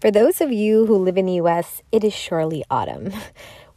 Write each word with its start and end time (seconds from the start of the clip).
For 0.00 0.12
those 0.12 0.40
of 0.40 0.52
you 0.52 0.86
who 0.86 0.96
live 0.96 1.18
in 1.18 1.26
the 1.26 1.40
US, 1.40 1.82
it 1.90 2.04
is 2.04 2.14
surely 2.14 2.62
autumn. 2.70 3.12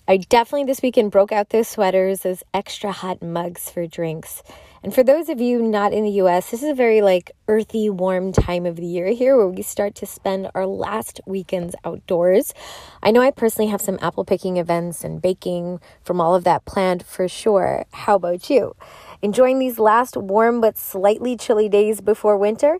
I 0.07 0.17
definitely 0.17 0.65
this 0.65 0.83
weekend 0.83 1.09
broke 1.09 1.31
out 1.31 1.49
those 1.49 1.67
sweaters, 1.67 2.19
those 2.19 2.43
extra 2.53 2.91
hot 2.91 3.23
mugs 3.23 3.71
for 3.71 3.87
drinks. 3.87 4.43
And 4.83 4.93
for 4.93 5.01
those 5.01 5.29
of 5.29 5.41
you 5.41 5.63
not 5.63 5.93
in 5.93 6.03
the 6.03 6.21
US, 6.21 6.51
this 6.51 6.61
is 6.61 6.69
a 6.69 6.75
very 6.75 7.01
like 7.01 7.31
earthy, 7.47 7.89
warm 7.89 8.33
time 8.33 8.67
of 8.67 8.75
the 8.75 8.85
year 8.85 9.07
here 9.07 9.35
where 9.35 9.47
we 9.47 9.63
start 9.63 9.95
to 9.95 10.05
spend 10.05 10.51
our 10.53 10.67
last 10.67 11.21
weekends 11.25 11.75
outdoors. 11.83 12.53
I 13.01 13.09
know 13.09 13.21
I 13.21 13.31
personally 13.31 13.71
have 13.71 13.81
some 13.81 13.97
apple 13.99 14.23
picking 14.23 14.57
events 14.57 15.03
and 15.03 15.23
baking 15.23 15.79
from 16.03 16.21
all 16.21 16.35
of 16.35 16.43
that 16.43 16.65
planned 16.65 17.03
for 17.03 17.27
sure. 17.27 17.85
How 17.93 18.17
about 18.17 18.47
you? 18.47 18.75
Enjoying 19.23 19.57
these 19.57 19.79
last 19.79 20.15
warm 20.15 20.61
but 20.61 20.77
slightly 20.77 21.35
chilly 21.35 21.67
days 21.67 21.99
before 21.99 22.37
winter? 22.37 22.77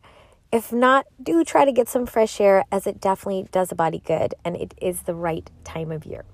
If 0.52 0.74
not, 0.74 1.06
do 1.22 1.44
try 1.44 1.66
to 1.66 1.72
get 1.72 1.88
some 1.88 2.06
fresh 2.06 2.42
air 2.42 2.66
as 2.72 2.86
it 2.86 3.00
definitely 3.00 3.48
does 3.52 3.72
a 3.72 3.76
body 3.76 4.02
good 4.06 4.36
and 4.44 4.56
it 4.58 4.74
is 4.82 5.04
the 5.04 5.16
right 5.16 5.50
time 5.64 5.92
of 5.92 6.06
year. 6.06 6.26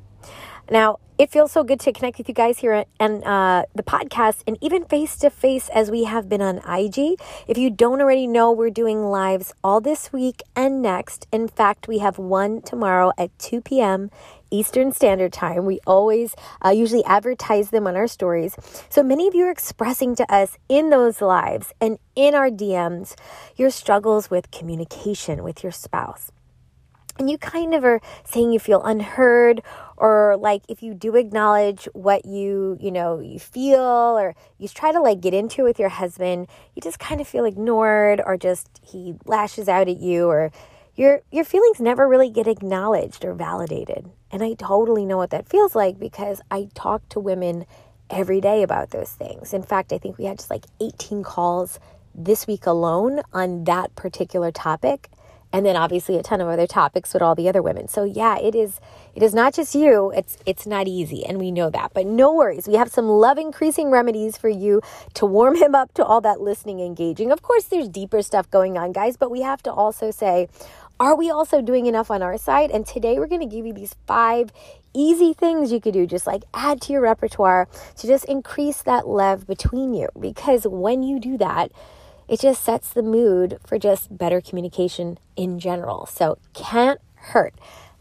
Now, 0.69 0.99
it 1.17 1.31
feels 1.31 1.51
so 1.51 1.63
good 1.63 1.79
to 1.81 1.93
connect 1.93 2.17
with 2.17 2.27
you 2.27 2.35
guys 2.35 2.59
here 2.59 2.85
and 2.99 3.23
uh, 3.23 3.63
the 3.73 3.83
podcast 3.83 4.43
and 4.45 4.57
even 4.61 4.85
face 4.85 5.15
to 5.17 5.29
face 5.29 5.69
as 5.69 5.89
we 5.89 6.03
have 6.03 6.27
been 6.29 6.41
on 6.41 6.57
IG. 6.57 7.19
If 7.47 7.57
you 7.57 7.69
don't 7.69 8.01
already 8.01 8.27
know, 8.27 8.51
we're 8.51 8.69
doing 8.69 9.03
lives 9.03 9.53
all 9.63 9.81
this 9.81 10.11
week 10.11 10.43
and 10.55 10.81
next. 10.81 11.25
In 11.31 11.47
fact, 11.47 11.87
we 11.87 11.99
have 11.99 12.19
one 12.19 12.61
tomorrow 12.61 13.13
at 13.17 13.37
2 13.39 13.61
p.m. 13.61 14.11
Eastern 14.51 14.91
Standard 14.91 15.33
Time. 15.33 15.65
We 15.65 15.79
always 15.85 16.35
uh, 16.63 16.69
usually 16.69 17.03
advertise 17.05 17.69
them 17.69 17.87
on 17.87 17.95
our 17.95 18.07
stories. 18.07 18.55
So 18.89 19.03
many 19.03 19.27
of 19.27 19.35
you 19.35 19.45
are 19.45 19.51
expressing 19.51 20.15
to 20.15 20.33
us 20.33 20.57
in 20.69 20.89
those 20.89 21.21
lives 21.21 21.73
and 21.79 21.99
in 22.15 22.35
our 22.35 22.49
DMs 22.49 23.15
your 23.55 23.69
struggles 23.69 24.29
with 24.29 24.51
communication 24.51 25.43
with 25.43 25.63
your 25.63 25.71
spouse 25.71 26.31
and 27.19 27.29
you 27.29 27.37
kind 27.37 27.73
of 27.73 27.83
are 27.83 28.01
saying 28.23 28.51
you 28.51 28.59
feel 28.59 28.81
unheard 28.83 29.61
or 29.95 30.37
like 30.39 30.63
if 30.67 30.83
you 30.83 30.93
do 30.93 31.15
acknowledge 31.15 31.87
what 31.93 32.25
you 32.25 32.77
you 32.79 32.91
know 32.91 33.19
you 33.19 33.39
feel 33.39 33.79
or 33.79 34.35
you 34.57 34.67
try 34.67 34.91
to 34.91 35.01
like 35.01 35.21
get 35.21 35.33
into 35.33 35.61
it 35.61 35.63
with 35.63 35.79
your 35.79 35.89
husband 35.89 36.47
you 36.75 36.81
just 36.81 36.99
kind 36.99 37.19
of 37.21 37.27
feel 37.27 37.45
ignored 37.45 38.21
or 38.25 38.37
just 38.37 38.69
he 38.83 39.15
lashes 39.25 39.67
out 39.67 39.87
at 39.87 39.99
you 39.99 40.27
or 40.27 40.51
your 40.97 41.21
your 41.31 41.45
feelings 41.45 41.79
never 41.79 42.07
really 42.07 42.29
get 42.29 42.47
acknowledged 42.47 43.23
or 43.23 43.33
validated 43.33 44.09
and 44.31 44.43
i 44.43 44.53
totally 44.53 45.05
know 45.05 45.17
what 45.17 45.29
that 45.29 45.47
feels 45.47 45.75
like 45.75 45.97
because 45.97 46.41
i 46.51 46.67
talk 46.73 47.07
to 47.07 47.19
women 47.19 47.65
every 48.09 48.41
day 48.41 48.63
about 48.63 48.89
those 48.89 49.11
things 49.11 49.53
in 49.53 49.63
fact 49.63 49.93
i 49.93 49.97
think 49.97 50.17
we 50.17 50.25
had 50.25 50.37
just 50.37 50.49
like 50.49 50.65
18 50.81 51.23
calls 51.23 51.79
this 52.15 52.47
week 52.47 52.65
alone 52.65 53.21
on 53.31 53.63
that 53.65 53.95
particular 53.95 54.51
topic 54.51 55.09
and 55.53 55.65
then 55.65 55.75
obviously 55.75 56.17
a 56.17 56.23
ton 56.23 56.41
of 56.41 56.47
other 56.47 56.67
topics 56.67 57.13
with 57.13 57.21
all 57.21 57.35
the 57.35 57.47
other 57.47 57.61
women. 57.61 57.87
So 57.87 58.03
yeah, 58.03 58.37
it 58.37 58.53
is 58.53 58.79
it 59.15 59.23
is 59.23 59.33
not 59.33 59.53
just 59.53 59.73
you. 59.73 60.11
It's 60.15 60.37
it's 60.45 60.67
not 60.67 60.87
easy 60.87 61.25
and 61.25 61.39
we 61.39 61.51
know 61.51 61.69
that. 61.69 61.93
But 61.93 62.05
no 62.05 62.33
worries. 62.33 62.67
We 62.67 62.75
have 62.75 62.89
some 62.89 63.07
love 63.07 63.37
increasing 63.37 63.89
remedies 63.89 64.37
for 64.37 64.49
you 64.49 64.81
to 65.15 65.25
warm 65.25 65.55
him 65.55 65.73
up 65.73 65.93
to 65.95 66.05
all 66.05 66.21
that 66.21 66.41
listening 66.41 66.79
engaging. 66.79 67.31
Of 67.31 67.41
course 67.41 67.65
there's 67.65 67.87
deeper 67.87 68.21
stuff 68.21 68.49
going 68.49 68.77
on, 68.77 68.91
guys, 68.91 69.17
but 69.17 69.31
we 69.31 69.41
have 69.41 69.63
to 69.63 69.71
also 69.71 70.11
say 70.11 70.47
are 70.99 71.15
we 71.15 71.29
also 71.29 71.61
doing 71.61 71.85
enough 71.85 72.09
on 72.09 72.21
our 72.21 72.37
side? 72.37 72.71
And 72.71 72.85
today 72.85 73.19
we're 73.19 73.27
going 73.27 73.47
to 73.47 73.55
give 73.55 73.65
you 73.65 73.73
these 73.73 73.95
five 74.05 74.51
easy 74.93 75.33
things 75.33 75.71
you 75.71 75.79
could 75.79 75.93
do, 75.93 76.07
just 76.07 76.25
like 76.25 76.43
add 76.53 76.81
to 76.81 76.93
your 76.93 77.01
repertoire 77.01 77.67
to 77.97 78.07
just 78.07 78.25
increase 78.25 78.81
that 78.81 79.07
love 79.07 79.45
between 79.45 79.93
you. 79.93 80.09
Because 80.19 80.65
when 80.65 81.03
you 81.03 81.19
do 81.19 81.37
that, 81.37 81.71
it 82.27 82.39
just 82.39 82.63
sets 82.63 82.91
the 82.91 83.03
mood 83.03 83.59
for 83.65 83.77
just 83.79 84.17
better 84.17 84.41
communication 84.41 85.17
in 85.35 85.59
general. 85.59 86.05
So, 86.07 86.39
can't 86.53 86.99
hurt. 87.15 87.53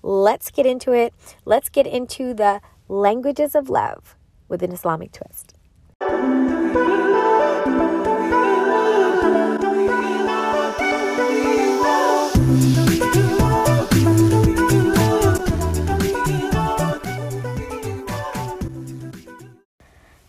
Let's 0.03 0.51
get 0.51 0.67
into 0.67 0.93
it. 0.93 1.15
Let's 1.45 1.69
get 1.69 1.87
into 1.87 2.35
the 2.35 2.61
languages 2.89 3.55
of 3.55 3.69
love 3.69 4.17
with 4.49 4.63
an 4.63 4.73
Islamic 4.73 5.13
twist. 5.13 5.55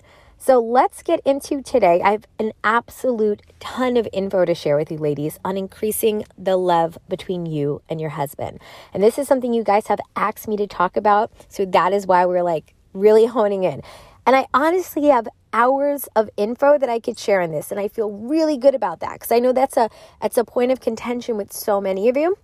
So 0.45 0.59
let's 0.59 1.01
get 1.03 1.21
into 1.23 1.61
today. 1.61 2.01
I 2.03 2.11
have 2.11 2.25
an 2.37 2.51
absolute 2.65 3.43
ton 3.61 3.95
of 3.95 4.09
info 4.11 4.43
to 4.43 4.53
share 4.53 4.75
with 4.75 4.91
you, 4.91 4.97
ladies, 4.97 5.39
on 5.45 5.55
increasing 5.55 6.25
the 6.37 6.57
love 6.57 6.97
between 7.07 7.45
you 7.45 7.81
and 7.87 8.01
your 8.01 8.09
husband. 8.09 8.59
And 8.93 9.01
this 9.01 9.17
is 9.17 9.25
something 9.25 9.53
you 9.53 9.63
guys 9.63 9.87
have 9.87 10.01
asked 10.17 10.49
me 10.49 10.57
to 10.57 10.67
talk 10.67 10.97
about. 10.97 11.31
So 11.47 11.63
that 11.67 11.93
is 11.93 12.05
why 12.05 12.25
we're 12.25 12.43
like 12.43 12.73
really 12.91 13.25
honing 13.25 13.63
in. 13.63 13.83
And 14.25 14.35
I 14.35 14.47
honestly 14.53 15.07
have 15.07 15.29
hours 15.53 16.09
of 16.13 16.29
info 16.35 16.77
that 16.77 16.89
I 16.89 16.99
could 16.99 17.17
share 17.17 17.39
on 17.39 17.51
this. 17.51 17.71
And 17.71 17.79
I 17.79 17.87
feel 17.87 18.11
really 18.11 18.57
good 18.57 18.75
about 18.75 18.99
that 18.99 19.13
because 19.13 19.31
I 19.31 19.39
know 19.39 19.53
that's 19.53 19.77
a 19.77 19.89
that's 20.21 20.37
a 20.37 20.43
point 20.43 20.73
of 20.73 20.81
contention 20.81 21.37
with 21.37 21.53
so 21.53 21.79
many 21.79 22.09
of 22.09 22.17
you. 22.17 22.35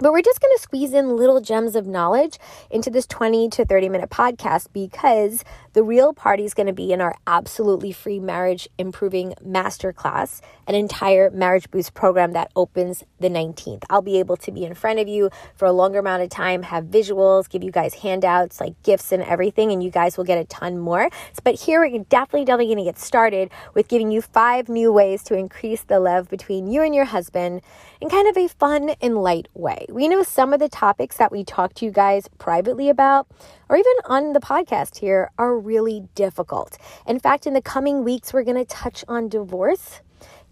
But 0.00 0.12
we're 0.12 0.22
just 0.22 0.40
going 0.40 0.56
to 0.56 0.62
squeeze 0.62 0.92
in 0.92 1.16
little 1.16 1.40
gems 1.40 1.74
of 1.74 1.86
knowledge 1.86 2.38
into 2.70 2.88
this 2.88 3.06
20 3.06 3.48
to 3.50 3.64
30 3.64 3.88
minute 3.88 4.10
podcast 4.10 4.68
because 4.72 5.42
the 5.78 5.84
real 5.84 6.12
party 6.12 6.44
is 6.44 6.54
going 6.54 6.66
to 6.66 6.72
be 6.72 6.92
in 6.92 7.00
our 7.00 7.14
absolutely 7.24 7.92
free 7.92 8.18
marriage 8.18 8.68
improving 8.78 9.32
masterclass, 9.46 10.40
an 10.66 10.74
entire 10.74 11.30
marriage 11.30 11.70
boost 11.70 11.94
program 11.94 12.32
that 12.32 12.50
opens 12.56 13.04
the 13.20 13.28
19th. 13.28 13.84
I'll 13.88 14.02
be 14.02 14.18
able 14.18 14.36
to 14.38 14.50
be 14.50 14.64
in 14.64 14.74
front 14.74 14.98
of 14.98 15.06
you 15.06 15.30
for 15.54 15.66
a 15.66 15.72
longer 15.72 16.00
amount 16.00 16.24
of 16.24 16.30
time, 16.30 16.64
have 16.64 16.86
visuals, 16.86 17.48
give 17.48 17.62
you 17.62 17.70
guys 17.70 17.94
handouts 17.94 18.60
like 18.60 18.74
gifts 18.82 19.12
and 19.12 19.22
everything, 19.22 19.70
and 19.70 19.80
you 19.80 19.92
guys 19.92 20.16
will 20.16 20.24
get 20.24 20.36
a 20.36 20.44
ton 20.46 20.78
more. 20.78 21.10
But 21.44 21.54
here 21.54 21.78
we're 21.78 22.02
definitely, 22.02 22.44
definitely 22.44 22.74
going 22.74 22.84
to 22.84 22.90
get 22.90 22.98
started 22.98 23.48
with 23.74 23.86
giving 23.86 24.10
you 24.10 24.20
five 24.20 24.68
new 24.68 24.92
ways 24.92 25.22
to 25.24 25.36
increase 25.36 25.82
the 25.82 26.00
love 26.00 26.28
between 26.28 26.66
you 26.66 26.82
and 26.82 26.92
your 26.92 27.04
husband 27.04 27.62
in 28.00 28.08
kind 28.08 28.28
of 28.28 28.36
a 28.36 28.48
fun 28.48 28.90
and 29.00 29.22
light 29.22 29.48
way. 29.54 29.86
We 29.88 30.08
know 30.08 30.24
some 30.24 30.52
of 30.52 30.58
the 30.58 30.68
topics 30.68 31.18
that 31.18 31.30
we 31.30 31.44
talk 31.44 31.74
to 31.74 31.84
you 31.84 31.92
guys 31.92 32.28
privately 32.38 32.88
about, 32.88 33.28
or 33.68 33.76
even 33.76 33.92
on 34.06 34.32
the 34.32 34.40
podcast 34.40 34.98
here, 34.98 35.30
are 35.38 35.58
really 35.68 36.08
difficult. 36.14 36.78
In 37.06 37.20
fact, 37.20 37.46
in 37.46 37.54
the 37.54 37.62
coming 37.62 38.02
weeks, 38.02 38.32
we're 38.32 38.42
going 38.42 38.56
to 38.56 38.64
touch 38.64 39.04
on 39.06 39.28
divorce 39.28 40.00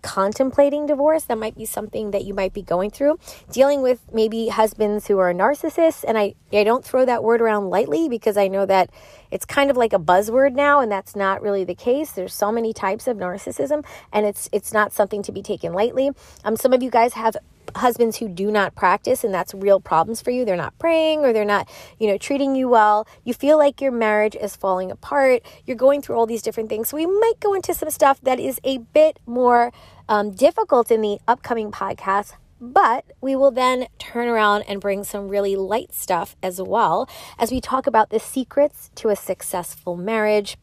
contemplating 0.07 0.87
divorce. 0.87 1.25
That 1.25 1.37
might 1.39 1.57
be 1.57 1.65
something 1.65 2.13
that 2.13 2.25
you 2.25 2.33
might 2.33 2.53
be 2.53 2.63
going 2.63 2.91
through. 2.91 3.19
Dealing 3.51 3.83
with 3.83 4.01
maybe 4.13 4.49
husbands 4.49 5.09
who 5.09 5.19
are 5.19 5.33
narcissists. 5.35 6.05
And 6.07 6.17
I, 6.17 6.35
I 6.53 6.63
don't 6.63 6.85
throw 6.85 7.05
that 7.05 7.25
word 7.25 7.41
around 7.43 7.71
lightly 7.71 8.09
because 8.09 8.37
I 8.37 8.47
know 8.47 8.65
that 8.67 8.91
it's 9.37 9.45
kind 9.45 9.71
of 9.71 9.77
like 9.77 9.93
a 9.93 9.99
buzzword 9.99 10.55
now, 10.55 10.81
and 10.81 10.91
that's 10.91 11.15
not 11.15 11.43
really 11.43 11.63
the 11.63 11.75
case. 11.75 12.13
There's 12.13 12.33
so 12.33 12.51
many 12.51 12.73
types 12.73 13.07
of 13.07 13.19
narcissism, 13.19 13.85
and 14.11 14.25
it's 14.25 14.49
it's 14.51 14.73
not 14.73 14.95
something 14.95 15.23
to 15.25 15.31
be 15.31 15.43
taken 15.43 15.75
lightly. 15.75 16.11
Um, 16.43 16.57
some 16.57 16.73
of 16.73 16.83
you 16.83 16.89
guys 16.89 17.13
have 17.13 17.37
husbands 17.75 18.17
who 18.17 18.29
do 18.29 18.51
not 18.51 18.75
practice 18.75 19.25
and 19.25 19.35
that's 19.35 19.53
real 19.53 19.79
problems 19.79 20.23
for 20.23 20.31
you. 20.31 20.47
They're 20.47 20.57
not 20.57 20.79
praying 20.79 21.21
or 21.21 21.35
they're 21.35 21.45
not 21.45 21.69
you 21.99 22.07
know 22.09 22.17
treating 22.17 22.55
you 22.57 22.71
well. 22.71 23.07
You 23.25 23.35
feel 23.35 23.59
like 23.59 23.83
your 23.83 23.93
marriage 23.93 24.37
is 24.37 24.57
falling 24.57 24.91
apart. 24.91 25.43
You're 25.67 25.77
going 25.77 26.01
through 26.01 26.17
all 26.17 26.27
these 26.27 26.43
different 26.43 26.71
things. 26.71 26.89
So 26.89 26.97
we 26.97 27.05
might 27.05 27.39
go 27.41 27.53
into 27.53 27.75
some 27.75 27.91
stuff 27.91 28.21
that 28.23 28.41
is 28.41 28.59
a 28.65 28.79
bit 28.79 29.21
more 29.27 29.71
um, 30.09 30.31
difficult 30.31 30.91
in 30.91 31.03
the 31.03 31.19
upcoming 31.29 31.71
podcast 31.71 32.33
but 32.73 33.05
we 33.21 33.37
will 33.37 33.51
then 33.51 33.87
turn 33.99 34.29
around 34.29 34.63
and 34.63 34.81
bring 34.81 35.05
some 35.05 35.29
really 35.29 35.57
light 35.57 35.95
stuff 35.95 36.37
as 36.43 36.61
well 36.61 37.09
as 37.39 37.51
we 37.51 37.61
talk 37.61 37.87
about 37.87 38.11
the 38.11 38.19
secrets 38.19 38.91
to 38.97 39.09
a 39.09 39.17
successful 39.17 39.97
marriage 39.97 40.57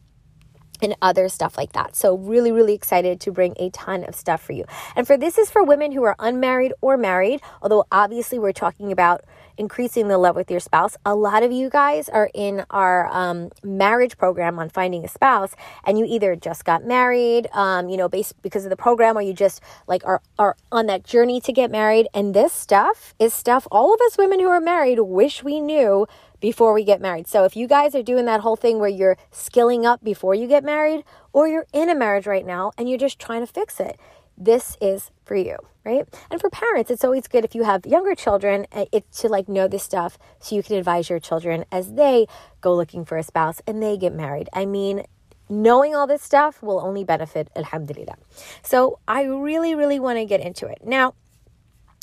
and 0.82 0.96
other 1.00 1.28
stuff 1.28 1.56
like 1.56 1.72
that. 1.72 1.96
So, 1.96 2.16
really, 2.16 2.52
really 2.52 2.74
excited 2.74 3.20
to 3.20 3.32
bring 3.32 3.54
a 3.58 3.70
ton 3.70 4.04
of 4.04 4.14
stuff 4.14 4.42
for 4.42 4.52
you. 4.52 4.64
And 4.96 5.06
for 5.06 5.16
this 5.16 5.38
is 5.38 5.50
for 5.50 5.62
women 5.62 5.92
who 5.92 6.02
are 6.02 6.16
unmarried 6.18 6.72
or 6.80 6.96
married, 6.96 7.40
although 7.62 7.84
obviously 7.90 8.38
we're 8.38 8.52
talking 8.52 8.92
about 8.92 9.24
increasing 9.56 10.08
the 10.08 10.18
love 10.18 10.36
with 10.36 10.50
your 10.50 10.60
spouse. 10.60 10.96
A 11.04 11.14
lot 11.14 11.42
of 11.42 11.52
you 11.52 11.70
guys 11.70 12.08
are 12.08 12.30
in 12.34 12.64
our 12.70 13.08
um, 13.12 13.50
marriage 13.62 14.16
program 14.18 14.58
on 14.58 14.68
finding 14.68 15.04
a 15.04 15.08
spouse, 15.08 15.54
and 15.84 15.98
you 15.98 16.04
either 16.04 16.36
just 16.36 16.64
got 16.64 16.84
married, 16.84 17.48
um, 17.52 17.88
you 17.88 17.96
know, 17.96 18.08
based 18.08 18.40
because 18.42 18.64
of 18.64 18.70
the 18.70 18.76
program, 18.76 19.16
or 19.16 19.22
you 19.22 19.32
just 19.32 19.62
like 19.86 20.04
are, 20.04 20.20
are 20.38 20.56
on 20.72 20.86
that 20.86 21.04
journey 21.04 21.40
to 21.40 21.52
get 21.52 21.70
married. 21.70 22.08
And 22.14 22.34
this 22.34 22.52
stuff 22.52 23.14
is 23.18 23.34
stuff 23.34 23.66
all 23.70 23.94
of 23.94 24.00
us 24.02 24.18
women 24.18 24.40
who 24.40 24.48
are 24.48 24.60
married 24.60 24.98
wish 25.00 25.42
we 25.42 25.60
knew 25.60 26.06
before 26.40 26.74
we 26.74 26.84
get 26.84 27.00
married. 27.00 27.26
So 27.26 27.44
if 27.44 27.56
you 27.56 27.66
guys 27.66 27.94
are 27.94 28.02
doing 28.02 28.26
that 28.26 28.40
whole 28.40 28.56
thing 28.56 28.78
where 28.78 28.88
you're 28.90 29.16
skilling 29.30 29.86
up 29.86 30.04
before 30.04 30.34
you 30.34 30.46
get 30.46 30.62
married, 30.62 31.04
or 31.32 31.48
you're 31.48 31.66
in 31.72 31.88
a 31.88 31.94
marriage 31.94 32.26
right 32.26 32.44
now 32.44 32.72
and 32.76 32.88
you're 32.88 32.98
just 32.98 33.18
trying 33.18 33.40
to 33.40 33.50
fix 33.50 33.80
it, 33.80 33.98
this 34.36 34.76
is 34.80 35.10
for 35.24 35.36
you, 35.36 35.56
right? 35.84 36.06
And 36.30 36.40
for 36.40 36.50
parents, 36.50 36.90
it's 36.90 37.04
always 37.04 37.28
good 37.28 37.44
if 37.44 37.54
you 37.54 37.64
have 37.64 37.86
younger 37.86 38.14
children 38.14 38.66
uh, 38.72 38.86
it, 38.92 39.10
to 39.12 39.28
like 39.28 39.48
know 39.48 39.68
this 39.68 39.82
stuff 39.82 40.18
so 40.40 40.56
you 40.56 40.62
can 40.62 40.76
advise 40.76 41.08
your 41.08 41.20
children 41.20 41.64
as 41.70 41.94
they 41.94 42.26
go 42.60 42.74
looking 42.74 43.04
for 43.04 43.16
a 43.16 43.22
spouse 43.22 43.60
and 43.66 43.82
they 43.82 43.96
get 43.96 44.12
married. 44.12 44.48
I 44.52 44.66
mean, 44.66 45.04
knowing 45.48 45.94
all 45.94 46.06
this 46.06 46.22
stuff 46.22 46.62
will 46.62 46.80
only 46.80 47.04
benefit 47.04 47.48
alhamdulillah. 47.54 48.16
So 48.62 48.98
I 49.06 49.24
really, 49.24 49.74
really 49.74 50.00
want 50.00 50.18
to 50.18 50.24
get 50.24 50.40
into 50.40 50.66
it. 50.66 50.78
Now, 50.84 51.14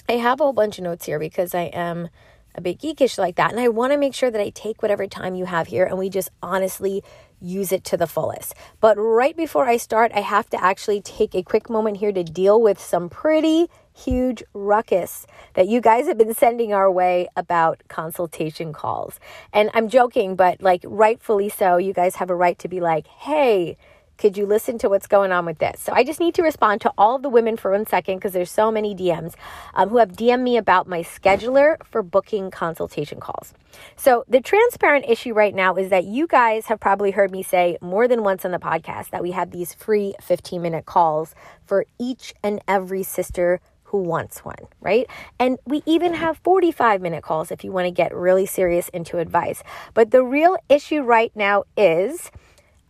I 0.08 0.14
have 0.14 0.40
a 0.40 0.44
whole 0.44 0.54
bunch 0.54 0.78
of 0.78 0.84
notes 0.84 1.06
here 1.06 1.20
because 1.20 1.54
I 1.54 1.64
am 1.64 2.10
a 2.56 2.62
bit 2.62 2.80
geekish 2.80 3.18
like 3.18 3.36
that. 3.36 3.52
And 3.52 3.60
I 3.60 3.70
want 3.70 3.94
to 3.94 3.98
make 3.98 4.14
sure 4.14 4.32
that 4.32 4.42
I 4.42 4.50
take 4.50 4.82
whatever 4.82 5.08
time 5.08 5.36
you 5.36 5.46
have 5.46 5.68
here 5.68 5.86
and 5.86 5.98
we 5.98 6.10
just 6.10 6.30
honestly 6.42 7.04
use 7.42 7.72
it 7.72 7.84
to 7.86 7.98
the 7.98 8.08
fullest. 8.08 8.54
But 8.80 8.98
right 8.98 9.36
before 9.36 9.66
I 9.68 9.78
start, 9.78 10.12
I 10.14 10.22
have 10.22 10.50
to 10.52 10.64
actually 10.64 11.02
take 11.02 11.36
a 11.36 11.44
quick 11.44 11.70
moment 11.70 11.98
here 11.98 12.12
to 12.12 12.24
deal 12.24 12.62
with 12.62 12.80
some 12.80 13.10
pretty 13.10 13.68
huge 13.94 14.44
ruckus 14.54 15.28
that 15.54 15.68
you 15.68 15.82
guys 15.82 16.08
have 16.08 16.18
been 16.18 16.34
sending 16.34 16.74
our 16.74 16.90
way 16.90 17.28
about 17.36 17.82
consultation 17.88 18.72
calls. 18.74 19.20
And 19.52 19.70
I'm 19.74 19.90
joking, 19.90 20.36
but 20.36 20.62
like 20.62 20.82
rightfully 20.86 21.50
so, 21.50 21.78
you 21.78 21.94
guys 21.94 22.16
have 22.16 22.30
a 22.30 22.36
right 22.36 22.58
to 22.60 22.68
be 22.68 22.80
like, 22.80 23.08
hey, 23.08 23.78
could 24.22 24.38
you 24.38 24.46
listen 24.46 24.78
to 24.78 24.88
what's 24.88 25.08
going 25.08 25.32
on 25.32 25.48
with 25.48 25.58
this? 25.58 25.82
So 25.82 25.92
I 25.94 26.04
just 26.04 26.20
need 26.20 26.36
to 26.36 26.44
respond 26.44 26.80
to 26.82 26.94
all 26.96 27.16
of 27.16 27.24
the 27.24 27.30
women 27.30 27.58
for 27.58 27.72
one 27.72 27.88
second 27.88 28.18
because 28.18 28.34
there's 28.34 28.52
so 28.52 28.72
many 28.72 28.94
DMs 28.94 29.34
um, 29.74 29.90
who 29.90 29.98
have 29.98 30.12
DM'd 30.12 30.44
me 30.44 30.58
about 30.58 30.88
my 30.88 31.02
scheduler 31.02 31.84
for 31.84 32.04
booking 32.04 32.52
consultation 32.52 33.20
calls. 33.20 33.56
So 33.96 34.24
the 34.28 34.40
transparent 34.40 35.06
issue 35.08 35.34
right 35.34 35.56
now 35.56 35.76
is 35.76 35.90
that 35.90 36.06
you 36.06 36.28
guys 36.28 36.68
have 36.68 36.80
probably 36.80 37.10
heard 37.10 37.32
me 37.32 37.42
say 37.42 37.80
more 37.82 38.08
than 38.08 38.24
once 38.24 38.46
on 38.46 38.52
the 38.52 38.60
podcast 38.60 39.10
that 39.10 39.24
we 39.24 39.32
have 39.32 39.50
these 39.50 39.74
free 39.74 40.14
15 40.22 40.62
minute 40.62 40.86
calls 40.86 41.34
for 41.66 41.86
each 41.98 42.36
and 42.44 42.62
every 42.68 43.02
sister 43.02 43.60
who 43.86 44.04
wants 44.04 44.46
one, 44.46 44.68
right? 44.82 45.08
And 45.40 45.58
we 45.66 45.82
even 45.88 46.14
have 46.14 46.38
45 46.44 47.02
minute 47.02 47.24
calls 47.24 47.52
if 47.52 47.64
you 47.64 47.72
want 47.72 47.88
to 47.88 47.92
get 47.92 48.16
really 48.16 48.46
serious 48.46 48.88
into 48.90 49.18
advice. 49.18 49.64
But 49.96 50.12
the 50.12 50.24
real 50.24 50.58
issue 50.70 51.02
right 51.02 51.32
now 51.36 51.64
is 51.76 52.32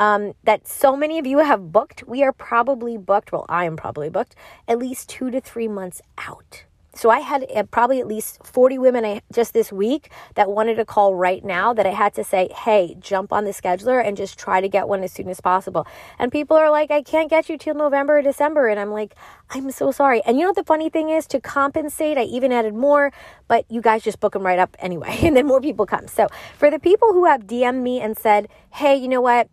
um, 0.01 0.33
that 0.43 0.67
so 0.67 0.97
many 0.97 1.19
of 1.19 1.27
you 1.27 1.37
have 1.37 1.71
booked. 1.71 2.07
We 2.07 2.23
are 2.23 2.33
probably 2.33 2.97
booked, 2.97 3.31
well, 3.31 3.45
I 3.47 3.65
am 3.65 3.77
probably 3.77 4.09
booked 4.09 4.35
at 4.67 4.79
least 4.79 5.07
two 5.09 5.29
to 5.29 5.39
three 5.39 5.67
months 5.67 6.01
out. 6.17 6.65
So 6.95 7.11
I 7.11 7.19
had 7.19 7.45
uh, 7.55 7.63
probably 7.63 7.99
at 7.99 8.07
least 8.07 8.43
40 8.43 8.79
women 8.79 9.21
just 9.31 9.53
this 9.53 9.71
week 9.71 10.11
that 10.33 10.49
wanted 10.49 10.75
to 10.75 10.85
call 10.85 11.13
right 11.13 11.45
now 11.45 11.71
that 11.73 11.85
I 11.85 11.91
had 11.91 12.15
to 12.15 12.23
say, 12.23 12.49
hey, 12.51 12.97
jump 12.99 13.31
on 13.31 13.45
the 13.45 13.51
scheduler 13.51 14.03
and 14.03 14.17
just 14.17 14.39
try 14.39 14.59
to 14.59 14.67
get 14.67 14.87
one 14.87 15.03
as 15.03 15.11
soon 15.11 15.29
as 15.29 15.39
possible. 15.39 15.85
And 16.17 16.31
people 16.31 16.57
are 16.57 16.71
like, 16.71 16.89
I 16.89 17.03
can't 17.03 17.29
get 17.29 17.47
you 17.47 17.59
till 17.59 17.75
November 17.75 18.17
or 18.17 18.21
December. 18.23 18.69
And 18.69 18.79
I'm 18.79 18.91
like, 18.91 19.15
I'm 19.51 19.69
so 19.69 19.91
sorry. 19.91 20.23
And 20.25 20.37
you 20.37 20.43
know 20.43 20.49
what 20.49 20.55
the 20.55 20.63
funny 20.63 20.89
thing 20.89 21.09
is? 21.09 21.27
To 21.27 21.39
compensate, 21.39 22.17
I 22.17 22.23
even 22.23 22.51
added 22.51 22.73
more, 22.73 23.13
but 23.47 23.65
you 23.69 23.81
guys 23.81 24.01
just 24.01 24.19
book 24.19 24.33
them 24.33 24.43
right 24.43 24.59
up 24.59 24.75
anyway. 24.79 25.19
And 25.21 25.37
then 25.37 25.45
more 25.45 25.61
people 25.61 25.85
come. 25.85 26.07
So 26.07 26.27
for 26.57 26.71
the 26.71 26.79
people 26.79 27.13
who 27.13 27.25
have 27.25 27.45
DM'd 27.45 27.83
me 27.83 28.01
and 28.01 28.17
said, 28.17 28.49
hey, 28.71 28.95
you 28.95 29.07
know 29.07 29.21
what? 29.21 29.47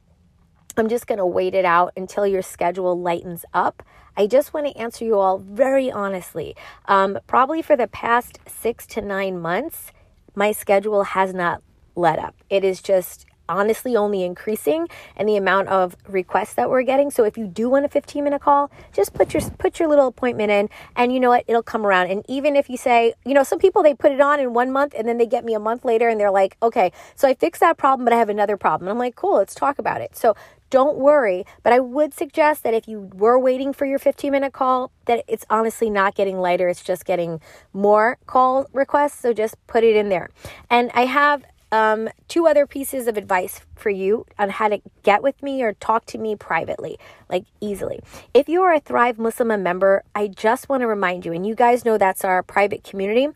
I'm 0.79 0.89
just 0.89 1.07
going 1.07 1.19
to 1.19 1.27
wait 1.27 1.55
it 1.55 1.65
out 1.65 1.93
until 1.97 2.27
your 2.27 2.43
schedule 2.43 2.99
lightens 2.99 3.45
up. 3.53 3.83
I 4.17 4.27
just 4.27 4.53
want 4.53 4.67
to 4.67 4.77
answer 4.77 5.05
you 5.05 5.19
all 5.19 5.39
very 5.39 5.91
honestly. 5.91 6.57
Um, 6.87 7.19
probably 7.27 7.63
for 7.63 7.77
the 7.77 7.87
past 7.87 8.39
six 8.47 8.87
to 8.89 9.01
nine 9.01 9.39
months, 9.39 9.93
my 10.35 10.53
schedule 10.53 11.05
has 11.05 11.35
not 11.35 11.63
let 11.95 12.19
up. 12.19 12.35
It 12.49 12.65
is 12.65 12.81
just 12.81 13.27
honestly 13.49 13.97
only 13.97 14.23
increasing 14.23 14.87
and 15.17 15.29
the 15.29 15.37
amount 15.37 15.69
of 15.69 15.97
requests 16.07 16.55
that 16.55 16.69
we're 16.69 16.83
getting. 16.83 17.11
So 17.11 17.25
if 17.25 17.39
you 17.39 17.47
do 17.47 17.69
want 17.71 17.85
a 17.85 17.89
15 17.89 18.23
minute 18.23 18.43
call, 18.43 18.71
just 18.93 19.15
put 19.15 19.33
your 19.33 19.43
put 19.59 19.79
your 19.79 19.89
little 19.89 20.07
appointment 20.07 20.51
in 20.51 20.69
and 20.97 21.13
you 21.13 21.21
know 21.21 21.31
what, 21.31 21.45
it'll 21.47 21.63
come 21.63 21.87
around. 21.87 22.11
And 22.11 22.25
even 22.29 22.57
if 22.57 22.69
you 22.69 22.77
say, 22.77 23.15
you 23.25 23.35
know, 23.35 23.43
some 23.43 23.59
people 23.59 23.83
they 23.83 23.95
put 23.95 24.13
it 24.13 24.21
on 24.21 24.41
in 24.41 24.53
1 24.53 24.71
month 24.71 24.95
and 24.97 25.09
then 25.09 25.19
they 25.19 25.27
get 25.27 25.45
me 25.45 25.55
a 25.55 25.61
month 25.61 25.85
later 25.85 26.09
and 26.09 26.21
they're 26.21 26.31
like, 26.31 26.57
"Okay, 26.63 26.93
so 27.15 27.27
I 27.29 27.35
fixed 27.35 27.61
that 27.61 27.77
problem, 27.79 28.05
but 28.05 28.13
I 28.13 28.19
have 28.19 28.29
another 28.29 28.57
problem." 28.57 28.89
And 28.89 28.93
I'm 28.93 28.99
like, 28.99 29.17
"Cool, 29.17 29.37
let's 29.37 29.55
talk 29.55 29.79
about 29.79 30.01
it." 30.01 30.17
So 30.17 30.35
don't 30.71 30.97
worry, 30.99 31.45
but 31.63 31.73
I 31.73 31.81
would 31.81 32.13
suggest 32.15 32.63
that 32.63 32.75
if 32.75 32.89
you 32.89 33.11
were 33.15 33.39
waiting 33.39 33.73
for 33.73 33.87
your 33.87 33.99
15 33.99 34.31
minute 34.31 34.53
call, 34.53 34.91
that 35.07 35.25
it's 35.27 35.47
honestly 35.51 35.91
not 35.91 36.15
getting 36.15 36.39
lighter, 36.39 36.69
it's 36.69 36.83
just 36.83 37.05
getting 37.05 37.41
more 37.73 38.19
call 38.27 38.67
requests. 38.73 39.21
So 39.21 39.33
just 39.33 39.55
put 39.67 39.85
it 39.85 39.97
in 39.97 40.09
there. 40.09 40.29
And 40.71 40.91
I 40.95 41.03
have 41.03 41.45
um, 41.71 42.09
two 42.29 42.47
other 42.47 42.67
pieces 42.67 43.07
of 43.07 43.17
advice 43.17 43.61
for 43.77 43.91
you 43.91 44.25
on 44.39 44.51
how 44.51 44.69
to 44.69 44.81
get 45.03 45.23
with 45.23 45.43
me 45.43 45.63
or 45.63 45.75
talk 45.75 46.07
to 46.07 46.19
me 46.19 46.35
privately, 46.35 46.99
like 47.29 47.45
easily. 47.61 48.01
If 48.33 48.49
you 48.49 48.63
are 48.63 48.73
a 48.73 48.81
Thrive 48.81 49.19
Muslim 49.19 49.63
member, 49.63 50.03
I 50.15 50.29
just 50.29 50.69
want 50.69 50.81
to 50.81 50.87
remind 50.87 51.27
you, 51.27 51.33
and 51.33 51.47
you 51.47 51.55
guys 51.55 51.85
know 51.85 51.99
that's 51.99 52.25
our 52.25 52.43
private 52.43 52.85
community, 52.85 53.29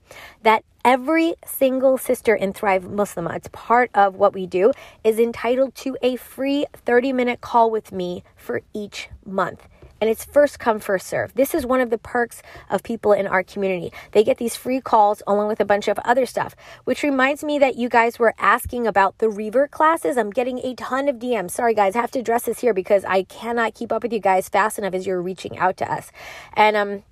that 0.43 0.65
every 0.85 1.35
single 1.47 1.99
sister 1.99 2.35
in 2.35 2.53
Thrive 2.53 2.91
Muslim, 2.91 3.27
it's 3.29 3.49
part 3.53 3.91
of 3.95 4.17
what 4.17 4.35
we 4.35 4.47
do, 4.47 4.73
is 5.05 5.19
entitled 5.19 5.75
to 5.77 5.97
a 6.03 6.17
free 6.17 6.67
30 6.75 7.13
minute 7.13 7.41
call 7.41 7.71
with 7.71 7.93
me 7.93 8.25
for 8.37 8.63
each 8.75 9.09
month 9.25 9.69
and 10.03 10.11
it's 10.11 10.25
first 10.25 10.59
come, 10.59 10.81
first 10.81 11.07
serve. 11.07 11.33
This 11.35 11.55
is 11.55 11.65
one 11.65 11.81
of 11.81 11.91
the 11.91 11.97
perks 11.97 12.43
of 12.69 12.83
people 12.83 13.13
in 13.13 13.29
our 13.29 13.45
community. 13.45 13.93
They 14.11 14.25
get 14.25 14.37
these 14.37 14.57
free 14.57 14.81
calls 14.81 15.23
along 15.29 15.47
with 15.47 15.61
a 15.61 15.65
bunch 15.65 15.87
of 15.87 15.97
other 16.01 16.27
stuff, 16.27 16.57
which 16.83 17.05
reminds 17.05 17.45
me 17.45 17.61
that 17.61 17.77
you 17.77 17.89
guys 17.89 18.19
were 18.19 18.35
asking 18.37 18.89
about 18.89 19.19
the 19.19 19.31
revert 19.31 19.71
classes. 19.71 20.17
I'm 20.17 20.31
getting 20.31 20.59
a 20.59 20.75
ton 20.75 21.09
of 21.09 21.21
DMs. 21.21 21.53
Sorry, 21.53 21.73
guys, 21.73 21.95
I 21.95 22.01
have 22.01 22.11
to 22.11 22.19
address 22.19 22.47
this 22.47 22.59
here 22.59 22.75
because 22.75 23.05
I 23.05 23.23
cannot 23.23 23.75
keep 23.75 23.93
up 23.93 24.03
with 24.03 24.13
you 24.13 24.19
guys 24.19 24.49
fast 24.49 24.77
enough 24.77 24.93
as 24.93 25.07
you're 25.07 25.23
reaching 25.23 25.57
out 25.57 25.77
to 25.77 25.93
us. 25.93 26.11
And 26.55 26.77
um, 26.77 27.05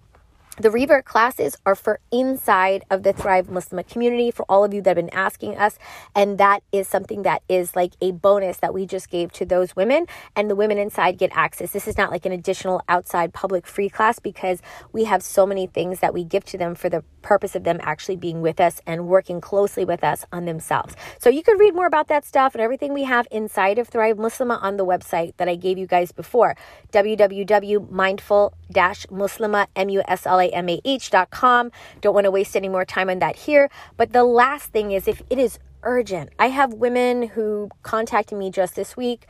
the 0.60 0.70
revert 0.70 1.06
classes 1.06 1.56
are 1.64 1.74
for 1.74 2.00
inside 2.12 2.84
of 2.90 3.02
the 3.02 3.14
Thrive 3.14 3.48
Muslim 3.48 3.82
community 3.84 4.30
for 4.30 4.44
all 4.48 4.62
of 4.62 4.74
you 4.74 4.82
that 4.82 4.90
have 4.90 5.06
been 5.06 5.14
asking 5.14 5.56
us. 5.56 5.78
And 6.14 6.36
that 6.36 6.62
is 6.70 6.86
something 6.86 7.22
that 7.22 7.42
is 7.48 7.74
like 7.74 7.94
a 8.02 8.12
bonus 8.12 8.58
that 8.58 8.74
we 8.74 8.84
just 8.84 9.08
gave 9.08 9.32
to 9.32 9.46
those 9.46 9.74
women. 9.74 10.04
And 10.36 10.50
the 10.50 10.54
women 10.54 10.76
inside 10.76 11.16
get 11.16 11.30
access. 11.34 11.72
This 11.72 11.88
is 11.88 11.96
not 11.96 12.10
like 12.10 12.26
an 12.26 12.32
additional 12.32 12.82
outside 12.88 13.32
public 13.32 13.66
free 13.66 13.88
class 13.88 14.18
because 14.18 14.60
we 14.92 15.04
have 15.04 15.22
so 15.22 15.46
many 15.46 15.66
things 15.66 16.00
that 16.00 16.12
we 16.12 16.24
give 16.24 16.44
to 16.46 16.58
them 16.58 16.74
for 16.74 16.90
the 16.90 17.04
purpose 17.22 17.54
of 17.54 17.64
them 17.64 17.78
actually 17.82 18.16
being 18.16 18.42
with 18.42 18.60
us 18.60 18.82
and 18.86 19.08
working 19.08 19.40
closely 19.40 19.86
with 19.86 20.04
us 20.04 20.26
on 20.32 20.44
themselves. 20.44 20.94
So 21.18 21.30
you 21.30 21.42
could 21.42 21.58
read 21.58 21.74
more 21.74 21.86
about 21.86 22.08
that 22.08 22.26
stuff 22.26 22.54
and 22.54 22.60
everything 22.60 22.92
we 22.92 23.04
have 23.04 23.26
inside 23.30 23.78
of 23.78 23.88
Thrive 23.88 24.18
Muslima 24.18 24.62
on 24.62 24.76
the 24.76 24.84
website 24.84 25.32
that 25.38 25.48
I 25.48 25.54
gave 25.54 25.78
you 25.78 25.86
guys 25.86 26.12
before 26.12 26.54
www.mindful-muslimah, 26.92 29.66
M-U-S-L-A 29.76 30.49
mah.com. 30.54 31.72
Don't 32.00 32.14
want 32.14 32.24
to 32.24 32.30
waste 32.30 32.56
any 32.56 32.68
more 32.68 32.84
time 32.84 33.10
on 33.10 33.18
that 33.20 33.36
here. 33.36 33.70
But 33.96 34.12
the 34.12 34.24
last 34.24 34.72
thing 34.72 34.92
is 34.92 35.08
if 35.08 35.22
it 35.30 35.38
is 35.38 35.58
urgent, 35.82 36.30
I 36.38 36.48
have 36.48 36.74
women 36.74 37.28
who 37.28 37.70
contacted 37.82 38.38
me 38.38 38.50
just 38.50 38.74
this 38.74 38.96
week 38.96 39.26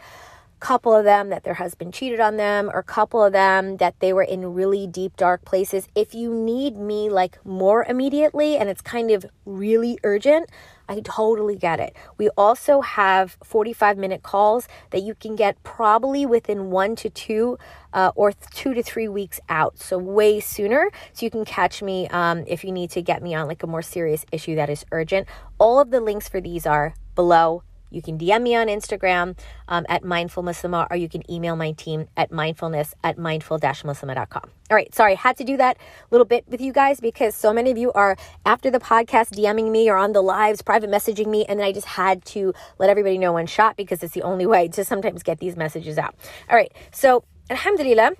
couple 0.60 0.94
of 0.94 1.04
them 1.04 1.30
that 1.30 1.42
their 1.42 1.54
husband 1.54 1.92
cheated 1.92 2.20
on 2.20 2.36
them 2.36 2.70
or 2.72 2.78
a 2.78 2.84
couple 2.84 3.24
of 3.24 3.32
them 3.32 3.78
that 3.78 3.98
they 4.00 4.12
were 4.12 4.22
in 4.22 4.54
really 4.54 4.86
deep 4.86 5.16
dark 5.16 5.44
places 5.44 5.88
if 5.94 6.14
you 6.14 6.32
need 6.32 6.76
me 6.76 7.08
like 7.08 7.44
more 7.44 7.84
immediately 7.84 8.56
and 8.56 8.68
it's 8.68 8.82
kind 8.82 9.10
of 9.10 9.24
really 9.46 9.98
urgent 10.04 10.48
I 10.90 11.00
totally 11.04 11.54
get 11.54 11.78
it. 11.78 11.94
We 12.18 12.30
also 12.30 12.80
have 12.80 13.38
45 13.44 13.96
minute 13.96 14.24
calls 14.24 14.66
that 14.90 15.02
you 15.02 15.14
can 15.14 15.36
get 15.36 15.62
probably 15.62 16.26
within 16.26 16.70
one 16.70 16.96
to 16.96 17.08
two 17.08 17.58
uh, 17.92 18.10
or 18.16 18.32
two 18.32 18.74
to 18.74 18.82
three 18.82 19.06
weeks 19.06 19.38
out. 19.48 19.78
So, 19.78 19.98
way 19.98 20.40
sooner. 20.40 20.90
So, 21.12 21.24
you 21.24 21.30
can 21.30 21.44
catch 21.44 21.80
me 21.80 22.08
um, 22.08 22.42
if 22.48 22.64
you 22.64 22.72
need 22.72 22.90
to 22.90 23.02
get 23.02 23.22
me 23.22 23.36
on 23.36 23.46
like 23.46 23.62
a 23.62 23.68
more 23.68 23.82
serious 23.82 24.26
issue 24.32 24.56
that 24.56 24.68
is 24.68 24.84
urgent. 24.90 25.28
All 25.58 25.78
of 25.78 25.90
the 25.92 26.00
links 26.00 26.28
for 26.28 26.40
these 26.40 26.66
are 26.66 26.94
below 27.14 27.62
you 27.90 28.02
can 28.02 28.18
DM 28.18 28.42
me 28.42 28.54
on 28.54 28.68
Instagram 28.68 29.36
um, 29.68 29.84
at 29.88 30.04
Mindful 30.04 30.42
Muslimah, 30.42 30.86
or 30.90 30.96
you 30.96 31.08
can 31.08 31.28
email 31.30 31.56
my 31.56 31.72
team 31.72 32.08
at 32.16 32.30
mindfulness 32.32 32.94
at 33.02 33.18
mindful-muslimah.com. 33.18 34.50
All 34.70 34.76
right, 34.76 34.94
sorry, 34.94 35.16
had 35.16 35.36
to 35.38 35.44
do 35.44 35.56
that 35.56 35.76
little 36.10 36.24
bit 36.24 36.44
with 36.48 36.60
you 36.60 36.72
guys 36.72 37.00
because 37.00 37.34
so 37.34 37.52
many 37.52 37.70
of 37.70 37.78
you 37.78 37.92
are 37.92 38.16
after 38.46 38.70
the 38.70 38.78
podcast 38.78 39.30
DMing 39.30 39.70
me 39.70 39.90
or 39.90 39.96
on 39.96 40.12
the 40.12 40.22
lives, 40.22 40.62
private 40.62 40.90
messaging 40.90 41.26
me, 41.26 41.44
and 41.46 41.58
then 41.58 41.66
I 41.66 41.72
just 41.72 41.88
had 41.88 42.24
to 42.26 42.54
let 42.78 42.88
everybody 42.88 43.18
know 43.18 43.32
one 43.32 43.46
shot 43.46 43.76
because 43.76 44.02
it's 44.02 44.14
the 44.14 44.22
only 44.22 44.46
way 44.46 44.68
to 44.68 44.84
sometimes 44.84 45.22
get 45.22 45.40
these 45.40 45.56
messages 45.56 45.98
out. 45.98 46.14
All 46.48 46.56
right, 46.56 46.72
so 46.92 47.24
Alhamdulillah, 47.50 48.12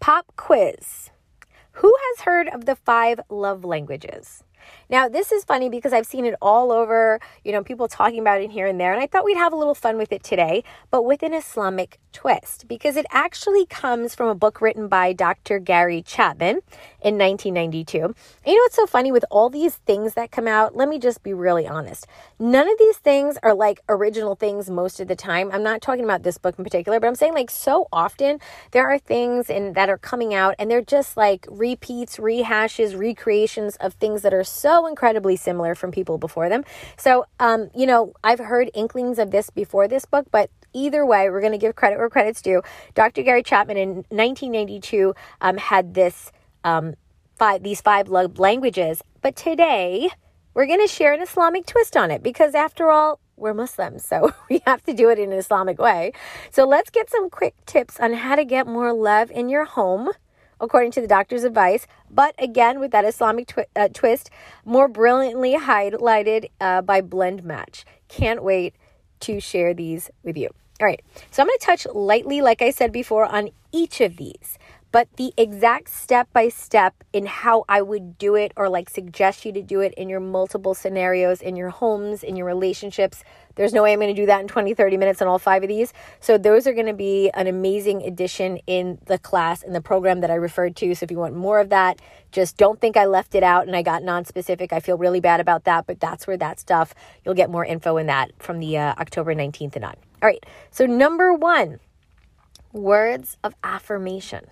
pop 0.00 0.26
quiz. 0.36 1.10
Who 1.72 1.94
has 2.00 2.24
heard 2.24 2.48
of 2.48 2.64
the 2.64 2.76
five 2.76 3.20
love 3.28 3.64
languages? 3.64 4.44
Now, 4.88 5.08
this 5.08 5.32
is 5.32 5.44
funny 5.44 5.68
because 5.68 5.92
I've 5.92 6.06
seen 6.06 6.24
it 6.24 6.34
all 6.40 6.72
over, 6.72 7.20
you 7.44 7.52
know, 7.52 7.62
people 7.62 7.88
talking 7.88 8.20
about 8.20 8.40
it 8.40 8.50
here 8.50 8.66
and 8.66 8.80
there, 8.80 8.92
and 8.92 9.02
I 9.02 9.06
thought 9.06 9.24
we'd 9.24 9.36
have 9.36 9.52
a 9.52 9.56
little 9.56 9.74
fun 9.74 9.96
with 9.96 10.12
it 10.12 10.22
today, 10.22 10.64
but 10.90 11.04
with 11.04 11.22
an 11.22 11.34
Islamic 11.34 11.98
twist 12.14 12.66
because 12.68 12.96
it 12.96 13.04
actually 13.10 13.66
comes 13.66 14.14
from 14.14 14.28
a 14.28 14.34
book 14.34 14.60
written 14.60 14.88
by 14.88 15.12
Dr. 15.12 15.58
Gary 15.58 16.00
Chapman 16.00 16.60
in 17.02 17.18
1992. 17.18 17.98
And 18.04 18.14
you 18.46 18.54
know 18.54 18.62
what's 18.62 18.76
so 18.76 18.86
funny 18.86 19.12
with 19.12 19.24
all 19.30 19.50
these 19.50 19.74
things 19.74 20.14
that 20.14 20.30
come 20.30 20.46
out? 20.46 20.74
Let 20.74 20.88
me 20.88 20.98
just 20.98 21.22
be 21.22 21.34
really 21.34 21.66
honest. 21.66 22.06
None 22.38 22.70
of 22.70 22.78
these 22.78 22.96
things 22.98 23.36
are 23.42 23.52
like 23.52 23.80
original 23.88 24.36
things 24.36 24.70
most 24.70 25.00
of 25.00 25.08
the 25.08 25.16
time. 25.16 25.50
I'm 25.52 25.62
not 25.62 25.82
talking 25.82 26.04
about 26.04 26.22
this 26.22 26.38
book 26.38 26.54
in 26.56 26.64
particular, 26.64 27.00
but 27.00 27.08
I'm 27.08 27.14
saying 27.16 27.34
like 27.34 27.50
so 27.50 27.88
often 27.92 28.38
there 28.70 28.88
are 28.88 28.98
things 28.98 29.50
in, 29.50 29.74
that 29.74 29.90
are 29.90 29.98
coming 29.98 30.32
out 30.32 30.54
and 30.58 30.70
they're 30.70 30.82
just 30.82 31.16
like 31.16 31.46
repeats, 31.50 32.18
rehashes, 32.18 32.96
recreations 32.96 33.76
of 33.76 33.94
things 33.94 34.22
that 34.22 34.32
are 34.32 34.44
so 34.54 34.86
incredibly 34.86 35.36
similar 35.36 35.74
from 35.74 35.90
people 35.90 36.18
before 36.18 36.48
them. 36.48 36.64
So, 36.96 37.26
um, 37.40 37.70
you 37.74 37.86
know, 37.86 38.12
I've 38.22 38.38
heard 38.38 38.70
inklings 38.74 39.18
of 39.18 39.30
this 39.30 39.50
before 39.50 39.88
this 39.88 40.04
book, 40.04 40.26
but 40.30 40.50
either 40.72 41.04
way, 41.04 41.30
we're 41.30 41.40
going 41.40 41.52
to 41.52 41.58
give 41.58 41.74
credit 41.76 41.98
where 41.98 42.10
credit's 42.10 42.42
due. 42.42 42.62
Dr. 42.94 43.22
Gary 43.22 43.42
Chapman 43.42 43.76
in 43.76 43.88
1992 44.10 45.14
um, 45.40 45.56
had 45.56 45.94
this 45.94 46.32
um, 46.64 46.94
five 47.36 47.62
these 47.62 47.80
five 47.80 48.08
languages, 48.08 49.02
but 49.20 49.36
today 49.36 50.08
we're 50.54 50.66
going 50.66 50.80
to 50.80 50.88
share 50.88 51.12
an 51.12 51.20
Islamic 51.20 51.66
twist 51.66 51.96
on 51.96 52.10
it 52.10 52.22
because, 52.22 52.54
after 52.54 52.90
all, 52.90 53.18
we're 53.36 53.54
Muslims, 53.54 54.04
so 54.04 54.32
we 54.50 54.62
have 54.66 54.82
to 54.84 54.92
do 54.92 55.10
it 55.10 55.18
in 55.18 55.32
an 55.32 55.38
Islamic 55.38 55.78
way. 55.78 56.12
So 56.50 56.64
let's 56.64 56.90
get 56.90 57.10
some 57.10 57.30
quick 57.30 57.54
tips 57.66 57.98
on 57.98 58.12
how 58.12 58.36
to 58.36 58.44
get 58.44 58.66
more 58.66 58.92
love 58.92 59.30
in 59.30 59.48
your 59.48 59.64
home 59.64 60.10
according 60.60 60.92
to 60.92 61.00
the 61.00 61.06
doctor's 61.06 61.44
advice, 61.44 61.86
but 62.10 62.34
again 62.38 62.80
with 62.80 62.90
that 62.92 63.04
Islamic 63.04 63.48
twi- 63.48 63.66
uh, 63.76 63.88
twist, 63.92 64.30
more 64.64 64.88
brilliantly 64.88 65.56
highlighted 65.56 66.50
uh, 66.60 66.82
by 66.82 67.00
Blend 67.00 67.44
Match. 67.44 67.84
Can't 68.08 68.42
wait 68.42 68.74
to 69.20 69.40
share 69.40 69.74
these 69.74 70.10
with 70.22 70.36
you. 70.36 70.50
All 70.80 70.86
right, 70.86 71.00
so 71.30 71.42
I'm 71.42 71.46
going 71.46 71.58
to 71.58 71.66
touch 71.66 71.86
lightly, 71.94 72.40
like 72.40 72.60
I 72.60 72.70
said 72.70 72.90
before, 72.90 73.24
on 73.26 73.50
each 73.70 74.00
of 74.00 74.16
these 74.16 74.58
but 74.94 75.08
the 75.16 75.34
exact 75.36 75.88
step 75.88 76.32
by 76.32 76.48
step 76.48 76.94
in 77.12 77.26
how 77.26 77.64
I 77.68 77.82
would 77.82 78.16
do 78.16 78.36
it 78.36 78.52
or 78.54 78.68
like 78.68 78.88
suggest 78.88 79.44
you 79.44 79.50
to 79.50 79.60
do 79.60 79.80
it 79.80 79.92
in 79.94 80.08
your 80.08 80.20
multiple 80.20 80.72
scenarios, 80.72 81.42
in 81.42 81.56
your 81.56 81.70
homes, 81.70 82.22
in 82.22 82.36
your 82.36 82.46
relationships. 82.46 83.24
There's 83.56 83.72
no 83.72 83.82
way 83.82 83.92
I'm 83.92 83.98
going 83.98 84.14
to 84.14 84.22
do 84.22 84.26
that 84.26 84.40
in 84.42 84.46
20, 84.46 84.72
30 84.72 84.96
minutes 84.96 85.20
on 85.20 85.26
all 85.26 85.40
five 85.40 85.64
of 85.64 85.68
these. 85.68 85.92
So 86.20 86.38
those 86.38 86.68
are 86.68 86.72
going 86.72 86.86
to 86.86 86.94
be 86.94 87.28
an 87.30 87.48
amazing 87.48 88.02
addition 88.02 88.58
in 88.68 89.00
the 89.06 89.18
class, 89.18 89.64
in 89.64 89.72
the 89.72 89.80
program 89.80 90.20
that 90.20 90.30
I 90.30 90.36
referred 90.36 90.76
to. 90.76 90.94
So 90.94 91.02
if 91.02 91.10
you 91.10 91.18
want 91.18 91.34
more 91.34 91.58
of 91.58 91.70
that, 91.70 92.00
just 92.30 92.56
don't 92.56 92.80
think 92.80 92.96
I 92.96 93.06
left 93.06 93.34
it 93.34 93.42
out 93.42 93.66
and 93.66 93.74
I 93.74 93.82
got 93.82 94.04
non-specific. 94.04 94.72
I 94.72 94.78
feel 94.78 94.96
really 94.96 95.18
bad 95.18 95.40
about 95.40 95.64
that, 95.64 95.88
but 95.88 95.98
that's 95.98 96.28
where 96.28 96.36
that 96.36 96.60
stuff, 96.60 96.94
you'll 97.24 97.34
get 97.34 97.50
more 97.50 97.64
info 97.64 97.96
in 97.96 98.06
that 98.06 98.30
from 98.40 98.60
the 98.60 98.78
uh, 98.78 98.94
October 99.00 99.34
19th 99.34 99.74
and 99.74 99.86
on. 99.86 99.96
All 100.22 100.28
right. 100.28 100.46
So 100.70 100.86
number 100.86 101.34
one, 101.34 101.80
words 102.72 103.38
of 103.42 103.56
affirmation. 103.64 104.46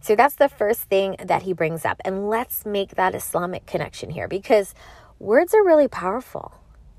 So 0.00 0.14
that's 0.14 0.36
the 0.36 0.48
first 0.48 0.82
thing 0.82 1.16
that 1.22 1.42
he 1.42 1.52
brings 1.52 1.84
up. 1.84 2.00
And 2.04 2.28
let's 2.28 2.64
make 2.64 2.94
that 2.94 3.14
Islamic 3.14 3.66
connection 3.66 4.10
here 4.10 4.28
because 4.28 4.74
words 5.18 5.54
are 5.54 5.64
really 5.64 5.88
powerful. 5.88 6.54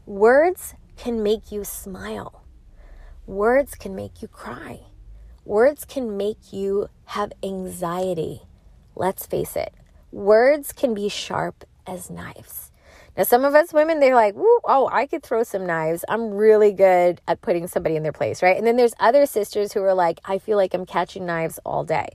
Words 0.05 0.75
can 0.97 1.23
make 1.23 1.51
you 1.51 1.63
smile, 1.63 2.43
words 3.25 3.75
can 3.75 3.95
make 3.95 4.21
you 4.21 4.27
cry, 4.27 4.81
words 5.45 5.85
can 5.85 6.17
make 6.17 6.51
you 6.51 6.89
have 7.05 7.31
anxiety. 7.41 8.41
Let's 8.95 9.25
face 9.25 9.55
it, 9.55 9.73
words 10.11 10.73
can 10.73 10.93
be 10.93 11.07
sharp 11.07 11.63
as 11.87 12.09
knives. 12.09 12.71
Now, 13.17 13.23
some 13.23 13.43
of 13.43 13.55
us 13.55 13.73
women, 13.73 13.99
they're 13.99 14.15
like, 14.15 14.35
oh, 14.37 14.89
I 14.91 15.05
could 15.05 15.21
throw 15.21 15.43
some 15.43 15.65
knives. 15.65 16.05
I'm 16.07 16.31
really 16.31 16.71
good 16.71 17.19
at 17.27 17.41
putting 17.41 17.67
somebody 17.67 17.95
in 17.95 18.03
their 18.03 18.13
place, 18.13 18.41
right? 18.41 18.55
And 18.55 18.65
then 18.65 18.77
there's 18.77 18.93
other 18.99 19.25
sisters 19.25 19.73
who 19.73 19.83
are 19.83 19.93
like, 19.93 20.19
I 20.23 20.37
feel 20.37 20.55
like 20.55 20.73
I'm 20.73 20.85
catching 20.85 21.25
knives 21.25 21.59
all 21.65 21.83
day. 21.83 22.09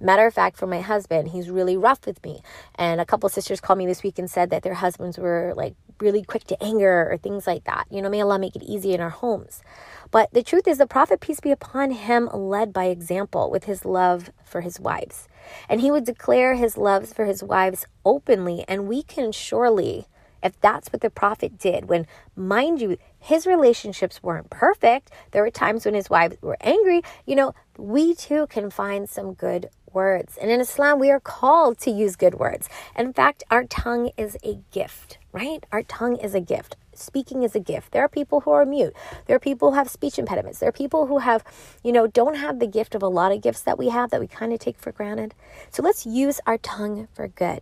Matter 0.00 0.26
of 0.26 0.34
fact, 0.34 0.56
for 0.56 0.66
my 0.66 0.80
husband, 0.80 1.28
he's 1.28 1.50
really 1.50 1.76
rough 1.76 2.06
with 2.06 2.22
me. 2.24 2.40
And 2.74 3.00
a 3.00 3.04
couple 3.04 3.28
sisters 3.28 3.60
called 3.60 3.78
me 3.78 3.86
this 3.86 4.02
week 4.02 4.18
and 4.18 4.30
said 4.30 4.50
that 4.50 4.62
their 4.62 4.74
husbands 4.74 5.18
were 5.18 5.52
like 5.56 5.74
really 6.00 6.22
quick 6.22 6.44
to 6.44 6.62
anger 6.62 7.08
or 7.10 7.16
things 7.16 7.46
like 7.46 7.64
that. 7.64 7.86
You 7.90 8.02
know, 8.02 8.10
may 8.10 8.20
Allah 8.20 8.38
make 8.38 8.56
it 8.56 8.62
easy 8.62 8.92
in 8.92 9.00
our 9.00 9.10
homes. 9.10 9.62
But 10.10 10.32
the 10.32 10.42
truth 10.42 10.68
is, 10.68 10.78
the 10.78 10.86
Prophet, 10.86 11.20
peace 11.20 11.40
be 11.40 11.50
upon 11.50 11.90
him, 11.90 12.28
led 12.32 12.72
by 12.72 12.84
example 12.84 13.50
with 13.50 13.64
his 13.64 13.84
love 13.84 14.30
for 14.44 14.60
his 14.60 14.78
wives. 14.78 15.28
And 15.68 15.80
he 15.80 15.90
would 15.90 16.04
declare 16.04 16.54
his 16.54 16.76
loves 16.76 17.12
for 17.12 17.24
his 17.24 17.42
wives 17.42 17.86
openly. 18.04 18.64
And 18.68 18.86
we 18.86 19.02
can 19.02 19.32
surely 19.32 20.06
if 20.42 20.60
that's 20.60 20.92
what 20.92 21.02
the 21.02 21.10
prophet 21.10 21.58
did, 21.58 21.88
when, 21.88 22.06
mind 22.36 22.80
you, 22.80 22.98
his 23.18 23.46
relationships 23.46 24.22
weren't 24.22 24.50
perfect, 24.50 25.10
there 25.32 25.42
were 25.42 25.50
times 25.50 25.84
when 25.84 25.94
his 25.94 26.08
wives 26.08 26.36
were 26.40 26.56
angry, 26.60 27.02
you 27.26 27.34
know, 27.34 27.52
we 27.76 28.14
too 28.14 28.46
can 28.46 28.70
find 28.70 29.08
some 29.08 29.34
good 29.34 29.68
words. 29.96 30.36
And 30.36 30.50
in 30.50 30.60
Islam, 30.60 31.00
we 31.00 31.10
are 31.10 31.18
called 31.18 31.78
to 31.78 31.90
use 31.90 32.16
good 32.16 32.34
words. 32.34 32.68
In 32.94 33.14
fact, 33.14 33.42
our 33.50 33.64
tongue 33.64 34.10
is 34.18 34.36
a 34.44 34.60
gift, 34.70 35.16
right? 35.32 35.64
Our 35.72 35.82
tongue 35.82 36.16
is 36.16 36.34
a 36.34 36.40
gift. 36.54 36.76
Speaking 36.92 37.42
is 37.42 37.54
a 37.54 37.60
gift. 37.60 37.92
There 37.92 38.04
are 38.04 38.08
people 38.08 38.40
who 38.40 38.50
are 38.50 38.66
mute. 38.66 38.94
There 39.24 39.36
are 39.36 39.46
people 39.50 39.70
who 39.70 39.76
have 39.76 39.88
speech 39.88 40.18
impediments. 40.18 40.58
There 40.58 40.68
are 40.68 40.82
people 40.84 41.06
who 41.06 41.18
have, 41.18 41.42
you 41.82 41.92
know, 41.92 42.06
don't 42.06 42.36
have 42.36 42.58
the 42.58 42.66
gift 42.66 42.94
of 42.94 43.02
a 43.02 43.08
lot 43.08 43.32
of 43.32 43.40
gifts 43.40 43.62
that 43.62 43.78
we 43.78 43.88
have 43.88 44.10
that 44.10 44.20
we 44.20 44.26
kind 44.26 44.52
of 44.52 44.60
take 44.60 44.78
for 44.78 44.92
granted. 44.92 45.34
So 45.70 45.82
let's 45.82 46.04
use 46.04 46.40
our 46.46 46.58
tongue 46.58 47.08
for 47.14 47.26
good. 47.28 47.60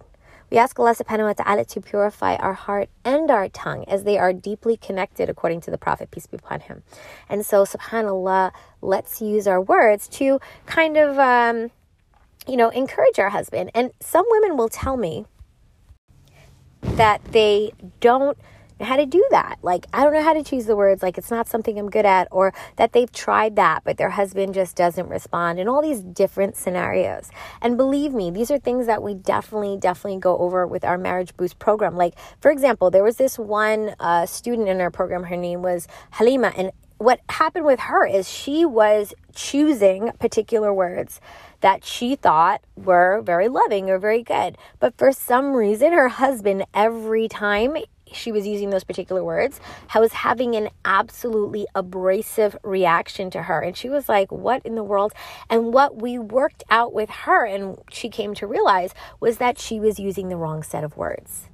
We 0.50 0.59
ask 0.59 0.79
Allah 0.79 0.95
subhanahu 0.95 1.31
wa 1.31 1.45
ta'ala 1.45 1.64
to 1.64 1.81
purify 1.81 2.35
our 2.37 2.53
heart 2.55 2.88
and 3.05 3.31
our 3.31 3.49
tongue 3.49 3.85
as 3.88 4.05
they 4.05 4.19
are 4.19 4.33
deeply 4.33 4.76
connected 4.76 5.29
according 5.29 5.62
to 5.62 5.71
the 5.71 5.79
Prophet, 5.79 6.11
peace 6.11 6.26
be 6.26 6.37
upon 6.37 6.61
him. 6.61 6.83
And 7.29 7.47
so, 7.47 7.64
subhanAllah, 7.64 8.53
let's 8.83 9.21
use 9.23 9.47
our 9.47 9.61
words 9.61 10.07
to 10.19 10.38
kind 10.67 10.97
of, 10.97 11.19
um, 11.19 11.71
you 12.47 12.57
know, 12.57 12.69
encourage 12.69 13.19
our 13.19 13.31
husband. 13.31 13.71
And 13.75 13.91
some 14.01 14.25
women 14.29 14.57
will 14.57 14.69
tell 14.69 14.97
me 14.97 15.27
that 16.83 17.25
they 17.25 17.73
don't 18.01 18.37
know 18.79 18.87
how 18.87 18.97
to 18.97 19.07
do 19.07 19.25
that. 19.31 19.59
Like, 19.63 19.87
I 19.93 20.05
don't 20.05 20.13
know 20.13 20.23
how 20.23 20.35
to 20.35 20.43
choose 20.43 20.67
the 20.67 20.77
words. 20.77 21.03
Like, 21.03 21.17
it's 21.17 21.31
not 21.31 21.49
something 21.49 21.79
I'm 21.79 21.89
good 21.89 22.05
at, 22.05 22.29
or 22.31 22.53
that 22.77 22.93
they've 22.93 23.11
tried 23.11 23.57
that, 23.57 23.83
but 23.85 23.97
their 23.97 24.11
husband 24.11 24.53
just 24.53 24.77
doesn't 24.77 25.09
respond, 25.09 25.59
and 25.59 25.69
all 25.69 25.81
these 25.81 26.01
different 26.01 26.57
scenarios. 26.57 27.31
And 27.63 27.77
believe 27.77 28.13
me, 28.13 28.31
these 28.31 28.51
are 28.51 28.59
things 28.59 28.87
that 28.87 29.03
we 29.03 29.15
definitely, 29.15 29.77
definitely 29.77 30.21
go 30.21 30.37
over 30.39 30.67
with 30.67 30.85
our 30.85 30.99
Marriage 30.99 31.37
Boost 31.37 31.59
program. 31.59 31.97
Like, 31.97 32.15
for 32.41 32.51
example, 32.51 32.91
there 32.91 33.05
was 33.05 33.17
this 33.17 33.39
one 33.39 33.95
uh, 34.01 34.27
student 34.27 34.69
in 34.69 34.81
our 34.81 34.91
program, 34.91 35.25
her 35.25 35.37
name 35.37 35.63
was 35.63 35.87
Halima, 36.11 36.53
and 36.57 36.73
what 36.99 37.21
happened 37.29 37.67
with 37.67 37.81
her 37.81 38.07
is 38.07 38.29
she 38.29 38.65
was 38.65 39.13
choosing 39.35 40.11
particular 40.21 40.73
words 40.73 41.21
that 41.64 41.83
she 41.83 42.14
thought 42.14 42.61
were 42.76 43.23
very 43.23 43.49
loving 43.49 43.88
or 43.88 43.99
very 43.99 44.23
good. 44.23 44.59
But 44.80 44.99
for 44.99 45.12
some 45.12 45.54
reason, 45.54 45.94
her 45.94 46.09
husband, 46.11 46.66
every 46.75 47.26
time 47.26 47.78
she 48.12 48.30
was 48.30 48.47
using 48.47 48.68
those 48.68 48.85
particular 48.85 49.25
words, 49.25 49.62
I 49.94 49.99
was 49.99 50.12
having 50.12 50.54
an 50.56 50.68
absolutely 50.85 51.66
abrasive 51.75 52.54
reaction 52.62 53.30
to 53.30 53.44
her. 53.44 53.62
And 53.62 53.75
she 53.75 53.88
was 53.88 54.11
like, 54.11 54.30
What 54.30 54.61
in 54.66 54.75
the 54.75 54.85
world? 54.85 55.14
And 55.49 55.73
what 55.73 56.02
we 56.02 56.18
worked 56.18 56.64
out 56.68 56.92
with 56.92 57.09
her, 57.09 57.47
and 57.47 57.78
she 57.90 58.11
came 58.11 58.35
to 58.35 58.47
realize, 58.47 58.92
was 59.18 59.38
that 59.38 59.59
she 59.59 59.80
was 59.80 59.99
using 59.99 60.28
the 60.28 60.37
wrong 60.37 60.62
set 60.62 60.85
of 60.85 60.99
words. 60.99 61.49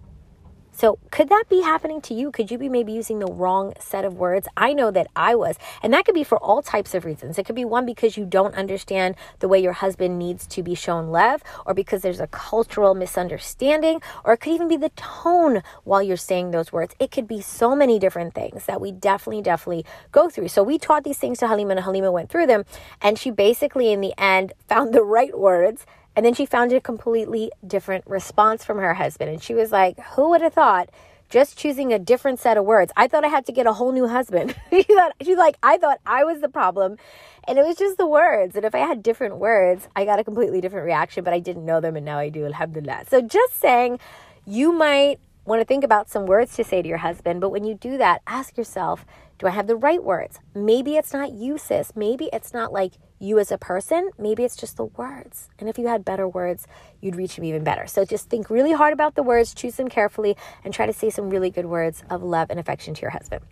So, 0.81 0.99
could 1.11 1.29
that 1.29 1.45
be 1.51 1.61
happening 1.61 2.01
to 2.01 2.15
you? 2.15 2.31
Could 2.31 2.51
you 2.51 2.57
be 2.57 2.71
maybe 2.71 2.91
using 2.93 3.19
the 3.19 3.31
wrong 3.31 3.75
set 3.79 4.07
of 4.07 4.15
words? 4.15 4.49
I 4.57 4.73
know 4.73 4.91
that 4.91 5.09
I 5.15 5.35
was. 5.35 5.57
And 5.83 5.93
that 5.93 6.07
could 6.07 6.15
be 6.15 6.25
for 6.25 6.39
all 6.39 6.63
types 6.63 6.95
of 6.95 7.05
reasons. 7.05 7.37
It 7.37 7.45
could 7.45 7.55
be 7.55 7.67
one 7.67 7.85
because 7.85 8.17
you 8.17 8.25
don't 8.25 8.55
understand 8.55 9.15
the 9.41 9.49
way 9.49 9.63
your 9.63 9.75
husband 9.75 10.19
needs 10.19 10.47
to 10.47 10.63
be 10.63 10.75
shown 10.75 11.09
love, 11.09 11.43
or 11.67 11.75
because 11.75 12.01
there's 12.01 12.19
a 12.19 12.29
cultural 12.29 12.95
misunderstanding, 12.95 14.01
or 14.25 14.33
it 14.33 14.39
could 14.39 14.55
even 14.55 14.69
be 14.69 14.79
the 14.79 14.89
tone 14.97 15.63
while 15.85 16.03
you're 16.03 16.17
saying 16.17 16.51
those 16.51 16.73
words. 16.73 16.95
It 16.99 17.11
could 17.11 17.29
be 17.29 17.43
so 17.43 17.77
many 17.77 17.99
different 17.99 18.33
things 18.33 18.65
that 18.65 18.81
we 18.81 18.91
definitely, 18.91 19.43
definitely 19.43 19.85
go 20.13 20.31
through. 20.31 20.49
So, 20.49 20.63
we 20.63 20.79
taught 20.79 21.05
these 21.05 21.19
things 21.19 21.41
to 21.41 21.49
Halima, 21.49 21.73
and 21.73 21.85
Halima 21.85 22.11
went 22.11 22.31
through 22.31 22.47
them. 22.47 22.65
And 23.03 23.19
she 23.19 23.31
basically, 23.31 23.93
in 23.93 24.01
the 24.01 24.15
end, 24.17 24.55
found 24.67 24.95
the 24.95 25.05
right 25.05 25.39
words 25.39 25.85
and 26.21 26.27
then 26.27 26.35
she 26.35 26.45
found 26.45 26.71
a 26.71 26.83
completely 26.83 27.50
different 27.67 28.07
response 28.07 28.62
from 28.62 28.77
her 28.77 28.93
husband. 28.93 29.31
And 29.31 29.43
she 29.43 29.55
was 29.55 29.73
like, 29.73 29.99
Who 30.17 30.29
would 30.29 30.43
have 30.43 30.53
thought 30.53 30.91
just 31.31 31.57
choosing 31.57 31.95
a 31.95 31.99
different 31.99 32.39
set 32.39 32.59
of 32.59 32.67
words? 32.67 32.93
I 32.95 33.09
thought 33.09 33.25
I 33.25 33.29
had 33.29 33.47
to 33.47 33.53
get 33.53 33.67
a 33.67 33.73
whole 33.73 33.91
new 33.91 34.07
husband. 34.07 34.55
she 34.71 34.83
thought 34.83 35.12
she's 35.23 35.39
like, 35.39 35.57
I 35.62 35.79
thought 35.79 35.99
I 36.05 36.25
was 36.25 36.43
the 36.43 36.50
problem. 36.50 36.99
And 37.45 37.59
it 37.59 37.65
was 37.65 37.79
just 37.79 37.97
the 37.97 38.07
words. 38.07 38.55
And 38.55 38.67
if 38.67 38.75
I 38.75 38.81
had 38.81 39.03
different 39.03 39.39
words, 39.39 39.89
I 39.97 40.05
got 40.05 40.19
a 40.19 40.25
completely 40.25 40.61
different 40.61 40.85
reaction, 40.85 41.25
but 41.25 41.33
I 41.33 41.39
didn't 41.39 41.65
know 41.65 41.81
them 41.81 41.97
and 41.97 42.05
now 42.05 42.19
I 42.19 42.29
do, 42.29 42.45
alhamdulillah. 42.45 43.07
So 43.09 43.23
just 43.23 43.59
saying 43.59 43.99
you 44.45 44.75
might 44.75 45.21
want 45.47 45.62
to 45.62 45.65
think 45.65 45.85
about 45.85 46.11
some 46.11 46.27
words 46.27 46.55
to 46.57 46.65
say 46.65 46.83
to 46.83 46.89
your 46.89 46.99
husband, 46.99 47.41
but 47.41 47.49
when 47.49 47.65
you 47.65 47.77
do 47.77 47.97
that, 47.97 48.21
ask 48.27 48.59
yourself, 48.59 49.07
do 49.39 49.47
I 49.47 49.53
have 49.53 49.69
the 49.69 49.75
right 49.75 50.05
words? 50.05 50.39
Maybe 50.55 50.97
it's 50.97 51.15
not 51.15 51.33
you, 51.33 51.57
sis. 51.57 51.97
Maybe 51.97 52.29
it's 52.31 52.53
not 52.53 52.75
like 52.75 52.93
you 53.21 53.39
as 53.39 53.53
a 53.53 53.59
person. 53.59 54.11
Maybe 54.19 54.43
it's 54.43 54.57
just 54.57 54.77
the 54.77 54.87
words. 54.87 55.50
And 55.61 55.69
if 55.69 55.79
you 55.79 55.87
had 55.87 56.05
better 56.05 56.27
words, 56.27 56.67
you'd 57.00 57.15
reach 57.15 57.37
him 57.37 57.45
even 57.45 57.62
better. 57.62 57.87
So 57.87 58.05
just 58.05 58.29
think 58.29 58.50
really 58.50 58.73
hard 58.73 58.93
about 58.93 59.15
the 59.15 59.23
words, 59.23 59.55
choose 59.55 59.77
them 59.77 59.89
carefully, 59.89 60.37
and 60.65 60.75
try 60.75 60.87
to 60.87 60.93
say 60.93 61.11
some 61.11 61.31
really 61.31 61.50
good 61.50 61.67
words 61.67 62.03
of 62.11 62.23
love 62.23 62.50
and 62.50 62.59
affection 62.59 62.95
to 62.95 63.03
your 63.03 63.11
husband. 63.11 63.43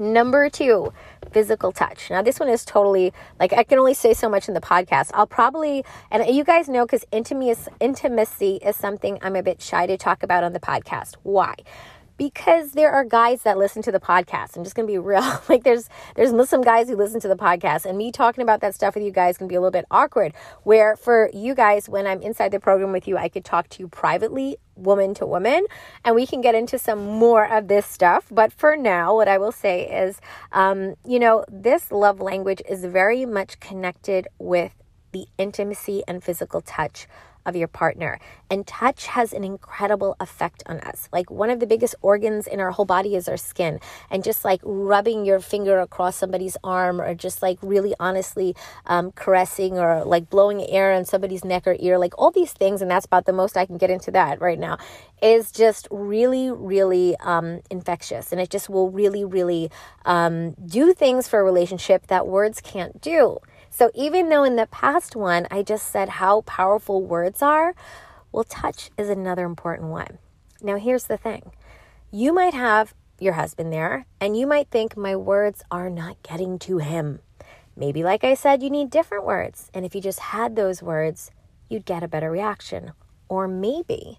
Number 0.00 0.48
two, 0.48 0.92
physical 1.32 1.72
touch. 1.72 2.08
Now, 2.08 2.22
this 2.22 2.38
one 2.38 2.48
is 2.48 2.64
totally 2.64 3.12
like 3.40 3.52
I 3.52 3.64
can 3.64 3.78
only 3.78 3.94
say 3.94 4.14
so 4.14 4.28
much 4.28 4.46
in 4.46 4.54
the 4.54 4.60
podcast. 4.60 5.10
I'll 5.12 5.26
probably, 5.26 5.84
and 6.12 6.24
you 6.34 6.44
guys 6.44 6.68
know 6.68 6.86
because 6.86 7.04
intimacy, 7.10 7.70
intimacy 7.80 8.60
is 8.62 8.76
something 8.76 9.18
I'm 9.22 9.34
a 9.34 9.42
bit 9.42 9.60
shy 9.60 9.86
to 9.86 9.96
talk 9.96 10.22
about 10.22 10.44
on 10.44 10.52
the 10.52 10.60
podcast. 10.60 11.16
Why? 11.24 11.54
Because 12.18 12.72
there 12.72 12.90
are 12.90 13.04
guys 13.04 13.42
that 13.42 13.56
listen 13.56 13.80
to 13.82 13.92
the 13.92 14.00
podcast. 14.00 14.56
I'm 14.56 14.64
just 14.64 14.74
gonna 14.76 14.86
be 14.86 14.98
real. 14.98 15.22
like 15.48 15.64
there's 15.64 15.88
there's 16.16 16.32
Muslim 16.32 16.62
guys 16.62 16.88
who 16.88 16.96
listen 16.96 17.20
to 17.20 17.28
the 17.28 17.36
podcast, 17.36 17.86
and 17.86 17.96
me 17.96 18.12
talking 18.12 18.42
about 18.42 18.60
that 18.60 18.74
stuff 18.74 18.94
with 18.94 19.04
you 19.04 19.12
guys 19.12 19.38
can 19.38 19.48
be 19.48 19.54
a 19.54 19.60
little 19.60 19.70
bit 19.70 19.86
awkward. 19.90 20.34
Where 20.64 20.96
for 20.96 21.30
you 21.32 21.54
guys, 21.54 21.88
when 21.88 22.06
I'm 22.06 22.20
inside 22.20 22.50
the 22.50 22.60
program 22.60 22.92
with 22.92 23.08
you, 23.08 23.16
I 23.16 23.28
could 23.28 23.44
talk 23.44 23.68
to 23.70 23.80
you 23.80 23.88
privately, 23.88 24.56
woman 24.74 25.14
to 25.14 25.26
woman, 25.26 25.64
and 26.04 26.14
we 26.14 26.26
can 26.26 26.40
get 26.40 26.54
into 26.54 26.78
some 26.78 27.06
more 27.06 27.50
of 27.50 27.68
this 27.68 27.86
stuff. 27.86 28.26
But 28.30 28.52
for 28.52 28.76
now, 28.76 29.14
what 29.14 29.28
I 29.28 29.38
will 29.38 29.52
say 29.52 29.88
is, 29.88 30.20
um, 30.52 30.96
you 31.06 31.18
know, 31.18 31.44
this 31.48 31.90
love 31.90 32.20
language 32.20 32.60
is 32.68 32.84
very 32.84 33.24
much 33.24 33.60
connected 33.60 34.28
with 34.38 34.74
the 35.12 35.26
intimacy 35.38 36.02
and 36.06 36.22
physical 36.22 36.60
touch 36.60 37.06
of 37.48 37.56
your 37.56 37.68
partner. 37.68 38.20
And 38.50 38.66
touch 38.66 39.06
has 39.06 39.32
an 39.32 39.44
incredible 39.44 40.16
effect 40.20 40.62
on 40.66 40.80
us. 40.80 41.08
Like 41.12 41.30
one 41.30 41.50
of 41.50 41.60
the 41.60 41.66
biggest 41.66 41.94
organs 42.02 42.46
in 42.46 42.60
our 42.60 42.70
whole 42.70 42.84
body 42.84 43.14
is 43.14 43.28
our 43.28 43.36
skin. 43.36 43.80
And 44.10 44.24
just 44.24 44.44
like 44.44 44.60
rubbing 44.62 45.24
your 45.24 45.40
finger 45.40 45.80
across 45.80 46.16
somebody's 46.16 46.56
arm 46.62 47.00
or 47.00 47.14
just 47.14 47.42
like 47.42 47.58
really 47.62 47.94
honestly 48.00 48.54
um, 48.86 49.12
caressing 49.12 49.78
or 49.78 50.04
like 50.04 50.30
blowing 50.30 50.62
air 50.68 50.92
on 50.92 51.04
somebody's 51.04 51.44
neck 51.44 51.66
or 51.66 51.76
ear, 51.80 51.98
like 51.98 52.14
all 52.18 52.30
these 52.30 52.52
things, 52.52 52.82
and 52.82 52.90
that's 52.90 53.06
about 53.06 53.26
the 53.26 53.32
most 53.32 53.56
I 53.56 53.66
can 53.66 53.78
get 53.78 53.90
into 53.90 54.10
that 54.12 54.40
right 54.40 54.58
now, 54.58 54.78
is 55.22 55.50
just 55.50 55.88
really, 55.90 56.50
really 56.50 57.16
um, 57.18 57.60
infectious. 57.70 58.32
And 58.32 58.40
it 58.40 58.50
just 58.50 58.68
will 58.68 58.90
really, 58.90 59.24
really 59.24 59.70
um, 60.04 60.52
do 60.64 60.92
things 60.94 61.28
for 61.28 61.40
a 61.40 61.44
relationship 61.44 62.06
that 62.08 62.26
words 62.26 62.60
can't 62.60 63.00
do. 63.00 63.38
So 63.70 63.90
even 63.94 64.28
though 64.28 64.44
in 64.44 64.56
the 64.56 64.66
past 64.66 65.14
one 65.14 65.46
I 65.50 65.62
just 65.62 65.86
said 65.86 66.08
how 66.08 66.42
powerful 66.42 67.02
words 67.02 67.42
are, 67.42 67.74
well, 68.32 68.44
touch 68.44 68.90
is 68.98 69.08
another 69.08 69.46
important 69.46 69.88
one. 69.88 70.18
Now, 70.60 70.76
here's 70.76 71.04
the 71.04 71.16
thing 71.16 71.52
you 72.10 72.32
might 72.32 72.54
have 72.54 72.94
your 73.20 73.34
husband 73.34 73.72
there, 73.72 74.06
and 74.20 74.36
you 74.36 74.46
might 74.46 74.68
think 74.70 74.96
my 74.96 75.16
words 75.16 75.62
are 75.70 75.90
not 75.90 76.22
getting 76.22 76.58
to 76.60 76.78
him. 76.78 77.20
Maybe, 77.76 78.02
like 78.02 78.24
I 78.24 78.34
said, 78.34 78.62
you 78.62 78.70
need 78.70 78.90
different 78.90 79.24
words. 79.24 79.70
And 79.72 79.84
if 79.84 79.94
you 79.94 80.00
just 80.00 80.20
had 80.20 80.56
those 80.56 80.82
words, 80.82 81.30
you'd 81.68 81.84
get 81.84 82.02
a 82.02 82.08
better 82.08 82.30
reaction. 82.30 82.92
Or 83.28 83.46
maybe 83.46 84.18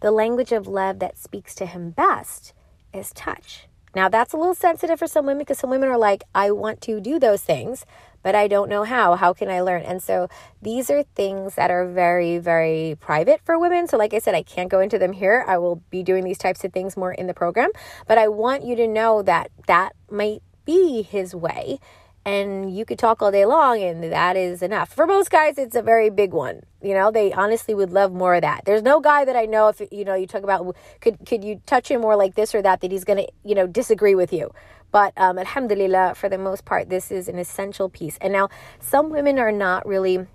the 0.00 0.10
language 0.10 0.52
of 0.52 0.66
love 0.66 0.98
that 1.00 1.18
speaks 1.18 1.54
to 1.56 1.66
him 1.66 1.90
best 1.90 2.52
is 2.92 3.12
touch. 3.12 3.66
Now, 3.94 4.08
that's 4.08 4.32
a 4.32 4.36
little 4.36 4.54
sensitive 4.54 4.98
for 4.98 5.06
some 5.06 5.26
women 5.26 5.40
because 5.40 5.58
some 5.58 5.70
women 5.70 5.88
are 5.88 5.98
like, 5.98 6.24
I 6.34 6.50
want 6.50 6.80
to 6.82 7.00
do 7.00 7.18
those 7.18 7.42
things, 7.42 7.84
but 8.22 8.34
I 8.34 8.48
don't 8.48 8.68
know 8.68 8.84
how. 8.84 9.16
How 9.16 9.32
can 9.32 9.48
I 9.48 9.60
learn? 9.60 9.82
And 9.82 10.02
so 10.02 10.28
these 10.60 10.90
are 10.90 11.02
things 11.02 11.54
that 11.56 11.70
are 11.70 11.86
very, 11.86 12.38
very 12.38 12.96
private 13.00 13.40
for 13.44 13.58
women. 13.58 13.88
So, 13.88 13.96
like 13.96 14.14
I 14.14 14.18
said, 14.18 14.34
I 14.34 14.42
can't 14.42 14.70
go 14.70 14.80
into 14.80 14.98
them 14.98 15.12
here. 15.12 15.44
I 15.46 15.58
will 15.58 15.76
be 15.90 16.02
doing 16.02 16.24
these 16.24 16.38
types 16.38 16.64
of 16.64 16.72
things 16.72 16.96
more 16.96 17.12
in 17.12 17.26
the 17.26 17.34
program, 17.34 17.70
but 18.06 18.18
I 18.18 18.28
want 18.28 18.64
you 18.64 18.76
to 18.76 18.86
know 18.86 19.22
that 19.22 19.50
that 19.66 19.92
might 20.10 20.42
be 20.64 21.02
his 21.02 21.34
way. 21.34 21.78
And 22.24 22.76
you 22.76 22.84
could 22.84 23.00
talk 23.00 23.20
all 23.20 23.32
day 23.32 23.44
long, 23.44 23.82
and 23.82 24.04
that 24.12 24.36
is 24.36 24.62
enough. 24.62 24.94
For 24.94 25.08
most 25.08 25.28
guys, 25.28 25.58
it's 25.58 25.74
a 25.74 25.82
very 25.82 26.08
big 26.08 26.32
one. 26.32 26.60
You 26.80 26.94
know, 26.94 27.10
they 27.10 27.32
honestly 27.32 27.74
would 27.74 27.90
love 27.90 28.12
more 28.12 28.36
of 28.36 28.42
that. 28.42 28.64
There's 28.64 28.82
no 28.82 29.00
guy 29.00 29.24
that 29.24 29.34
I 29.34 29.44
know 29.46 29.68
if 29.68 29.82
you 29.90 30.04
know 30.04 30.14
you 30.14 30.28
talk 30.28 30.44
about 30.44 30.76
could 31.00 31.18
could 31.26 31.42
you 31.42 31.60
touch 31.66 31.90
him 31.90 32.00
more 32.00 32.14
like 32.14 32.36
this 32.36 32.54
or 32.54 32.62
that 32.62 32.80
that 32.80 32.92
he's 32.92 33.02
gonna 33.02 33.26
you 33.44 33.56
know 33.56 33.66
disagree 33.66 34.14
with 34.14 34.32
you. 34.32 34.52
But 34.92 35.12
um, 35.16 35.38
alhamdulillah, 35.38 36.14
for 36.14 36.28
the 36.28 36.38
most 36.38 36.64
part, 36.64 36.88
this 36.88 37.10
is 37.10 37.26
an 37.26 37.38
essential 37.38 37.88
piece. 37.88 38.18
And 38.20 38.32
now, 38.32 38.50
some 38.78 39.10
women 39.10 39.38
are 39.38 39.50
not 39.50 39.86
really 39.86 40.26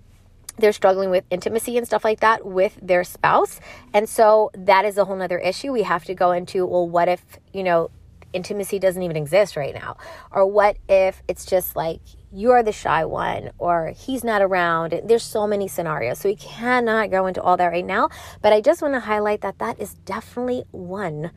they're 0.58 0.74
struggling 0.74 1.12
with 1.12 1.24
intimacy 1.30 1.78
and 1.78 1.86
stuff 1.86 2.04
like 2.04 2.20
that 2.20 2.46
with 2.46 2.78
their 2.82 3.04
spouse. 3.04 3.60
And 3.94 4.10
so 4.10 4.50
that 4.56 4.86
is 4.86 4.98
a 4.98 5.06
whole 5.06 5.16
nother 5.16 5.38
issue. 5.38 5.72
We 5.72 5.84
have 5.84 6.04
to 6.06 6.16
go 6.16 6.32
into, 6.32 6.66
well, 6.66 6.88
what 6.90 7.08
if, 7.08 7.24
you 7.54 7.64
know, 7.64 7.92
intimacy 8.34 8.80
doesn't 8.80 9.02
even 9.02 9.16
exist 9.16 9.56
right 9.56 9.74
now? 9.74 9.98
Or 10.32 10.46
what 10.46 10.78
if 10.90 11.22
it's 11.28 11.46
just 11.46 11.76
like 11.76 12.02
you're 12.32 12.64
the 12.64 12.72
shy 12.72 13.06
one 13.06 13.52
or 13.58 13.94
he's 13.96 14.24
not 14.24 14.42
around? 14.42 15.00
There's 15.06 15.24
so 15.24 15.48
many 15.48 15.68
scenarios. 15.68 16.20
So 16.20 16.30
we 16.30 16.36
cannot 16.36 17.12
go 17.12 17.28
into 17.28 17.42
all 17.42 17.58
that 17.58 17.68
right 17.68 17.86
now. 17.86 18.10
But 18.42 18.54
I 18.54 18.62
just 18.62 18.82
want 18.82 18.96
to 18.96 19.02
highlight 19.02 19.42
that 19.42 19.60
that 19.60 19.80
is 19.80 19.94
definitely 20.06 20.64
one 20.72 21.32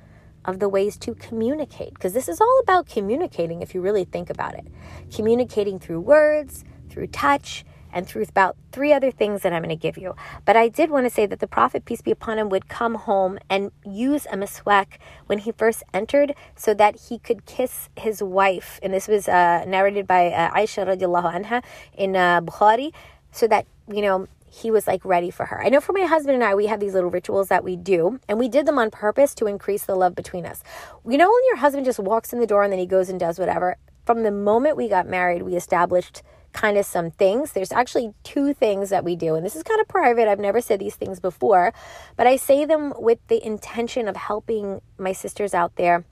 of 0.44 0.58
the 0.58 0.68
ways 0.68 0.96
to 0.98 1.14
communicate 1.14 1.94
because 1.94 2.12
this 2.12 2.28
is 2.28 2.40
all 2.40 2.60
about 2.62 2.88
communicating 2.88 3.62
if 3.62 3.74
you 3.74 3.80
really 3.80 4.04
think 4.04 4.30
about 4.30 4.54
it. 4.54 4.66
Communicating 5.14 5.78
through 5.78 6.00
words, 6.00 6.64
through 6.88 7.08
touch, 7.08 7.64
and 7.92 8.06
through 8.06 8.22
about 8.22 8.56
three 8.72 8.92
other 8.92 9.10
things 9.10 9.42
that 9.42 9.52
I'm 9.52 9.62
going 9.62 9.70
to 9.70 9.76
give 9.76 9.98
you. 9.98 10.14
But 10.44 10.56
I 10.56 10.68
did 10.68 10.90
want 10.90 11.06
to 11.06 11.10
say 11.10 11.26
that 11.26 11.40
the 11.40 11.46
Prophet, 11.46 11.84
peace 11.84 12.02
be 12.02 12.10
upon 12.10 12.38
him, 12.38 12.48
would 12.48 12.68
come 12.68 12.94
home 12.94 13.38
and 13.48 13.72
use 13.84 14.26
a 14.26 14.36
miswak 14.36 14.98
when 15.26 15.38
he 15.38 15.52
first 15.52 15.82
entered 15.92 16.34
so 16.54 16.74
that 16.74 17.08
he 17.08 17.18
could 17.18 17.46
kiss 17.46 17.88
his 17.96 18.22
wife. 18.22 18.78
And 18.82 18.94
this 18.94 19.08
was 19.08 19.28
uh, 19.28 19.64
narrated 19.66 20.06
by 20.06 20.28
uh, 20.28 20.52
Aisha 20.52 20.86
radiallahu 20.86 21.44
anha 21.44 21.64
in 21.94 22.16
uh, 22.16 22.40
Bukhari, 22.40 22.92
so 23.32 23.46
that, 23.48 23.66
you 23.88 24.02
know, 24.02 24.26
he 24.50 24.70
was 24.70 24.86
like 24.86 25.04
ready 25.04 25.30
for 25.30 25.46
her. 25.46 25.62
I 25.64 25.68
know 25.68 25.80
for 25.80 25.92
my 25.92 26.02
husband 26.02 26.34
and 26.34 26.44
I, 26.44 26.54
we 26.54 26.66
have 26.66 26.80
these 26.80 26.94
little 26.94 27.10
rituals 27.10 27.48
that 27.48 27.64
we 27.64 27.76
do, 27.76 28.18
and 28.28 28.38
we 28.38 28.48
did 28.48 28.66
them 28.66 28.78
on 28.78 28.90
purpose 28.90 29.34
to 29.36 29.46
increase 29.46 29.84
the 29.84 29.94
love 29.94 30.14
between 30.14 30.44
us. 30.44 30.62
You 31.08 31.16
know, 31.16 31.30
when 31.30 31.42
your 31.46 31.56
husband 31.56 31.86
just 31.86 32.00
walks 32.00 32.32
in 32.32 32.40
the 32.40 32.46
door 32.46 32.64
and 32.64 32.72
then 32.72 32.80
he 32.80 32.86
goes 32.86 33.08
and 33.08 33.18
does 33.18 33.38
whatever, 33.38 33.76
from 34.04 34.22
the 34.24 34.32
moment 34.32 34.76
we 34.76 34.88
got 34.88 35.06
married, 35.06 35.42
we 35.42 35.54
established 35.54 36.22
kind 36.52 36.76
of 36.76 36.84
some 36.84 37.12
things. 37.12 37.52
There's 37.52 37.70
actually 37.70 38.12
two 38.24 38.52
things 38.52 38.90
that 38.90 39.04
we 39.04 39.14
do, 39.14 39.36
and 39.36 39.46
this 39.46 39.54
is 39.54 39.62
kind 39.62 39.80
of 39.80 39.86
private. 39.86 40.26
I've 40.28 40.40
never 40.40 40.60
said 40.60 40.80
these 40.80 40.96
things 40.96 41.20
before, 41.20 41.72
but 42.16 42.26
I 42.26 42.34
say 42.34 42.64
them 42.64 42.92
with 42.98 43.18
the 43.28 43.44
intention 43.46 44.08
of 44.08 44.16
helping 44.16 44.80
my 44.98 45.12
sisters 45.12 45.54
out 45.54 45.76
there 45.76 46.04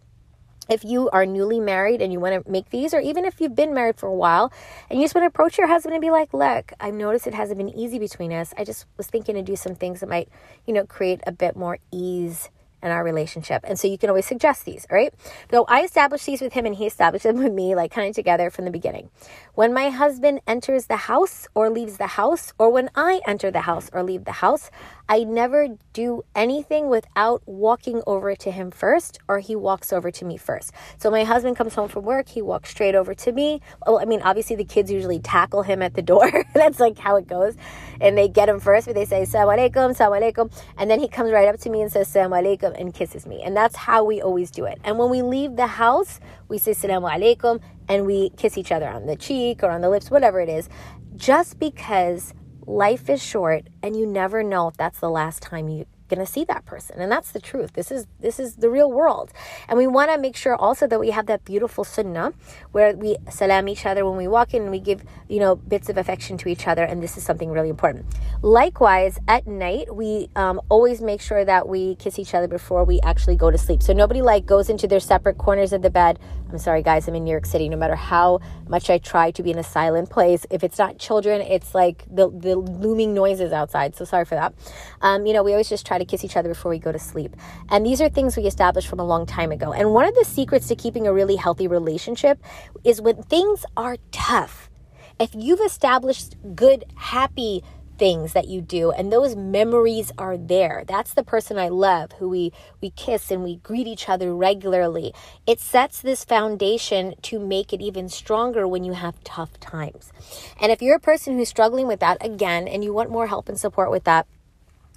if 0.69 0.85
you 0.85 1.09
are 1.11 1.27
newly 1.27 1.61
married 1.61 2.03
and 2.03 2.13
you 2.13 2.21
want 2.21 2.45
to 2.45 2.51
make 2.51 2.71
these, 2.71 2.93
or 2.93 3.01
even 3.01 3.25
if 3.25 3.41
you've 3.41 3.57
been 3.57 3.75
married 3.75 3.97
for 3.97 4.07
a 4.07 4.15
while 4.15 4.53
and 4.91 4.99
you 4.99 5.05
just 5.05 5.15
want 5.15 5.23
to 5.25 5.29
approach 5.29 5.59
your 5.59 5.67
husband 5.67 5.95
and 5.95 6.03
be 6.03 6.11
like, 6.11 6.33
look, 6.33 6.73
I've 6.81 6.95
noticed 6.95 7.27
it 7.27 7.35
hasn't 7.35 7.59
been 7.59 7.71
easy 7.71 7.99
between 7.99 8.33
us. 8.33 8.53
I 8.57 8.65
just 8.65 8.87
was 8.97 9.07
thinking 9.07 9.35
to 9.35 9.43
do 9.43 9.57
some 9.57 9.75
things 9.75 10.01
that 10.01 10.09
might, 10.09 10.29
you 10.67 10.75
know, 10.75 10.85
create 10.85 11.21
a 11.27 11.33
bit 11.33 11.57
more 11.57 11.79
ease 11.91 12.51
in 12.83 12.91
our 12.91 13.03
relationship. 13.05 13.65
And 13.65 13.79
so 13.79 13.89
you 13.89 13.99
can 13.99 14.09
always 14.09 14.27
suggest 14.27 14.65
these, 14.65 14.87
right? 14.91 15.13
So 15.51 15.65
I 15.69 15.83
established 15.83 16.27
these 16.27 16.41
with 16.41 16.53
him 16.53 16.67
and 16.67 16.75
he 16.75 16.87
established 16.87 17.25
them 17.25 17.39
with 17.43 17.53
me, 17.53 17.75
like 17.75 17.91
kind 17.91 18.09
of 18.09 18.15
together 18.15 18.51
from 18.51 18.65
the 18.65 18.71
beginning. 18.71 19.11
When 19.55 19.73
my 19.75 19.91
husband 19.91 20.41
enters 20.47 20.87
the 20.87 20.97
house 20.97 21.49
or 21.55 21.71
leaves 21.71 21.97
the 21.97 22.07
house, 22.07 22.53
or 22.59 22.71
when 22.71 22.91
I 22.95 23.21
enter 23.27 23.51
the 23.51 23.63
house 23.63 23.91
or 23.93 24.03
leave 24.03 24.25
the 24.25 24.33
house, 24.33 24.71
I 25.09 25.25
never 25.25 25.69
do 25.95 26.23
anything 26.35 26.89
without 26.89 27.43
walking 27.47 28.03
over 28.07 28.37
to 28.37 28.51
him 28.51 28.71
first, 28.71 29.19
or 29.27 29.39
he 29.39 29.57
walks 29.57 29.91
over 29.93 30.11
to 30.11 30.25
me 30.25 30.37
first. 30.37 30.73
So 30.99 31.11
my 31.11 31.25
husband 31.25 31.57
comes 31.57 31.75
home 31.75 31.89
from 31.89 32.05
work, 32.05 32.29
he 32.29 32.43
walks 32.43 32.71
straight 32.71 32.95
over 32.95 33.15
to 33.15 33.33
me. 33.33 33.63
Well, 33.87 33.99
I 33.99 34.05
mean, 34.05 34.21
obviously 34.23 34.57
the 34.57 34.65
kids 34.65 34.93
usually 34.93 35.19
tackle 35.19 35.63
him 35.63 35.81
at 35.83 35.95
the 35.95 36.03
door. 36.03 36.31
That's 36.55 36.79
like 36.79 36.99
how 36.99 37.17
it 37.17 37.27
goes. 37.27 37.57
And 38.01 38.17
they 38.19 38.29
get 38.29 38.49
him 38.49 38.61
first, 38.61 38.87
but 38.87 38.95
they 38.95 39.07
say, 39.07 39.25
Salam 39.25 39.59
alaikum, 39.59 39.97
Salam 39.97 40.21
alaikum. 40.21 40.53
And 40.77 40.91
then 40.91 41.01
he 41.01 41.09
comes 41.09 41.33
right 41.33 41.49
up 41.49 41.59
to 41.61 41.71
me 41.71 41.81
and 41.81 41.91
says, 41.91 42.07
Salam 42.07 42.33
alaikum 42.33 42.68
alaikum 42.73 42.81
and 42.81 42.95
kisses 42.95 43.27
me. 43.27 43.43
And 43.43 43.57
that's 43.57 43.77
how 43.77 44.05
we 44.05 44.21
always 44.21 44.51
do 44.51 44.65
it. 44.65 44.79
And 44.85 44.99
when 44.99 45.11
we 45.11 45.23
leave 45.23 45.57
the 45.57 45.67
house, 45.67 46.21
we 46.49 46.59
say 46.59 46.73
salamu 46.73 47.11
alaikum 47.11 47.61
and 47.89 48.07
we 48.07 48.31
kiss 48.31 48.59
each 48.59 48.73
other 48.73 48.89
on 48.89 49.07
the 49.07 49.17
cheek 49.17 49.63
or 49.63 49.71
on 49.71 49.81
the 49.81 49.91
lips, 49.91 50.11
whatever 50.11 50.41
it 50.41 50.49
is, 50.49 50.69
just 51.17 51.59
because 51.59 52.35
life 52.67 53.09
is 53.09 53.23
short 53.23 53.67
and 53.83 53.97
you 53.97 54.07
never 54.07 54.43
know 54.43 54.69
if 54.69 54.77
that's 54.77 55.01
the 55.01 55.11
last 55.11 55.43
time 55.43 55.69
you 55.69 55.87
going 56.09 56.25
to 56.25 56.31
see 56.31 56.45
that 56.45 56.65
person 56.65 57.01
and 57.01 57.11
that's 57.11 57.33
the 57.33 57.41
truth. 57.41 57.73
This 57.75 57.91
is 57.91 58.07
this 58.21 58.39
is 58.41 58.57
the 58.57 58.71
real 58.71 58.91
world. 58.91 59.33
And 59.69 59.79
we 59.79 59.87
want 59.87 60.11
to 60.11 60.19
make 60.19 60.37
sure 60.37 60.57
also 60.57 60.87
that 60.87 60.99
we 60.99 61.11
have 61.11 61.27
that 61.27 61.45
beautiful 61.45 61.85
sunnah 61.85 62.33
where 62.73 62.97
we 62.97 63.17
salam 63.31 63.69
each 63.69 63.87
other 63.87 64.05
when 64.05 64.17
we 64.17 64.29
walk 64.29 64.55
in 64.55 64.63
and 64.63 64.71
we 64.71 64.81
give 64.81 65.05
you 65.29 65.41
know 65.41 65.57
bits 65.57 65.89
of 65.89 65.97
affection 65.99 66.37
to 66.39 66.49
each 66.49 66.67
other 66.67 66.85
and 66.85 67.03
this 67.03 67.17
is 67.17 67.23
something 67.25 67.51
really 67.51 67.69
important. 67.69 68.07
Likewise 68.43 69.19
at 69.29 69.47
night 69.47 69.95
we 69.95 70.29
um, 70.37 70.61
always 70.69 71.01
make 71.01 71.21
sure 71.21 71.45
that 71.45 71.69
we 71.69 71.95
kiss 71.97 72.19
each 72.19 72.35
other 72.35 72.49
before 72.49 72.85
we 72.85 73.01
actually 73.03 73.37
go 73.37 73.51
to 73.51 73.59
sleep. 73.59 73.83
So 73.83 73.93
nobody 73.93 74.23
like 74.23 74.47
goes 74.47 74.69
into 74.69 74.87
their 74.87 75.01
separate 75.01 75.39
corners 75.39 75.73
of 75.73 75.83
the 75.83 75.91
bed 75.91 76.19
i'm 76.51 76.59
sorry 76.59 76.83
guys 76.83 77.09
i'm 77.09 77.15
in 77.15 77.25
new 77.25 77.31
york 77.31 77.47
city 77.47 77.69
no 77.69 77.77
matter 77.77 77.97
how 77.97 78.41
much 78.69 78.91
i 78.91 78.99
try 78.99 79.31
to 79.31 79.43
be 79.43 79.51
in 79.51 79.59
a 79.59 79.65
silent 79.65 80.09
place 80.11 80.47
if 80.51 80.63
it's 80.63 80.79
not 80.79 80.99
children 80.99 81.41
it's 81.41 81.75
like 81.75 82.05
the, 82.11 82.31
the 82.31 82.57
looming 82.57 83.15
noises 83.15 83.53
outside 83.53 83.95
so 83.95 84.05
sorry 84.05 84.25
for 84.25 84.35
that 84.35 84.55
um, 85.03 85.27
you 85.27 85.33
know 85.33 85.43
we 85.43 85.53
always 85.53 85.69
just 85.69 85.87
try 85.87 85.99
to 85.99 86.05
kiss 86.05 86.25
each 86.25 86.37
other 86.37 86.49
before 86.49 86.71
we 86.71 86.79
go 86.79 86.93
to 86.93 86.99
sleep. 86.99 87.37
And 87.71 87.85
these 87.85 88.01
are 88.01 88.09
things 88.09 88.37
we 88.37 88.45
established 88.45 88.89
from 88.89 89.01
a 89.01 89.05
long 89.05 89.27
time 89.27 89.51
ago. 89.53 89.73
And 89.73 89.93
one 89.93 90.05
of 90.05 90.15
the 90.15 90.25
secrets 90.25 90.69
to 90.69 90.77
keeping 90.77 91.07
a 91.07 91.13
really 91.13 91.37
healthy 91.37 91.67
relationship 91.67 92.43
is 92.85 93.01
when 93.01 93.23
things 93.23 93.65
are 93.77 93.97
tough. 94.13 94.71
If 95.19 95.35
you've 95.35 95.61
established 95.61 96.37
good, 96.55 96.85
happy 96.95 97.65
things 97.99 98.33
that 98.33 98.49
you 98.49 98.61
do 98.61 98.91
and 98.93 99.13
those 99.13 99.35
memories 99.35 100.13
are 100.19 100.37
there 100.37 100.85
that's 100.87 101.15
the 101.15 101.23
person 101.23 101.59
i 101.59 101.69
love 101.69 102.13
who 102.13 102.29
we 102.29 102.53
we 102.81 102.91
kiss 102.91 103.31
and 103.31 103.43
we 103.43 103.57
greet 103.57 103.87
each 103.87 104.09
other 104.09 104.35
regularly 104.35 105.13
it 105.47 105.61
sets 105.61 106.01
this 106.01 106.25
foundation 106.25 107.15
to 107.23 107.39
make 107.39 107.73
it 107.73 107.81
even 107.81 108.09
stronger 108.09 108.67
when 108.67 108.85
you 108.85 108.93
have 108.93 109.23
tough 109.25 109.59
times 109.61 110.13
and 110.61 110.71
if 110.71 110.81
you're 110.81 110.97
a 110.97 111.01
person 111.01 111.37
who's 111.37 111.49
struggling 111.49 111.87
with 111.87 112.01
that 112.01 112.25
again 112.25 112.69
and 112.69 112.85
you 112.85 112.93
want 112.93 113.11
more 113.11 113.27
help 113.27 113.49
and 113.49 113.59
support 113.59 113.91
with 113.91 114.05
that 114.05 114.27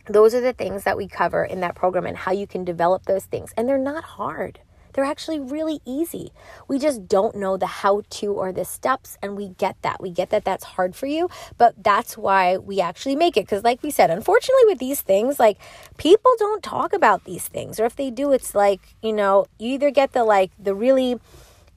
those 0.08 0.34
are 0.34 0.42
the 0.42 0.54
things 0.54 0.84
that 0.84 0.98
we 0.98 1.08
cover 1.08 1.44
in 1.44 1.60
that 1.62 1.76
program 1.76 2.06
and 2.06 2.18
how 2.18 2.32
you 2.32 2.48
can 2.48 2.64
develop 2.64 3.06
those 3.06 3.26
things. 3.26 3.54
And 3.56 3.68
they're 3.68 3.78
not 3.78 4.04
hard. 4.04 4.60
They're 4.94 5.04
actually 5.04 5.40
really 5.40 5.80
easy. 5.86 6.32
We 6.68 6.80
just 6.80 7.08
don't 7.08 7.36
know 7.36 7.58
the 7.58 7.68
how 7.68 8.04
to 8.10 8.34
or 8.34 8.52
the 8.52 8.66
steps, 8.66 9.18
and 9.22 9.36
we 9.36 9.50
get 9.50 9.82
that. 9.82 10.02
We 10.02 10.12
get 10.12 10.30
that 10.32 10.46
that's 10.46 10.64
hard 10.64 10.96
for 10.96 11.06
you, 11.06 11.30
but 11.58 11.84
that's 11.84 12.18
why 12.18 12.58
we 12.58 12.82
actually 12.82 13.16
make 13.16 13.38
it. 13.38 13.46
Because, 13.46 13.64
like 13.64 13.82
we 13.84 13.92
said, 13.92 14.10
unfortunately, 14.10 14.66
with 14.66 14.80
these 14.80 15.02
things, 15.02 15.40
like 15.40 15.58
people 15.98 16.32
don't 16.38 16.64
talk 16.64 16.94
about 16.94 17.26
these 17.26 17.48
things, 17.48 17.80
or 17.80 17.86
if 17.86 17.96
they 17.96 18.12
do, 18.12 18.32
it's 18.32 18.56
like, 18.56 18.82
you 19.02 19.14
know, 19.14 19.46
you 19.58 19.74
either 19.74 19.92
get 19.92 20.14
the 20.14 20.24
like 20.24 20.52
the 20.60 20.76
really 20.76 21.20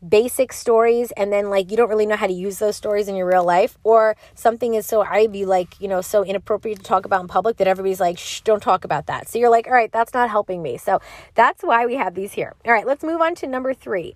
basic 0.08 0.52
stories 0.52 1.12
and 1.12 1.32
then 1.32 1.50
like 1.50 1.70
you 1.70 1.76
don't 1.76 1.88
really 1.88 2.06
know 2.06 2.16
how 2.16 2.26
to 2.26 2.32
use 2.32 2.58
those 2.58 2.76
stories 2.76 3.08
in 3.08 3.16
your 3.16 3.26
real 3.26 3.44
life 3.44 3.78
or 3.84 4.16
something 4.34 4.74
is 4.74 4.86
so 4.86 5.02
i 5.02 5.26
be 5.26 5.44
like 5.44 5.80
you 5.80 5.88
know 5.88 6.00
so 6.00 6.24
inappropriate 6.24 6.78
to 6.78 6.84
talk 6.84 7.06
about 7.06 7.20
in 7.20 7.28
public 7.28 7.56
that 7.56 7.66
everybody's 7.66 8.00
like 8.00 8.18
shh 8.18 8.40
don't 8.40 8.62
talk 8.62 8.84
about 8.84 9.06
that. 9.06 9.28
So 9.28 9.38
you're 9.38 9.50
like 9.50 9.66
all 9.66 9.72
right 9.72 9.90
that's 9.90 10.14
not 10.14 10.30
helping 10.30 10.62
me. 10.62 10.76
So 10.76 11.00
that's 11.34 11.62
why 11.62 11.86
we 11.86 11.94
have 11.96 12.14
these 12.14 12.32
here. 12.32 12.54
All 12.64 12.72
right 12.72 12.86
let's 12.86 13.02
move 13.02 13.20
on 13.20 13.34
to 13.36 13.46
number 13.46 13.74
three. 13.74 14.14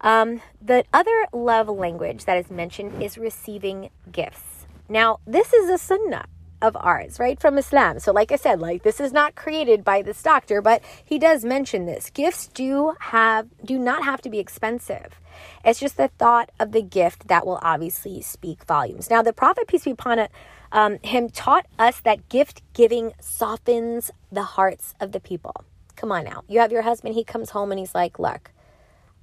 Um, 0.00 0.40
the 0.62 0.84
other 0.92 1.26
love 1.32 1.68
language 1.68 2.24
that 2.24 2.38
is 2.38 2.50
mentioned 2.50 3.02
is 3.02 3.18
receiving 3.18 3.90
gifts. 4.12 4.66
Now 4.88 5.20
this 5.26 5.52
is 5.52 5.68
a 5.70 5.78
sunnah 5.78 6.26
of 6.60 6.76
ours, 6.76 7.18
right? 7.18 7.40
From 7.40 7.58
Islam. 7.58 8.00
So, 8.00 8.12
like 8.12 8.32
I 8.32 8.36
said, 8.36 8.60
like 8.60 8.82
this 8.82 9.00
is 9.00 9.12
not 9.12 9.34
created 9.34 9.84
by 9.84 10.02
this 10.02 10.22
doctor, 10.22 10.60
but 10.60 10.82
he 11.04 11.18
does 11.18 11.44
mention 11.44 11.86
this. 11.86 12.10
Gifts 12.10 12.48
do 12.48 12.94
have 13.00 13.48
do 13.64 13.78
not 13.78 14.04
have 14.04 14.20
to 14.22 14.30
be 14.30 14.38
expensive. 14.38 15.20
It's 15.64 15.80
just 15.80 15.96
the 15.96 16.08
thought 16.18 16.50
of 16.58 16.72
the 16.72 16.82
gift 16.82 17.28
that 17.28 17.46
will 17.46 17.60
obviously 17.62 18.20
speak 18.22 18.64
volumes. 18.64 19.10
Now, 19.10 19.22
the 19.22 19.32
Prophet, 19.32 19.68
peace 19.68 19.84
be 19.84 19.92
upon 19.92 20.18
it, 20.18 20.30
um, 20.72 20.98
him 21.02 21.28
taught 21.28 21.66
us 21.78 22.00
that 22.00 22.28
gift 22.28 22.62
giving 22.72 23.12
softens 23.20 24.10
the 24.32 24.42
hearts 24.42 24.94
of 25.00 25.12
the 25.12 25.20
people. 25.20 25.64
Come 25.96 26.12
on 26.12 26.24
now. 26.24 26.42
You 26.48 26.60
have 26.60 26.72
your 26.72 26.82
husband, 26.82 27.14
he 27.14 27.24
comes 27.24 27.50
home 27.50 27.70
and 27.70 27.78
he's 27.78 27.94
like, 27.94 28.18
Look, 28.18 28.50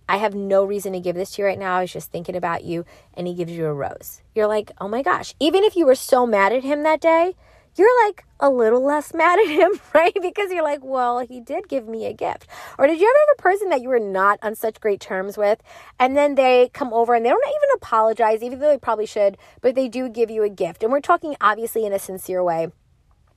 I 0.08 0.18
have 0.18 0.36
no 0.36 0.64
reason 0.64 0.94
to 0.94 1.00
give 1.00 1.16
this 1.16 1.32
to 1.32 1.42
you 1.42 1.48
right 1.48 1.60
now. 1.60 1.78
I 1.78 1.82
was 1.82 1.94
just 1.94 2.12
thinking 2.12 2.36
about 2.36 2.64
you. 2.64 2.86
And 3.14 3.28
he 3.28 3.34
gives 3.34 3.52
you 3.52 3.66
a 3.66 3.74
rose. 3.74 4.22
You're 4.34 4.48
like, 4.48 4.72
oh 4.80 4.88
my 4.88 5.02
gosh. 5.02 5.34
Even 5.40 5.64
if 5.64 5.76
you 5.76 5.86
were 5.86 5.96
so 5.96 6.28
mad 6.28 6.54
at 6.54 6.64
him 6.64 6.84
that 6.84 7.02
day, 7.02 7.36
you're 7.76 8.06
like 8.08 8.24
a 8.40 8.50
little 8.50 8.84
less 8.84 9.14
mad 9.16 9.40
at 9.40 9.48
him, 9.48 9.80
right? 9.94 10.16
Because 10.22 10.52
you're 10.52 10.64
like, 10.64 10.84
well, 10.84 11.20
he 11.20 11.40
did 11.42 11.68
give 11.68 11.88
me 11.88 12.06
a 12.06 12.14
gift. 12.14 12.48
Or 12.78 12.88
did 12.88 13.00
you 13.00 13.08
ever 13.08 13.20
have 13.28 13.38
a 13.40 13.42
person 13.42 13.70
that 13.70 13.82
you 13.82 13.90
were 13.90 14.00
not 14.00 14.40
on 14.42 14.56
such 14.56 14.80
great 14.80 15.00
terms 15.00 15.38
with? 15.38 15.62
And 16.00 16.16
then 16.16 16.36
they 16.36 16.70
come 16.74 16.94
over 16.94 17.14
and 17.14 17.26
they 17.26 17.30
don't 17.30 17.48
even 17.48 17.70
apologize, 17.76 18.44
even 18.44 18.60
though 18.60 18.70
they 18.70 18.78
probably 18.78 19.06
should, 19.06 19.38
but 19.62 19.76
they 19.76 19.88
do 19.88 20.10
give 20.10 20.32
you 20.32 20.44
a 20.44 20.50
gift. 20.50 20.84
And 20.84 20.92
we're 20.92 21.02
talking 21.02 21.36
obviously 21.42 21.86
in 21.86 21.94
a 21.94 22.00
sincere 22.00 22.44
way. 22.44 22.68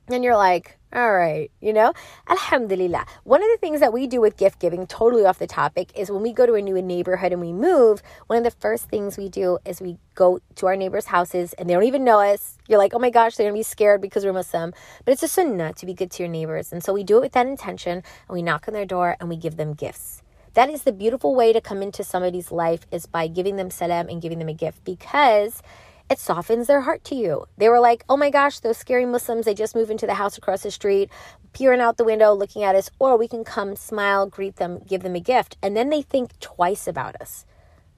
And 0.07 0.23
you're 0.23 0.37
like, 0.37 0.78
all 0.91 1.13
right, 1.13 1.51
you 1.61 1.71
know, 1.71 1.93
Alhamdulillah. 2.27 3.05
One 3.23 3.43
of 3.43 3.49
the 3.49 3.57
things 3.57 3.79
that 3.79 3.93
we 3.93 4.07
do 4.07 4.21
with 4.21 4.37
gift 4.37 4.59
giving, 4.59 4.87
totally 4.87 5.23
off 5.23 5.37
the 5.37 5.45
topic, 5.45 5.91
is 5.95 6.09
when 6.09 6.23
we 6.23 6.33
go 6.33 6.47
to 6.47 6.55
a 6.55 6.61
new 6.63 6.81
neighborhood 6.81 7.31
and 7.31 7.39
we 7.39 7.53
move, 7.53 8.01
one 8.25 8.37
of 8.39 8.43
the 8.43 8.59
first 8.59 8.89
things 8.89 9.15
we 9.15 9.29
do 9.29 9.59
is 9.65 9.81
we 9.81 9.97
go 10.15 10.39
to 10.55 10.65
our 10.65 10.75
neighbors' 10.75 11.05
houses 11.05 11.53
and 11.53 11.69
they 11.69 11.75
don't 11.75 11.83
even 11.83 12.03
know 12.03 12.19
us. 12.19 12.57
You're 12.67 12.79
like, 12.79 12.95
oh 12.95 12.99
my 12.99 13.11
gosh, 13.11 13.35
they're 13.35 13.45
gonna 13.45 13.59
be 13.59 13.61
scared 13.61 14.01
because 14.01 14.25
we're 14.25 14.33
Muslim. 14.33 14.73
But 15.05 15.11
it's 15.11 15.21
a 15.21 15.27
sunnah 15.27 15.73
to 15.73 15.85
be 15.85 15.93
good 15.93 16.09
to 16.11 16.23
your 16.23 16.31
neighbors. 16.31 16.73
And 16.73 16.83
so 16.83 16.91
we 16.91 17.03
do 17.03 17.17
it 17.17 17.21
with 17.21 17.33
that 17.33 17.45
intention 17.45 17.97
and 17.97 18.03
we 18.33 18.41
knock 18.41 18.67
on 18.67 18.73
their 18.73 18.85
door 18.85 19.15
and 19.19 19.29
we 19.29 19.37
give 19.37 19.57
them 19.57 19.73
gifts. 19.73 20.23
That 20.55 20.71
is 20.71 20.81
the 20.83 20.91
beautiful 20.91 21.35
way 21.35 21.53
to 21.53 21.61
come 21.61 21.83
into 21.83 22.03
somebody's 22.03 22.51
life 22.51 22.87
is 22.91 23.05
by 23.05 23.27
giving 23.27 23.57
them 23.57 23.69
salam 23.69 24.09
and 24.09 24.21
giving 24.21 24.39
them 24.39 24.49
a 24.49 24.53
gift 24.53 24.83
because 24.83 25.61
it 26.09 26.19
softens 26.19 26.67
their 26.67 26.81
heart 26.81 27.03
to 27.05 27.15
you. 27.15 27.45
They 27.57 27.69
were 27.69 27.79
like, 27.79 28.03
oh 28.09 28.17
my 28.17 28.29
gosh, 28.29 28.59
those 28.59 28.77
scary 28.77 29.05
Muslims, 29.05 29.45
they 29.45 29.53
just 29.53 29.75
moved 29.75 29.91
into 29.91 30.07
the 30.07 30.15
house 30.15 30.37
across 30.37 30.63
the 30.63 30.71
street, 30.71 31.09
peering 31.53 31.81
out 31.81 31.97
the 31.97 32.03
window, 32.03 32.33
looking 32.33 32.63
at 32.63 32.75
us, 32.75 32.89
or 32.99 33.17
we 33.17 33.27
can 33.27 33.43
come, 33.43 33.75
smile, 33.75 34.25
greet 34.25 34.55
them, 34.55 34.79
give 34.87 35.03
them 35.03 35.15
a 35.15 35.19
gift. 35.19 35.57
And 35.61 35.77
then 35.77 35.89
they 35.89 36.01
think 36.01 36.39
twice 36.39 36.87
about 36.87 37.15
us 37.21 37.45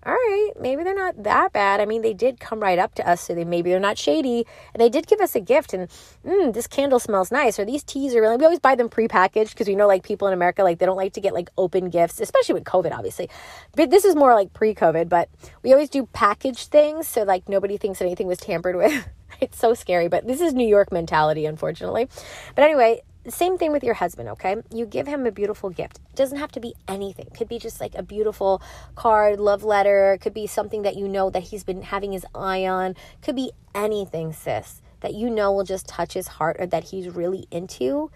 all 0.03 0.13
right, 0.13 0.51
maybe 0.59 0.83
they're 0.83 0.95
not 0.95 1.21
that 1.23 1.53
bad. 1.53 1.79
I 1.79 1.85
mean, 1.85 2.01
they 2.01 2.13
did 2.13 2.39
come 2.39 2.59
right 2.59 2.79
up 2.79 2.95
to 2.95 3.07
us, 3.07 3.21
so 3.21 3.35
they 3.35 3.43
maybe 3.43 3.69
they're 3.69 3.79
not 3.79 3.99
shady, 3.99 4.47
and 4.73 4.81
they 4.81 4.89
did 4.89 5.05
give 5.05 5.21
us 5.21 5.35
a 5.35 5.39
gift. 5.39 5.75
And 5.75 5.89
mm, 6.25 6.53
this 6.53 6.65
candle 6.65 6.99
smells 6.99 7.31
nice, 7.31 7.59
or 7.59 7.65
these 7.65 7.83
teas 7.83 8.15
are 8.15 8.21
really. 8.21 8.37
We 8.37 8.45
always 8.45 8.59
buy 8.59 8.73
them 8.73 8.89
prepackaged 8.89 9.51
because 9.51 9.67
we 9.67 9.75
know 9.75 9.87
like 9.87 10.01
people 10.03 10.27
in 10.27 10.33
America 10.33 10.63
like 10.63 10.79
they 10.79 10.87
don't 10.87 10.97
like 10.97 11.13
to 11.13 11.21
get 11.21 11.35
like 11.35 11.51
open 11.55 11.89
gifts, 11.89 12.19
especially 12.19 12.53
with 12.53 12.63
COVID, 12.63 12.91
obviously. 12.91 13.29
But 13.75 13.91
this 13.91 14.03
is 14.03 14.15
more 14.15 14.33
like 14.33 14.53
pre-COVID. 14.53 15.07
But 15.07 15.29
we 15.61 15.71
always 15.71 15.89
do 15.89 16.07
packaged 16.07 16.71
things, 16.71 17.07
so 17.07 17.21
like 17.21 17.47
nobody 17.47 17.77
thinks 17.77 18.01
anything 18.01 18.25
was 18.25 18.39
tampered 18.39 18.77
with. 18.77 19.07
it's 19.39 19.59
so 19.59 19.75
scary, 19.75 20.07
but 20.07 20.25
this 20.25 20.41
is 20.41 20.53
New 20.53 20.67
York 20.67 20.91
mentality, 20.91 21.45
unfortunately. 21.45 22.07
But 22.55 22.63
anyway, 22.63 23.03
same 23.29 23.57
thing 23.57 23.71
with 23.71 23.83
your 23.83 23.93
husband, 23.93 24.29
okay? 24.29 24.55
You 24.73 24.85
give 24.85 25.05
him 25.05 25.25
a 25.25 25.31
beautiful 25.31 25.69
gift. 25.69 25.99
It 26.09 26.15
doesn't 26.15 26.39
have 26.39 26.51
to 26.53 26.59
be 26.59 26.73
anything. 26.87 27.27
It 27.27 27.37
could 27.37 27.47
be 27.47 27.59
just 27.59 27.79
like 27.79 27.93
a 27.95 28.01
beautiful 28.01 28.61
card, 28.95 29.39
love 29.39 29.63
letter. 29.63 30.13
It 30.13 30.21
could 30.21 30.33
be 30.33 30.47
something 30.47 30.81
that 30.81 30.95
you 30.95 31.07
know 31.07 31.29
that 31.29 31.43
he's 31.43 31.63
been 31.63 31.83
having 31.83 32.13
his 32.13 32.25
eye 32.33 32.65
on. 32.65 32.91
It 32.91 33.21
could 33.21 33.35
be 33.35 33.51
anything, 33.75 34.33
sis, 34.33 34.81
that 35.01 35.13
you 35.13 35.29
know 35.29 35.51
will 35.51 35.63
just 35.63 35.87
touch 35.87 36.13
his 36.13 36.27
heart 36.27 36.57
or 36.59 36.65
that 36.67 36.85
he's 36.85 37.09
really 37.09 37.47
into 37.51 38.09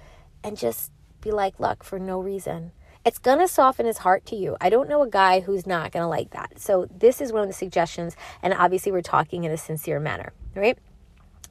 and 0.43 0.57
just 0.57 0.91
be 1.21 1.31
like, 1.31 1.59
look, 1.59 1.83
for 1.83 1.99
no 1.99 2.19
reason. 2.19 2.71
It's 3.05 3.19
going 3.19 3.37
to 3.37 3.47
soften 3.47 3.85
his 3.85 3.99
heart 3.99 4.25
to 4.27 4.35
you. 4.35 4.57
I 4.59 4.69
don't 4.69 4.89
know 4.89 5.03
a 5.03 5.09
guy 5.09 5.41
who's 5.41 5.67
not 5.67 5.91
going 5.91 6.01
to 6.01 6.07
like 6.07 6.31
that. 6.31 6.59
So, 6.59 6.87
this 6.89 7.21
is 7.21 7.31
one 7.31 7.43
of 7.43 7.47
the 7.47 7.53
suggestions. 7.53 8.15
And 8.41 8.51
obviously, 8.51 8.91
we're 8.91 9.03
talking 9.03 9.43
in 9.43 9.51
a 9.51 9.57
sincere 9.57 9.99
manner, 9.99 10.33
right? 10.55 10.79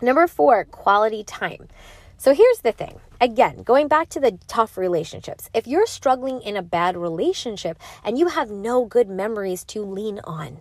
Number 0.02 0.26
four, 0.26 0.64
quality 0.64 1.22
time. 1.22 1.68
So 2.16 2.32
here's 2.32 2.60
the 2.60 2.72
thing. 2.72 3.00
Again, 3.20 3.62
going 3.62 3.88
back 3.88 4.08
to 4.10 4.20
the 4.20 4.38
tough 4.48 4.76
relationships. 4.76 5.50
If 5.52 5.66
you're 5.66 5.86
struggling 5.86 6.40
in 6.40 6.56
a 6.56 6.62
bad 6.62 6.96
relationship 6.96 7.78
and 8.04 8.18
you 8.18 8.28
have 8.28 8.50
no 8.50 8.84
good 8.84 9.08
memories 9.08 9.64
to 9.64 9.84
lean 9.84 10.20
on, 10.24 10.60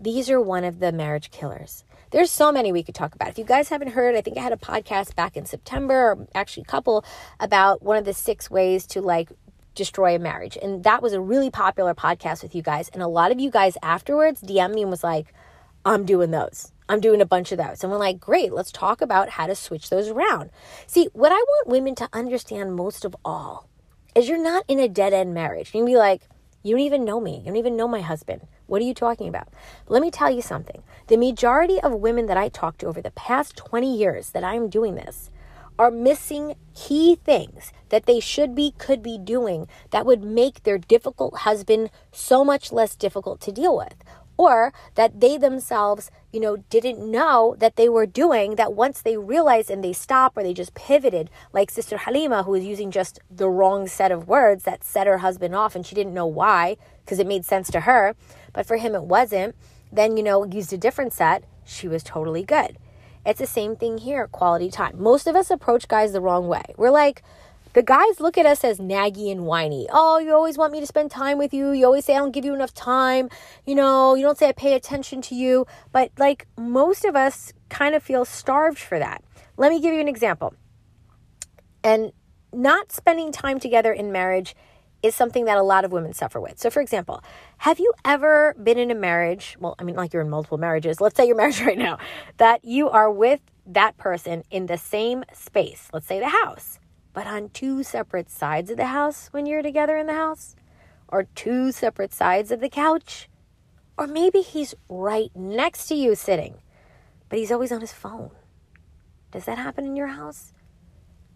these 0.00 0.30
are 0.30 0.40
one 0.40 0.64
of 0.64 0.78
the 0.78 0.92
marriage 0.92 1.30
killers. 1.30 1.84
There's 2.10 2.30
so 2.30 2.52
many 2.52 2.72
we 2.72 2.82
could 2.82 2.94
talk 2.94 3.14
about. 3.14 3.28
If 3.28 3.38
you 3.38 3.44
guys 3.44 3.68
haven't 3.68 3.92
heard, 3.92 4.14
I 4.14 4.20
think 4.20 4.38
I 4.38 4.42
had 4.42 4.52
a 4.52 4.56
podcast 4.56 5.14
back 5.14 5.36
in 5.36 5.44
September, 5.44 6.12
or 6.12 6.28
actually 6.34 6.62
a 6.62 6.70
couple, 6.70 7.04
about 7.38 7.82
one 7.82 7.96
of 7.96 8.04
the 8.04 8.14
six 8.14 8.50
ways 8.50 8.86
to 8.88 9.02
like 9.02 9.30
destroy 9.74 10.16
a 10.16 10.18
marriage. 10.18 10.56
And 10.60 10.84
that 10.84 11.02
was 11.02 11.12
a 11.12 11.20
really 11.20 11.50
popular 11.50 11.94
podcast 11.94 12.42
with 12.42 12.54
you 12.54 12.62
guys. 12.62 12.88
And 12.90 13.02
a 13.02 13.08
lot 13.08 13.30
of 13.30 13.40
you 13.40 13.50
guys 13.50 13.76
afterwards 13.82 14.40
DM 14.40 14.74
me 14.74 14.82
and 14.82 14.90
was 14.90 15.04
like, 15.04 15.34
I'm 15.84 16.04
doing 16.04 16.30
those. 16.30 16.72
I'm 16.88 17.00
doing 17.00 17.20
a 17.20 17.26
bunch 17.26 17.52
of 17.52 17.58
those. 17.58 17.82
And 17.82 17.92
we're 17.92 17.98
like, 17.98 18.18
great, 18.18 18.52
let's 18.52 18.72
talk 18.72 19.00
about 19.00 19.30
how 19.30 19.46
to 19.46 19.54
switch 19.54 19.90
those 19.90 20.08
around. 20.08 20.50
See, 20.86 21.08
what 21.12 21.32
I 21.32 21.36
want 21.36 21.68
women 21.68 21.94
to 21.96 22.08
understand 22.12 22.74
most 22.74 23.04
of 23.04 23.14
all 23.24 23.68
is 24.14 24.28
you're 24.28 24.42
not 24.42 24.64
in 24.68 24.78
a 24.78 24.88
dead 24.88 25.12
end 25.12 25.34
marriage. 25.34 25.68
You 25.68 25.80
can 25.80 25.86
be 25.86 25.96
like, 25.96 26.22
you 26.62 26.74
don't 26.74 26.84
even 26.84 27.04
know 27.04 27.20
me. 27.20 27.38
You 27.38 27.46
don't 27.46 27.56
even 27.56 27.76
know 27.76 27.88
my 27.88 28.00
husband. 28.00 28.46
What 28.66 28.82
are 28.82 28.84
you 28.84 28.94
talking 28.94 29.28
about? 29.28 29.48
Let 29.86 30.02
me 30.02 30.10
tell 30.10 30.30
you 30.30 30.42
something. 30.42 30.82
The 31.06 31.16
majority 31.16 31.80
of 31.80 31.94
women 31.94 32.26
that 32.26 32.36
I 32.36 32.48
talked 32.48 32.80
to 32.80 32.86
over 32.86 33.00
the 33.00 33.10
past 33.12 33.56
20 33.56 33.96
years 33.96 34.30
that 34.30 34.44
I'm 34.44 34.68
doing 34.68 34.94
this 34.94 35.30
are 35.78 35.90
missing 35.90 36.56
key 36.74 37.16
things 37.24 37.72
that 37.90 38.06
they 38.06 38.18
should 38.18 38.54
be, 38.54 38.74
could 38.76 39.02
be 39.02 39.16
doing 39.16 39.68
that 39.90 40.04
would 40.04 40.22
make 40.22 40.64
their 40.64 40.78
difficult 40.78 41.38
husband 41.38 41.90
so 42.10 42.44
much 42.44 42.72
less 42.72 42.96
difficult 42.96 43.40
to 43.40 43.52
deal 43.52 43.76
with. 43.76 43.94
Or 44.38 44.72
that 44.94 45.20
they 45.20 45.36
themselves, 45.36 46.10
you 46.32 46.38
know, 46.38 46.58
didn't 46.70 46.98
know 47.10 47.56
that 47.58 47.74
they 47.74 47.88
were 47.88 48.06
doing 48.06 48.54
that 48.54 48.72
once 48.72 49.02
they 49.02 49.16
realized 49.16 49.68
and 49.68 49.82
they 49.82 49.92
stopped 49.92 50.38
or 50.38 50.44
they 50.44 50.54
just 50.54 50.74
pivoted, 50.74 51.28
like 51.52 51.70
Sister 51.70 51.98
Halima, 51.98 52.44
who 52.44 52.52
was 52.52 52.64
using 52.64 52.92
just 52.92 53.18
the 53.28 53.50
wrong 53.50 53.88
set 53.88 54.12
of 54.12 54.28
words 54.28 54.62
that 54.62 54.84
set 54.84 55.08
her 55.08 55.18
husband 55.18 55.56
off 55.56 55.74
and 55.74 55.84
she 55.84 55.96
didn't 55.96 56.14
know 56.14 56.26
why 56.26 56.76
because 57.04 57.18
it 57.18 57.26
made 57.26 57.44
sense 57.44 57.68
to 57.72 57.80
her, 57.80 58.14
but 58.52 58.64
for 58.64 58.76
him 58.76 58.94
it 58.94 59.02
wasn't. 59.02 59.56
Then, 59.90 60.16
you 60.16 60.22
know, 60.22 60.44
used 60.44 60.72
a 60.72 60.78
different 60.78 61.12
set, 61.12 61.42
she 61.64 61.88
was 61.88 62.02
totally 62.04 62.44
good. 62.44 62.78
It's 63.26 63.40
the 63.40 63.46
same 63.46 63.74
thing 63.76 63.98
here, 63.98 64.28
quality 64.28 64.70
time. 64.70 65.02
Most 65.02 65.26
of 65.26 65.34
us 65.34 65.50
approach 65.50 65.88
guys 65.88 66.12
the 66.12 66.20
wrong 66.20 66.46
way. 66.46 66.62
We're 66.76 66.90
like, 66.90 67.22
the 67.72 67.82
guys 67.82 68.20
look 68.20 68.38
at 68.38 68.46
us 68.46 68.64
as 68.64 68.78
naggy 68.78 69.30
and 69.30 69.44
whiny. 69.44 69.86
Oh, 69.90 70.18
you 70.18 70.32
always 70.32 70.58
want 70.58 70.72
me 70.72 70.80
to 70.80 70.86
spend 70.86 71.10
time 71.10 71.38
with 71.38 71.52
you. 71.52 71.70
You 71.70 71.86
always 71.86 72.04
say 72.04 72.14
I 72.14 72.18
don't 72.18 72.32
give 72.32 72.44
you 72.44 72.54
enough 72.54 72.74
time. 72.74 73.28
You 73.66 73.74
know, 73.74 74.14
you 74.14 74.22
don't 74.22 74.38
say 74.38 74.48
I 74.48 74.52
pay 74.52 74.74
attention 74.74 75.22
to 75.22 75.34
you. 75.34 75.66
But 75.92 76.10
like 76.18 76.46
most 76.56 77.04
of 77.04 77.16
us 77.16 77.52
kind 77.68 77.94
of 77.94 78.02
feel 78.02 78.24
starved 78.24 78.78
for 78.78 78.98
that. 78.98 79.22
Let 79.56 79.70
me 79.70 79.80
give 79.80 79.94
you 79.94 80.00
an 80.00 80.08
example. 80.08 80.54
And 81.84 82.12
not 82.52 82.92
spending 82.92 83.32
time 83.32 83.60
together 83.60 83.92
in 83.92 84.12
marriage 84.12 84.54
is 85.02 85.14
something 85.14 85.44
that 85.44 85.56
a 85.56 85.62
lot 85.62 85.84
of 85.84 85.92
women 85.92 86.12
suffer 86.12 86.40
with. 86.40 86.58
So, 86.58 86.70
for 86.70 86.80
example, 86.80 87.22
have 87.58 87.78
you 87.78 87.92
ever 88.04 88.54
been 88.62 88.78
in 88.78 88.90
a 88.90 88.94
marriage? 88.94 89.56
Well, 89.60 89.74
I 89.78 89.84
mean, 89.84 89.94
like 89.94 90.12
you're 90.12 90.22
in 90.22 90.30
multiple 90.30 90.58
marriages. 90.58 91.00
Let's 91.00 91.16
say 91.16 91.26
you're 91.26 91.36
married 91.44 91.60
right 91.60 91.78
now, 91.78 91.98
that 92.38 92.64
you 92.64 92.88
are 92.88 93.10
with 93.10 93.40
that 93.66 93.96
person 93.96 94.42
in 94.50 94.66
the 94.66 94.78
same 94.78 95.24
space, 95.32 95.88
let's 95.92 96.06
say 96.06 96.18
the 96.18 96.28
house, 96.28 96.78
but 97.12 97.26
on 97.26 97.50
two 97.50 97.82
separate 97.82 98.30
sides 98.30 98.70
of 98.70 98.76
the 98.76 98.86
house 98.86 99.28
when 99.32 99.46
you're 99.46 99.62
together 99.62 99.96
in 99.96 100.06
the 100.06 100.14
house, 100.14 100.54
or 101.08 101.24
two 101.34 101.72
separate 101.72 102.12
sides 102.12 102.50
of 102.50 102.60
the 102.60 102.68
couch, 102.68 103.28
or 103.96 104.06
maybe 104.06 104.40
he's 104.40 104.74
right 104.88 105.30
next 105.34 105.86
to 105.88 105.94
you 105.94 106.14
sitting, 106.14 106.56
but 107.28 107.38
he's 107.38 107.52
always 107.52 107.72
on 107.72 107.80
his 107.80 107.92
phone. 107.92 108.30
Does 109.30 109.44
that 109.44 109.58
happen 109.58 109.84
in 109.84 109.96
your 109.96 110.08
house? 110.08 110.52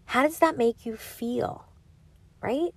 How 0.05 0.23
does 0.23 0.39
that 0.39 0.57
make 0.57 0.85
you 0.85 0.95
feel? 0.95 1.65
Right? 2.41 2.73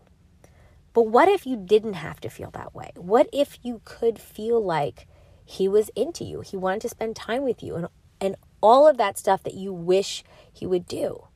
But 0.92 1.08
what 1.08 1.28
if 1.28 1.46
you 1.46 1.56
didn't 1.56 1.94
have 1.94 2.20
to 2.20 2.30
feel 2.30 2.50
that 2.52 2.74
way? 2.74 2.92
What 2.96 3.28
if 3.32 3.58
you 3.62 3.82
could 3.84 4.18
feel 4.18 4.64
like 4.64 5.06
he 5.44 5.68
was 5.68 5.90
into 5.90 6.24
you? 6.24 6.40
He 6.40 6.56
wanted 6.56 6.80
to 6.82 6.88
spend 6.88 7.16
time 7.16 7.42
with 7.42 7.62
you 7.62 7.76
and 7.76 7.88
and 8.20 8.36
all 8.62 8.88
of 8.88 8.96
that 8.96 9.18
stuff 9.18 9.42
that 9.42 9.54
you 9.54 9.72
wish 9.72 10.24
he 10.52 10.66
would 10.66 10.86
do. 10.86 11.28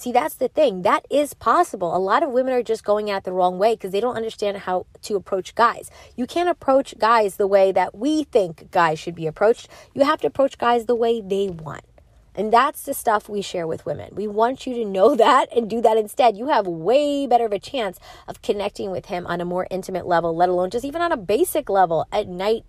See, 0.00 0.12
that's 0.12 0.36
the 0.36 0.48
thing. 0.48 0.80
That 0.80 1.04
is 1.10 1.34
possible. 1.34 1.94
A 1.94 1.98
lot 1.98 2.22
of 2.22 2.30
women 2.30 2.54
are 2.54 2.62
just 2.62 2.84
going 2.84 3.10
at 3.10 3.24
the 3.24 3.32
wrong 3.32 3.58
way 3.58 3.74
because 3.74 3.90
they 3.90 4.00
don't 4.00 4.16
understand 4.16 4.56
how 4.56 4.86
to 5.02 5.14
approach 5.14 5.54
guys. 5.54 5.90
You 6.16 6.26
can't 6.26 6.48
approach 6.48 6.96
guys 6.98 7.36
the 7.36 7.46
way 7.46 7.70
that 7.72 7.94
we 7.94 8.24
think 8.24 8.70
guys 8.70 8.98
should 8.98 9.14
be 9.14 9.26
approached. 9.26 9.68
You 9.92 10.06
have 10.06 10.22
to 10.22 10.26
approach 10.26 10.56
guys 10.56 10.86
the 10.86 10.94
way 10.94 11.20
they 11.20 11.48
want. 11.48 11.84
And 12.34 12.50
that's 12.50 12.84
the 12.84 12.94
stuff 12.94 13.28
we 13.28 13.42
share 13.42 13.66
with 13.66 13.84
women. 13.84 14.14
We 14.14 14.26
want 14.26 14.66
you 14.66 14.72
to 14.72 14.86
know 14.86 15.14
that 15.16 15.54
and 15.54 15.68
do 15.68 15.82
that 15.82 15.98
instead. 15.98 16.34
You 16.34 16.48
have 16.48 16.66
way 16.66 17.26
better 17.26 17.44
of 17.44 17.52
a 17.52 17.58
chance 17.58 18.00
of 18.26 18.40
connecting 18.40 18.90
with 18.90 19.04
him 19.04 19.26
on 19.26 19.42
a 19.42 19.44
more 19.44 19.66
intimate 19.70 20.06
level, 20.06 20.34
let 20.34 20.48
alone 20.48 20.70
just 20.70 20.86
even 20.86 21.02
on 21.02 21.12
a 21.12 21.18
basic 21.18 21.68
level 21.68 22.06
at 22.10 22.26
night, 22.26 22.64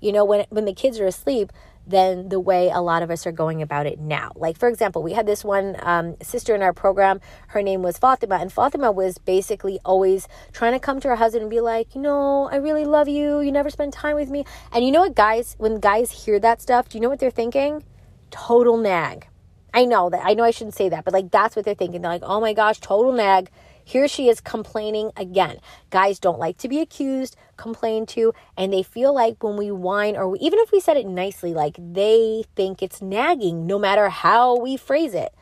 you 0.00 0.12
know, 0.12 0.24
when 0.24 0.46
when 0.50 0.66
the 0.66 0.72
kids 0.72 1.00
are 1.00 1.06
asleep, 1.06 1.52
than 1.86 2.28
the 2.28 2.40
way 2.40 2.70
a 2.70 2.80
lot 2.80 3.02
of 3.02 3.10
us 3.10 3.26
are 3.26 3.32
going 3.32 3.62
about 3.62 3.86
it 3.86 4.00
now. 4.00 4.32
Like, 4.34 4.58
for 4.58 4.68
example, 4.68 5.02
we 5.02 5.12
had 5.12 5.26
this 5.26 5.44
one 5.44 5.76
um, 5.82 6.16
sister 6.20 6.54
in 6.54 6.62
our 6.62 6.72
program. 6.72 7.20
Her 7.48 7.62
name 7.62 7.82
was 7.82 7.98
Fatima, 7.98 8.36
and 8.36 8.52
Fatima 8.52 8.90
was 8.90 9.18
basically 9.18 9.78
always 9.84 10.28
trying 10.52 10.72
to 10.72 10.80
come 10.80 11.00
to 11.00 11.08
her 11.08 11.16
husband 11.16 11.42
and 11.42 11.50
be 11.50 11.60
like, 11.60 11.94
you 11.94 12.00
know, 12.00 12.48
I 12.50 12.56
really 12.56 12.84
love 12.84 13.08
you. 13.08 13.40
You 13.40 13.52
never 13.52 13.70
spend 13.70 13.92
time 13.92 14.16
with 14.16 14.30
me. 14.30 14.44
And 14.72 14.84
you 14.84 14.90
know 14.90 15.00
what, 15.00 15.14
guys, 15.14 15.54
when 15.58 15.78
guys 15.78 16.24
hear 16.24 16.40
that 16.40 16.60
stuff, 16.60 16.88
do 16.88 16.98
you 16.98 17.02
know 17.02 17.08
what 17.08 17.20
they're 17.20 17.30
thinking? 17.30 17.84
total 18.30 18.76
nag. 18.76 19.26
I 19.72 19.84
know 19.84 20.08
that. 20.10 20.22
I 20.24 20.34
know 20.34 20.44
I 20.44 20.50
shouldn't 20.50 20.74
say 20.74 20.88
that, 20.88 21.04
but 21.04 21.12
like 21.12 21.30
that's 21.30 21.54
what 21.54 21.64
they're 21.64 21.74
thinking. 21.74 22.02
They're 22.02 22.10
like, 22.10 22.22
oh 22.24 22.40
my 22.40 22.52
gosh, 22.52 22.80
total 22.80 23.12
nag. 23.12 23.50
Here 23.88 24.08
she 24.08 24.28
is 24.28 24.40
complaining 24.40 25.12
again. 25.16 25.60
Guys 25.90 26.18
don't 26.18 26.40
like 26.40 26.58
to 26.58 26.68
be 26.68 26.80
accused, 26.80 27.36
complained 27.56 28.08
to, 28.08 28.34
and 28.56 28.72
they 28.72 28.82
feel 28.82 29.14
like 29.14 29.44
when 29.44 29.56
we 29.56 29.70
whine, 29.70 30.16
or 30.16 30.36
even 30.40 30.58
if 30.58 30.72
we 30.72 30.80
said 30.80 30.96
it 30.96 31.06
nicely, 31.06 31.54
like 31.54 31.76
they 31.78 32.42
think 32.56 32.82
it's 32.82 33.00
nagging 33.00 33.64
no 33.64 33.78
matter 33.78 34.08
how 34.08 34.58
we 34.58 34.76
phrase 34.76 35.14
it. 35.14 35.32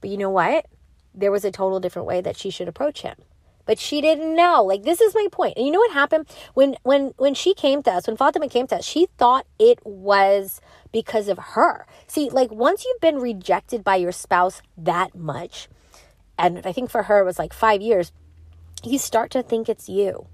But 0.00 0.10
you 0.10 0.18
know 0.18 0.30
what? 0.30 0.66
There 1.12 1.32
was 1.32 1.44
a 1.44 1.50
total 1.50 1.80
different 1.80 2.06
way 2.06 2.20
that 2.20 2.36
she 2.36 2.50
should 2.50 2.68
approach 2.68 3.02
him 3.02 3.16
but 3.66 3.78
she 3.78 4.00
didn't 4.00 4.34
know. 4.34 4.64
Like 4.64 4.82
this 4.82 5.00
is 5.00 5.14
my 5.14 5.28
point. 5.30 5.56
And 5.56 5.64
you 5.64 5.72
know 5.72 5.78
what 5.78 5.92
happened 5.92 6.26
when 6.54 6.76
when 6.82 7.12
when 7.18 7.34
she 7.34 7.54
came 7.54 7.84
to 7.84 7.92
us, 7.92 8.06
when 8.08 8.16
Fatima 8.16 8.48
came 8.48 8.66
to 8.68 8.76
us, 8.76 8.84
she 8.84 9.06
thought 9.16 9.46
it 9.58 9.78
was 9.84 10.60
because 10.92 11.28
of 11.28 11.38
her. 11.38 11.86
See, 12.08 12.30
like 12.30 12.50
once 12.50 12.84
you've 12.84 13.00
been 13.00 13.18
rejected 13.18 13.84
by 13.84 13.94
your 13.96 14.10
spouse 14.10 14.60
that 14.76 15.14
much, 15.14 15.68
and 16.40 16.66
I 16.66 16.72
think 16.72 16.90
for 16.90 17.04
her 17.04 17.20
it 17.20 17.24
was 17.24 17.38
like 17.38 17.52
5 17.52 17.80
years, 17.80 18.12
you 18.82 18.98
start 18.98 19.30
to 19.32 19.42
think 19.42 19.68
it's 19.68 19.88
you. 19.88 20.26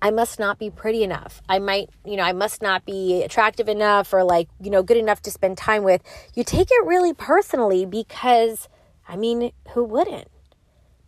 I 0.00 0.10
must 0.10 0.38
not 0.38 0.58
be 0.58 0.70
pretty 0.70 1.02
enough. 1.02 1.42
I 1.48 1.58
might, 1.58 1.90
you 2.04 2.16
know, 2.16 2.22
I 2.22 2.32
must 2.32 2.62
not 2.62 2.84
be 2.84 3.22
attractive 3.22 3.68
enough 3.68 4.12
or 4.12 4.22
like, 4.22 4.48
you 4.60 4.70
know, 4.70 4.82
good 4.82 4.96
enough 4.96 5.22
to 5.22 5.30
spend 5.30 5.58
time 5.58 5.82
with. 5.82 6.02
You 6.34 6.44
take 6.44 6.68
it 6.70 6.86
really 6.86 7.12
personally 7.12 7.84
because 7.84 8.68
I 9.08 9.16
mean, 9.16 9.52
who 9.70 9.84
wouldn't? 9.84 10.28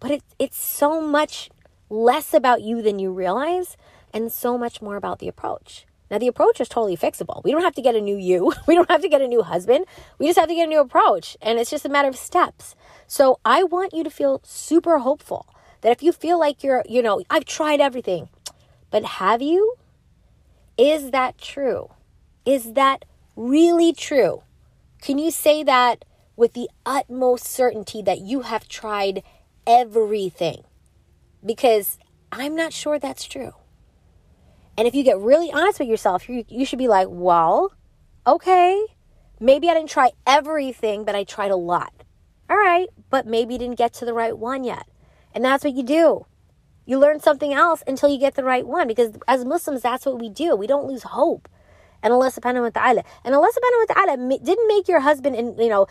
But 0.00 0.10
it, 0.10 0.22
it's 0.38 0.58
so 0.58 1.00
much 1.02 1.50
less 1.90 2.32
about 2.32 2.62
you 2.62 2.80
than 2.80 2.98
you 2.98 3.12
realize 3.12 3.76
and 4.12 4.32
so 4.32 4.56
much 4.56 4.80
more 4.80 4.96
about 4.96 5.18
the 5.18 5.28
approach. 5.28 5.86
Now, 6.10 6.18
the 6.18 6.26
approach 6.26 6.60
is 6.60 6.68
totally 6.68 6.96
fixable. 6.96 7.42
We 7.44 7.52
don't 7.52 7.62
have 7.62 7.74
to 7.76 7.82
get 7.82 7.94
a 7.94 8.00
new 8.00 8.16
you. 8.16 8.52
We 8.66 8.74
don't 8.74 8.90
have 8.90 9.02
to 9.02 9.08
get 9.08 9.20
a 9.20 9.28
new 9.28 9.42
husband. 9.42 9.86
We 10.18 10.26
just 10.26 10.38
have 10.38 10.48
to 10.48 10.54
get 10.54 10.66
a 10.66 10.70
new 10.70 10.80
approach. 10.80 11.36
And 11.40 11.58
it's 11.58 11.70
just 11.70 11.84
a 11.84 11.88
matter 11.88 12.08
of 12.08 12.16
steps. 12.16 12.74
So 13.06 13.38
I 13.44 13.62
want 13.64 13.94
you 13.94 14.04
to 14.04 14.10
feel 14.10 14.40
super 14.44 14.98
hopeful 14.98 15.46
that 15.80 15.92
if 15.92 16.02
you 16.02 16.12
feel 16.12 16.38
like 16.38 16.62
you're, 16.62 16.84
you 16.88 17.02
know, 17.02 17.22
I've 17.30 17.44
tried 17.44 17.80
everything, 17.80 18.28
but 18.90 19.04
have 19.04 19.40
you? 19.40 19.76
Is 20.76 21.10
that 21.10 21.38
true? 21.38 21.90
Is 22.44 22.72
that 22.74 23.04
really 23.36 23.92
true? 23.92 24.42
Can 25.00 25.18
you 25.18 25.30
say 25.30 25.62
that 25.62 26.04
with 26.40 26.54
the 26.54 26.70
utmost 26.86 27.44
certainty 27.44 28.00
that 28.00 28.20
you 28.20 28.40
have 28.40 28.66
tried 28.66 29.22
everything 29.66 30.64
because 31.44 31.98
I'm 32.32 32.56
not 32.56 32.72
sure 32.72 32.98
that's 32.98 33.24
true. 33.24 33.52
And 34.80 34.88
if 34.88 34.94
you 34.94 35.02
get 35.02 35.18
really 35.18 35.52
honest 35.52 35.78
with 35.78 35.88
yourself, 35.88 36.26
you, 36.26 36.42
you 36.48 36.64
should 36.64 36.78
be 36.78 36.88
like, 36.88 37.08
well, 37.10 37.74
okay, 38.26 38.82
maybe 39.38 39.68
I 39.68 39.74
didn't 39.74 39.90
try 39.90 40.12
everything, 40.26 41.04
but 41.04 41.14
I 41.14 41.22
tried 41.22 41.50
a 41.50 41.56
lot. 41.56 41.92
All 42.48 42.56
right, 42.56 42.88
but 43.10 43.26
maybe 43.26 43.52
you 43.52 43.58
didn't 43.58 43.76
get 43.76 43.92
to 44.00 44.06
the 44.06 44.14
right 44.14 44.34
one 44.38 44.64
yet. 44.64 44.88
And 45.34 45.44
that's 45.44 45.64
what 45.64 45.74
you 45.74 45.82
do. 45.82 46.24
You 46.86 46.98
learn 46.98 47.20
something 47.20 47.52
else 47.52 47.82
until 47.86 48.08
you 48.08 48.18
get 48.18 48.36
the 48.36 48.42
right 48.42 48.66
one 48.66 48.88
because 48.88 49.18
as 49.28 49.44
Muslims, 49.44 49.82
that's 49.82 50.06
what 50.06 50.18
we 50.18 50.30
do. 50.30 50.56
We 50.56 50.66
don't 50.66 50.86
lose 50.86 51.02
hope. 51.02 51.46
And 52.02 52.14
Allah 52.14 52.30
subhanahu 52.30 52.62
wa 52.62 52.70
ta'ala. 52.70 53.04
And 53.22 53.34
Allah 53.34 53.50
subhanahu 53.52 53.86
wa 53.86 53.94
ta'ala 53.94 54.38
didn't 54.42 54.66
make 54.66 54.88
your 54.88 55.00
husband, 55.00 55.36
and 55.36 55.58
you 55.58 55.68
know, 55.68 55.88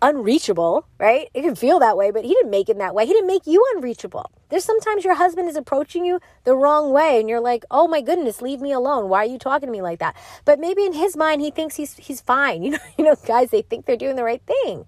unreachable, 0.00 0.86
right? 0.98 1.28
It 1.34 1.42
can 1.42 1.54
feel 1.54 1.78
that 1.80 1.96
way, 1.96 2.10
but 2.10 2.24
he 2.24 2.34
didn't 2.34 2.50
make 2.50 2.68
it 2.68 2.78
that 2.78 2.94
way. 2.94 3.06
He 3.06 3.12
didn't 3.12 3.26
make 3.26 3.46
you 3.46 3.64
unreachable. 3.74 4.30
There's 4.48 4.64
sometimes 4.64 5.04
your 5.04 5.14
husband 5.14 5.48
is 5.48 5.56
approaching 5.56 6.04
you 6.04 6.20
the 6.44 6.54
wrong 6.54 6.92
way 6.92 7.20
and 7.20 7.28
you're 7.28 7.40
like, 7.40 7.64
"Oh 7.70 7.88
my 7.88 8.00
goodness, 8.00 8.40
leave 8.40 8.60
me 8.60 8.72
alone. 8.72 9.08
Why 9.08 9.22
are 9.22 9.28
you 9.28 9.38
talking 9.38 9.66
to 9.66 9.72
me 9.72 9.82
like 9.82 9.98
that?" 9.98 10.16
But 10.44 10.60
maybe 10.60 10.84
in 10.84 10.92
his 10.92 11.16
mind 11.16 11.40
he 11.40 11.50
thinks 11.50 11.76
he's 11.76 11.94
he's 11.96 12.20
fine. 12.20 12.62
You 12.62 12.70
know, 12.70 12.78
you 12.98 13.04
know 13.04 13.16
guys, 13.26 13.50
they 13.50 13.62
think 13.62 13.86
they're 13.86 13.96
doing 13.96 14.16
the 14.16 14.24
right 14.24 14.42
thing. 14.42 14.86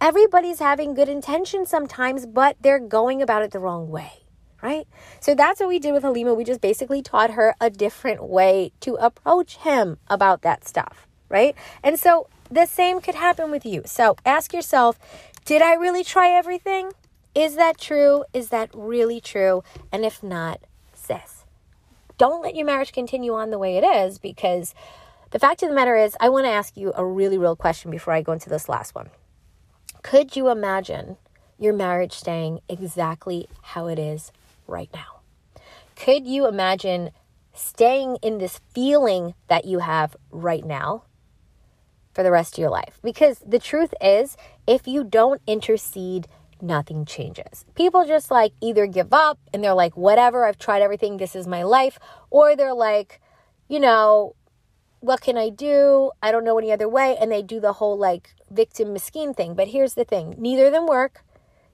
Everybody's 0.00 0.58
having 0.58 0.94
good 0.94 1.08
intentions 1.08 1.68
sometimes, 1.68 2.26
but 2.26 2.56
they're 2.60 2.80
going 2.80 3.22
about 3.22 3.42
it 3.42 3.52
the 3.52 3.60
wrong 3.60 3.88
way. 3.88 4.24
Right? 4.60 4.86
So 5.20 5.34
that's 5.34 5.58
what 5.58 5.68
we 5.68 5.80
did 5.80 5.92
with 5.92 6.04
Halima. 6.04 6.34
We 6.34 6.44
just 6.44 6.60
basically 6.60 7.02
taught 7.02 7.32
her 7.32 7.56
a 7.60 7.68
different 7.68 8.22
way 8.22 8.72
to 8.80 8.94
approach 8.94 9.56
him 9.56 9.98
about 10.06 10.42
that 10.42 10.66
stuff, 10.66 11.08
right? 11.28 11.56
And 11.82 11.98
so 11.98 12.28
the 12.52 12.66
same 12.66 13.00
could 13.00 13.14
happen 13.14 13.50
with 13.50 13.64
you. 13.64 13.82
So 13.86 14.16
ask 14.26 14.52
yourself 14.52 14.98
Did 15.44 15.62
I 15.62 15.74
really 15.74 16.04
try 16.04 16.30
everything? 16.30 16.92
Is 17.34 17.56
that 17.56 17.78
true? 17.78 18.24
Is 18.34 18.50
that 18.50 18.70
really 18.74 19.20
true? 19.20 19.64
And 19.90 20.04
if 20.04 20.22
not, 20.22 20.60
sis, 20.92 21.44
don't 22.18 22.42
let 22.42 22.54
your 22.54 22.66
marriage 22.66 22.92
continue 22.92 23.34
on 23.34 23.50
the 23.50 23.58
way 23.58 23.78
it 23.78 23.84
is 23.84 24.18
because 24.18 24.74
the 25.30 25.38
fact 25.38 25.62
of 25.62 25.70
the 25.70 25.74
matter 25.74 25.96
is, 25.96 26.14
I 26.20 26.28
want 26.28 26.44
to 26.44 26.50
ask 26.50 26.76
you 26.76 26.92
a 26.94 27.06
really 27.06 27.38
real 27.38 27.56
question 27.56 27.90
before 27.90 28.12
I 28.12 28.20
go 28.20 28.32
into 28.32 28.50
this 28.50 28.68
last 28.68 28.94
one. 28.94 29.08
Could 30.02 30.36
you 30.36 30.50
imagine 30.50 31.16
your 31.58 31.72
marriage 31.72 32.12
staying 32.12 32.60
exactly 32.68 33.48
how 33.62 33.86
it 33.86 33.98
is 33.98 34.30
right 34.66 34.90
now? 34.92 35.20
Could 35.96 36.26
you 36.26 36.46
imagine 36.46 37.12
staying 37.54 38.16
in 38.16 38.38
this 38.38 38.60
feeling 38.74 39.32
that 39.48 39.64
you 39.64 39.78
have 39.78 40.16
right 40.30 40.64
now? 40.64 41.04
For 42.12 42.22
the 42.22 42.30
rest 42.30 42.54
of 42.54 42.58
your 42.58 42.70
life. 42.70 42.98
Because 43.02 43.38
the 43.46 43.58
truth 43.58 43.94
is, 44.00 44.36
if 44.66 44.86
you 44.86 45.04
don't 45.04 45.40
intercede 45.46 46.28
nothing 46.62 47.04
changes. 47.04 47.64
People 47.74 48.06
just 48.06 48.30
like 48.30 48.52
either 48.60 48.86
give 48.86 49.12
up 49.12 49.38
and 49.52 49.62
they're 49.62 49.74
like, 49.74 49.96
whatever, 49.96 50.46
I've 50.46 50.58
tried 50.58 50.80
everything, 50.80 51.16
this 51.16 51.34
is 51.34 51.46
my 51.46 51.64
life, 51.64 51.98
or 52.30 52.54
they're 52.54 52.72
like, 52.72 53.20
you 53.68 53.80
know, 53.80 54.36
what 55.00 55.20
can 55.20 55.36
I 55.36 55.48
do? 55.48 56.12
I 56.22 56.30
don't 56.30 56.44
know 56.44 56.58
any 56.58 56.70
other 56.70 56.88
way. 56.88 57.16
And 57.20 57.30
they 57.30 57.42
do 57.42 57.58
the 57.58 57.74
whole 57.74 57.98
like 57.98 58.34
victim 58.50 58.92
miskin 58.92 59.34
thing. 59.34 59.54
But 59.54 59.68
here's 59.68 59.94
the 59.94 60.04
thing 60.04 60.36
neither 60.38 60.66
of 60.66 60.72
them 60.72 60.86
work. 60.86 61.24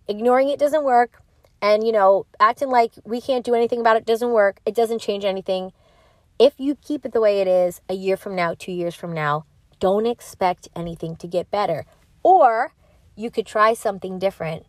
Ignoring 0.08 0.48
it 0.48 0.58
doesn't 0.58 0.84
work. 0.84 1.22
And, 1.60 1.84
you 1.84 1.92
know, 1.92 2.24
acting 2.40 2.70
like 2.70 2.92
we 3.04 3.20
can't 3.20 3.44
do 3.44 3.54
anything 3.54 3.80
about 3.80 3.96
it 3.96 4.06
doesn't 4.06 4.30
work. 4.30 4.60
It 4.64 4.74
doesn't 4.74 5.00
change 5.00 5.24
anything. 5.24 5.72
If 6.38 6.54
you 6.56 6.76
keep 6.76 7.04
it 7.04 7.12
the 7.12 7.20
way 7.20 7.40
it 7.40 7.48
is 7.48 7.80
a 7.88 7.94
year 7.94 8.16
from 8.16 8.36
now, 8.36 8.54
two 8.56 8.72
years 8.72 8.94
from 8.94 9.12
now, 9.12 9.44
don't 9.78 10.06
expect 10.06 10.68
anything 10.74 11.16
to 11.16 11.26
get 11.26 11.50
better. 11.50 11.86
Or 12.22 12.72
you 13.16 13.30
could 13.30 13.46
try 13.46 13.74
something 13.74 14.18
different 14.18 14.66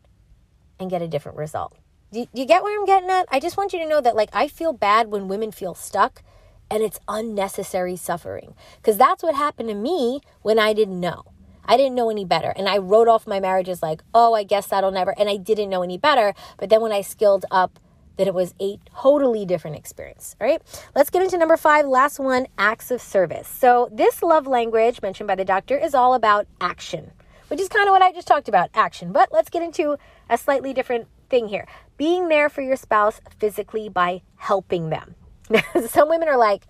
and 0.80 0.90
get 0.90 1.02
a 1.02 1.08
different 1.08 1.38
result. 1.38 1.78
Do, 2.12 2.26
do 2.34 2.42
you 2.42 2.48
get 2.48 2.64
where 2.64 2.80
I'm 2.80 2.86
getting 2.86 3.10
at? 3.10 3.28
I 3.32 3.40
just 3.40 3.58
want 3.58 3.74
you 3.74 3.80
to 3.80 3.88
know 3.88 4.02
that, 4.02 4.16
like, 4.16 4.30
I 4.34 4.48
feel 4.48 4.74
bad 4.74 5.12
when 5.12 5.28
women 5.28 5.52
feel 5.52 5.76
stuck 5.76 6.24
and 6.72 6.82
it's 6.84 7.00
unnecessary 7.08 7.96
suffering. 7.96 8.56
Because 8.78 8.98
that's 8.98 9.24
what 9.24 9.36
happened 9.36 9.70
to 9.70 9.76
me 9.76 10.22
when 10.42 10.58
I 10.58 10.74
didn't 10.74 11.00
know. 11.00 11.26
I 11.66 11.78
didn't 11.78 11.96
know 11.96 12.10
any 12.10 12.26
better. 12.26 12.52
And 12.56 12.68
I 12.68 12.78
wrote 12.78 13.08
off 13.08 13.28
my 13.28 13.40
marriage 13.40 13.70
as 13.70 13.84
like, 13.84 14.02
oh, 14.14 14.34
I 14.34 14.44
guess 14.44 14.68
that'll 14.68 14.92
never. 14.92 15.14
And 15.20 15.30
I 15.30 15.38
didn't 15.38 15.70
know 15.70 15.84
any 15.84 16.00
better. 16.00 16.34
But 16.58 16.70
then 16.70 16.82
when 16.82 16.92
I 16.92 17.02
skilled 17.02 17.46
up, 17.52 17.80
that 18.20 18.28
it 18.28 18.34
was 18.34 18.54
a 18.62 18.78
totally 18.94 19.46
different 19.46 19.78
experience. 19.78 20.36
All 20.42 20.48
right, 20.48 20.62
let's 20.94 21.10
get 21.10 21.24
into 21.24 21.38
number 21.38 21.56
five, 21.56 21.86
last 21.86 22.20
one 22.20 22.48
acts 22.58 22.92
of 22.92 23.02
service. 23.02 23.48
So, 23.48 23.88
this 23.94 24.22
love 24.22 24.46
language 24.46 25.02
mentioned 25.02 25.28
by 25.28 25.36
the 25.36 25.46
doctor 25.46 25.78
is 25.78 25.96
all 25.96 26.14
about 26.14 26.46
action, 26.60 27.12
which 27.48 27.62
is 27.62 27.70
kind 27.70 27.88
of 27.88 27.94
what 27.94 28.02
I 28.02 28.12
just 28.12 28.28
talked 28.28 28.50
about 28.50 28.72
action. 28.74 29.14
But 29.14 29.30
let's 29.32 29.50
get 29.50 29.64
into 29.64 29.98
a 30.30 30.38
slightly 30.38 30.74
different 30.74 31.08
thing 31.30 31.48
here 31.48 31.66
being 31.96 32.28
there 32.28 32.50
for 32.50 32.62
your 32.62 32.76
spouse 32.76 33.22
physically 33.40 33.88
by 33.88 34.22
helping 34.36 34.90
them. 34.90 35.16
Some 35.88 36.10
women 36.10 36.28
are 36.28 36.38
like, 36.38 36.64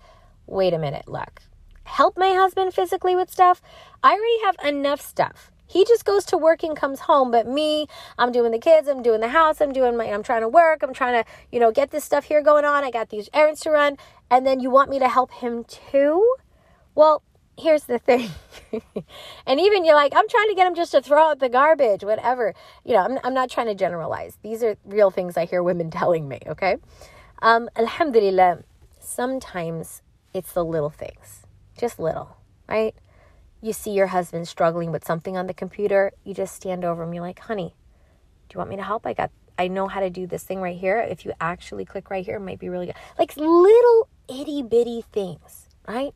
wait 0.46 0.72
a 0.72 0.78
minute, 0.78 1.08
look, 1.08 1.42
help 1.82 2.16
my 2.16 2.32
husband 2.32 2.72
physically 2.74 3.16
with 3.16 3.28
stuff? 3.28 3.60
I 4.04 4.12
already 4.12 4.44
have 4.44 4.72
enough 4.72 5.00
stuff. 5.00 5.50
He 5.70 5.84
just 5.84 6.04
goes 6.04 6.24
to 6.26 6.36
work 6.36 6.64
and 6.64 6.76
comes 6.76 7.00
home, 7.00 7.30
but 7.30 7.46
me, 7.46 7.86
I'm 8.18 8.32
doing 8.32 8.50
the 8.50 8.58
kids, 8.58 8.88
I'm 8.88 9.04
doing 9.04 9.20
the 9.20 9.28
house, 9.28 9.60
I'm 9.60 9.72
doing 9.72 9.96
my 9.96 10.06
I'm 10.06 10.24
trying 10.24 10.40
to 10.40 10.48
work, 10.48 10.82
I'm 10.82 10.92
trying 10.92 11.22
to, 11.22 11.30
you 11.52 11.60
know, 11.60 11.70
get 11.70 11.92
this 11.92 12.02
stuff 12.02 12.24
here 12.24 12.42
going 12.42 12.64
on. 12.64 12.82
I 12.82 12.90
got 12.90 13.10
these 13.10 13.30
errands 13.32 13.60
to 13.60 13.70
run, 13.70 13.96
and 14.28 14.44
then 14.44 14.58
you 14.58 14.68
want 14.68 14.90
me 14.90 14.98
to 14.98 15.08
help 15.08 15.30
him 15.30 15.62
too? 15.62 16.34
Well, 16.96 17.22
here's 17.56 17.84
the 17.84 18.00
thing. 18.00 18.30
and 19.46 19.60
even 19.60 19.84
you're 19.84 19.94
like, 19.94 20.12
I'm 20.12 20.28
trying 20.28 20.48
to 20.48 20.54
get 20.56 20.66
him 20.66 20.74
just 20.74 20.90
to 20.90 21.00
throw 21.02 21.30
out 21.30 21.38
the 21.38 21.48
garbage, 21.48 22.02
whatever. 22.02 22.52
You 22.84 22.94
know, 22.94 23.04
I'm, 23.04 23.18
I'm 23.22 23.34
not 23.34 23.48
trying 23.48 23.68
to 23.68 23.74
generalize. 23.76 24.38
These 24.42 24.64
are 24.64 24.76
real 24.84 25.12
things 25.12 25.36
I 25.36 25.44
hear 25.44 25.62
women 25.62 25.88
telling 26.00 26.26
me, 26.26 26.40
okay? 26.48 26.78
Um, 27.42 27.70
Alhamdulillah, 27.76 28.64
sometimes 28.98 30.02
it's 30.34 30.52
the 30.52 30.64
little 30.64 30.90
things, 30.90 31.46
just 31.78 32.00
little, 32.00 32.36
right? 32.68 32.92
You 33.62 33.72
see 33.72 33.90
your 33.90 34.08
husband 34.08 34.48
struggling 34.48 34.90
with 34.90 35.04
something 35.04 35.36
on 35.36 35.46
the 35.46 35.54
computer, 35.54 36.12
you 36.24 36.32
just 36.32 36.54
stand 36.54 36.84
over 36.84 37.02
him. 37.02 37.12
You're 37.12 37.22
like, 37.22 37.40
honey, 37.40 37.74
do 38.48 38.54
you 38.54 38.58
want 38.58 38.70
me 38.70 38.76
to 38.76 38.82
help? 38.82 39.06
I 39.06 39.12
got, 39.12 39.30
I 39.58 39.68
know 39.68 39.86
how 39.86 40.00
to 40.00 40.08
do 40.08 40.26
this 40.26 40.42
thing 40.42 40.60
right 40.60 40.78
here. 40.78 40.98
If 40.98 41.24
you 41.24 41.32
actually 41.40 41.84
click 41.84 42.10
right 42.10 42.24
here, 42.24 42.36
it 42.36 42.40
might 42.40 42.58
be 42.58 42.68
really 42.68 42.86
good. 42.86 42.96
Like 43.18 43.36
little 43.36 44.08
itty 44.28 44.62
bitty 44.62 45.04
things, 45.12 45.68
right? 45.86 46.14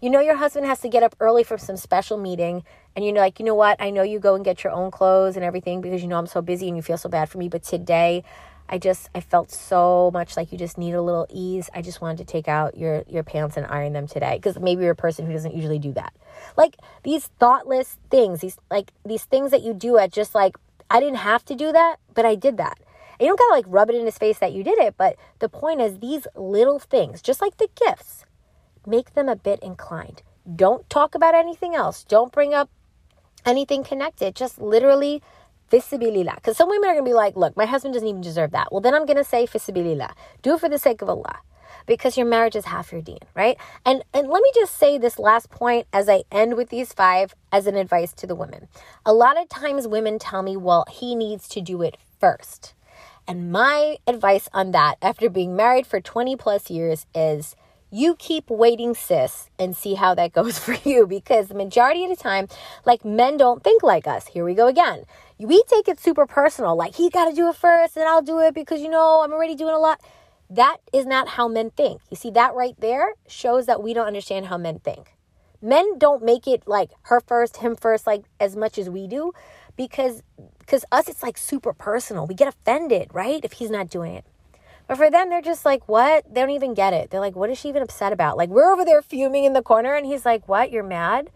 You 0.00 0.10
know 0.10 0.20
your 0.20 0.36
husband 0.36 0.66
has 0.66 0.80
to 0.80 0.88
get 0.88 1.02
up 1.02 1.16
early 1.20 1.42
for 1.42 1.56
some 1.56 1.76
special 1.76 2.18
meeting, 2.18 2.62
and 2.94 3.04
you're 3.04 3.14
like, 3.14 3.38
you 3.38 3.44
know 3.44 3.54
what? 3.54 3.80
I 3.80 3.90
know 3.90 4.02
you 4.02 4.18
go 4.18 4.34
and 4.34 4.44
get 4.44 4.62
your 4.62 4.72
own 4.72 4.90
clothes 4.90 5.36
and 5.36 5.44
everything 5.44 5.80
because 5.80 6.02
you 6.02 6.08
know 6.08 6.18
I'm 6.18 6.26
so 6.26 6.42
busy 6.42 6.68
and 6.68 6.76
you 6.76 6.82
feel 6.82 6.98
so 6.98 7.08
bad 7.08 7.28
for 7.28 7.38
me. 7.38 7.48
But 7.48 7.62
today, 7.62 8.24
I 8.74 8.78
just 8.78 9.08
I 9.14 9.20
felt 9.20 9.52
so 9.52 10.10
much 10.12 10.36
like 10.36 10.50
you 10.50 10.58
just 10.58 10.78
need 10.78 10.94
a 10.94 11.00
little 11.00 11.28
ease. 11.30 11.70
I 11.72 11.80
just 11.80 12.00
wanted 12.00 12.18
to 12.18 12.24
take 12.24 12.48
out 12.48 12.76
your 12.76 13.04
your 13.06 13.22
pants 13.22 13.56
and 13.56 13.64
iron 13.66 13.92
them 13.92 14.08
today 14.08 14.34
because 14.34 14.58
maybe 14.58 14.82
you're 14.82 14.90
a 14.90 14.96
person 14.96 15.24
who 15.24 15.32
doesn't 15.32 15.54
usually 15.54 15.78
do 15.78 15.92
that. 15.92 16.12
Like 16.56 16.78
these 17.04 17.28
thoughtless 17.38 17.98
things, 18.10 18.40
these 18.40 18.58
like 18.72 18.90
these 19.06 19.22
things 19.26 19.52
that 19.52 19.62
you 19.62 19.74
do 19.74 19.96
at 19.96 20.12
just 20.12 20.34
like 20.34 20.56
I 20.90 20.98
didn't 20.98 21.18
have 21.18 21.44
to 21.44 21.54
do 21.54 21.70
that, 21.70 21.98
but 22.14 22.24
I 22.26 22.34
did 22.34 22.56
that. 22.56 22.80
And 23.12 23.20
you 23.20 23.26
don't 23.28 23.38
gotta 23.38 23.54
like 23.54 23.66
rub 23.68 23.90
it 23.90 23.94
in 23.94 24.06
his 24.06 24.18
face 24.18 24.40
that 24.40 24.52
you 24.52 24.64
did 24.64 24.80
it, 24.80 24.96
but 24.98 25.14
the 25.38 25.48
point 25.48 25.80
is 25.80 26.00
these 26.00 26.26
little 26.34 26.80
things, 26.80 27.22
just 27.22 27.40
like 27.40 27.58
the 27.58 27.68
gifts, 27.76 28.24
make 28.84 29.14
them 29.14 29.28
a 29.28 29.36
bit 29.36 29.60
inclined. 29.60 30.22
Don't 30.52 30.90
talk 30.90 31.14
about 31.14 31.36
anything 31.36 31.76
else. 31.76 32.02
Don't 32.02 32.32
bring 32.32 32.52
up 32.52 32.70
anything 33.46 33.84
connected. 33.84 34.34
Just 34.34 34.60
literally 34.60 35.22
Fi 35.80 35.96
sabilillah. 35.96 36.36
Because 36.36 36.56
some 36.56 36.68
women 36.68 36.88
are 36.88 36.94
going 36.94 37.04
to 37.04 37.10
be 37.10 37.14
like, 37.14 37.36
look, 37.36 37.56
my 37.56 37.66
husband 37.66 37.94
doesn't 37.94 38.08
even 38.08 38.20
deserve 38.20 38.52
that. 38.52 38.70
Well, 38.70 38.80
then 38.80 38.94
I'm 38.94 39.06
going 39.06 39.16
to 39.16 39.24
say 39.24 39.46
fi 39.46 39.58
sabilillah. 39.58 40.12
Do 40.42 40.54
it 40.54 40.60
for 40.60 40.68
the 40.68 40.78
sake 40.78 41.02
of 41.02 41.08
Allah. 41.08 41.38
Because 41.86 42.16
your 42.16 42.26
marriage 42.26 42.56
is 42.56 42.66
half 42.66 42.92
your 42.92 43.02
deen, 43.02 43.18
right? 43.34 43.58
And 43.84 44.02
and 44.14 44.28
let 44.28 44.42
me 44.42 44.50
just 44.54 44.78
say 44.78 44.96
this 44.96 45.18
last 45.18 45.50
point 45.50 45.86
as 45.92 46.08
I 46.08 46.22
end 46.32 46.56
with 46.56 46.70
these 46.70 46.94
five 46.94 47.34
as 47.52 47.66
an 47.66 47.76
advice 47.76 48.14
to 48.14 48.26
the 48.26 48.34
women. 48.34 48.68
A 49.04 49.12
lot 49.12 49.38
of 49.38 49.50
times 49.50 49.86
women 49.86 50.18
tell 50.18 50.42
me, 50.42 50.56
well, 50.56 50.86
he 50.90 51.14
needs 51.14 51.46
to 51.48 51.60
do 51.60 51.82
it 51.82 51.98
first. 52.18 52.72
And 53.26 53.52
my 53.52 53.98
advice 54.06 54.48
on 54.54 54.70
that 54.70 54.96
after 55.02 55.28
being 55.28 55.56
married 55.56 55.86
for 55.86 56.00
20 56.00 56.36
plus 56.36 56.70
years 56.70 57.06
is 57.14 57.54
you 57.94 58.16
keep 58.16 58.50
waiting, 58.50 58.92
sis, 58.92 59.50
and 59.56 59.76
see 59.76 59.94
how 59.94 60.16
that 60.16 60.32
goes 60.32 60.58
for 60.64 60.76
you 60.84 61.06
because 61.06 61.46
the 61.46 61.54
majority 61.54 62.02
of 62.02 62.10
the 62.10 62.16
time, 62.16 62.48
like 62.84 63.04
men 63.04 63.36
don't 63.36 63.62
think 63.62 63.84
like 63.84 64.08
us. 64.08 64.26
Here 64.26 64.44
we 64.44 64.54
go 64.54 64.66
again. 64.66 65.04
We 65.38 65.62
take 65.68 65.86
it 65.86 66.00
super 66.00 66.26
personal, 66.26 66.74
like 66.74 66.96
he 66.96 67.08
got 67.08 67.28
to 67.28 67.34
do 67.34 67.48
it 67.48 67.56
first 67.56 67.96
and 67.96 68.06
I'll 68.08 68.22
do 68.22 68.40
it 68.40 68.52
because 68.52 68.80
you 68.82 68.88
know 68.88 69.22
I'm 69.22 69.32
already 69.32 69.54
doing 69.54 69.74
a 69.74 69.78
lot. 69.78 70.00
That 70.50 70.78
is 70.92 71.06
not 71.06 71.28
how 71.28 71.46
men 71.46 71.70
think. 71.70 72.00
You 72.10 72.16
see, 72.16 72.30
that 72.32 72.54
right 72.54 72.74
there 72.80 73.14
shows 73.28 73.66
that 73.66 73.82
we 73.82 73.94
don't 73.94 74.06
understand 74.06 74.46
how 74.46 74.58
men 74.58 74.80
think. 74.80 75.14
Men 75.62 75.96
don't 75.98 76.22
make 76.22 76.46
it 76.46 76.66
like 76.66 76.90
her 77.02 77.20
first, 77.20 77.58
him 77.58 77.76
first, 77.76 78.06
like 78.06 78.24
as 78.40 78.56
much 78.56 78.76
as 78.76 78.90
we 78.90 79.06
do 79.06 79.32
because 79.76 80.22
because 80.58 80.84
us 80.90 81.08
it's 81.08 81.22
like 81.22 81.38
super 81.38 81.72
personal. 81.72 82.26
We 82.26 82.34
get 82.34 82.48
offended, 82.48 83.10
right? 83.12 83.40
If 83.44 83.52
he's 83.52 83.70
not 83.70 83.88
doing 83.88 84.14
it. 84.14 84.24
But 84.86 84.98
for 84.98 85.10
them, 85.10 85.30
they're 85.30 85.40
just 85.40 85.64
like, 85.64 85.88
what? 85.88 86.24
They 86.32 86.40
don't 86.40 86.50
even 86.50 86.74
get 86.74 86.92
it. 86.92 87.10
They're 87.10 87.20
like, 87.20 87.36
what 87.36 87.50
is 87.50 87.58
she 87.58 87.68
even 87.68 87.82
upset 87.82 88.12
about? 88.12 88.36
Like, 88.36 88.50
we're 88.50 88.72
over 88.72 88.84
there 88.84 89.02
fuming 89.02 89.44
in 89.44 89.52
the 89.52 89.62
corner, 89.62 89.94
and 89.94 90.06
he's 90.06 90.26
like, 90.26 90.46
what? 90.48 90.70
You're 90.70 90.82
mad? 90.82 91.30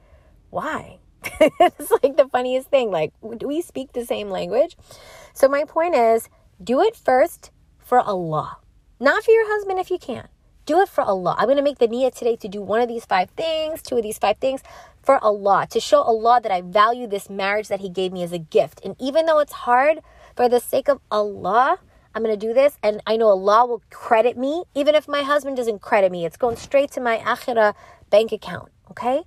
Why? 0.51 0.99
it's 1.41 1.91
like 2.03 2.17
the 2.17 2.29
funniest 2.31 2.69
thing. 2.69 2.91
Like, 2.91 3.13
do 3.37 3.49
we 3.49 3.63
speak 3.63 3.93
the 3.93 4.05
same 4.05 4.29
language? 4.29 4.77
So, 5.33 5.49
my 5.49 5.65
point 5.65 5.95
is 5.95 6.29
do 6.63 6.81
it 6.83 6.97
first 6.97 7.51
for 7.79 8.01
Allah, 8.01 8.59
not 9.01 9.25
for 9.25 9.31
your 9.31 9.49
husband 9.49 9.79
if 9.79 9.91
you 9.91 9.99
can. 9.99 10.29
Do 10.67 10.81
it 10.81 10.89
for 10.89 11.03
Allah. 11.03 11.35
I'm 11.39 11.47
going 11.47 11.57
to 11.57 11.63
make 11.63 11.79
the 11.79 11.89
niyyah 11.89 12.15
today 12.15 12.37
to 12.37 12.49
do 12.49 12.61
one 12.61 12.83
of 12.83 12.89
these 12.89 13.07
five 13.07 13.31
things, 13.31 13.81
two 13.81 13.97
of 13.97 14.03
these 14.03 14.19
five 14.19 14.37
things 14.37 14.63
for 15.03 15.17
Allah, 15.25 15.67
to 15.71 15.81
show 15.81 16.03
Allah 16.03 16.41
that 16.43 16.53
I 16.53 16.61
value 16.61 17.07
this 17.07 17.31
marriage 17.31 17.69
that 17.69 17.81
He 17.81 17.89
gave 17.89 18.13
me 18.13 18.23
as 18.23 18.33
a 18.33 18.39
gift. 18.39 18.83
And 18.85 18.95
even 19.01 19.25
though 19.25 19.39
it's 19.39 19.65
hard, 19.65 20.01
for 20.37 20.49
the 20.49 20.61
sake 20.61 20.89
of 20.89 21.01
Allah, 21.11 21.79
I'm 22.15 22.23
going 22.23 22.39
to 22.39 22.47
do 22.47 22.53
this 22.53 22.77
and 22.83 23.03
I 23.07 23.17
know 23.17 23.29
Allah 23.29 23.67
will 23.67 23.83
credit 23.91 24.37
me. 24.37 24.65
Even 24.75 24.95
if 24.95 25.07
my 25.09 25.23
husband 25.23 25.57
doesn't 25.57 25.81
credit 25.81 26.11
me, 26.11 26.25
it's 26.25 26.37
going 26.37 26.57
straight 26.57 26.91
to 26.93 27.01
my 27.01 27.19
akhirah 27.19 27.75
bank 28.11 28.33
account. 28.33 28.71
Okay? 28.91 29.23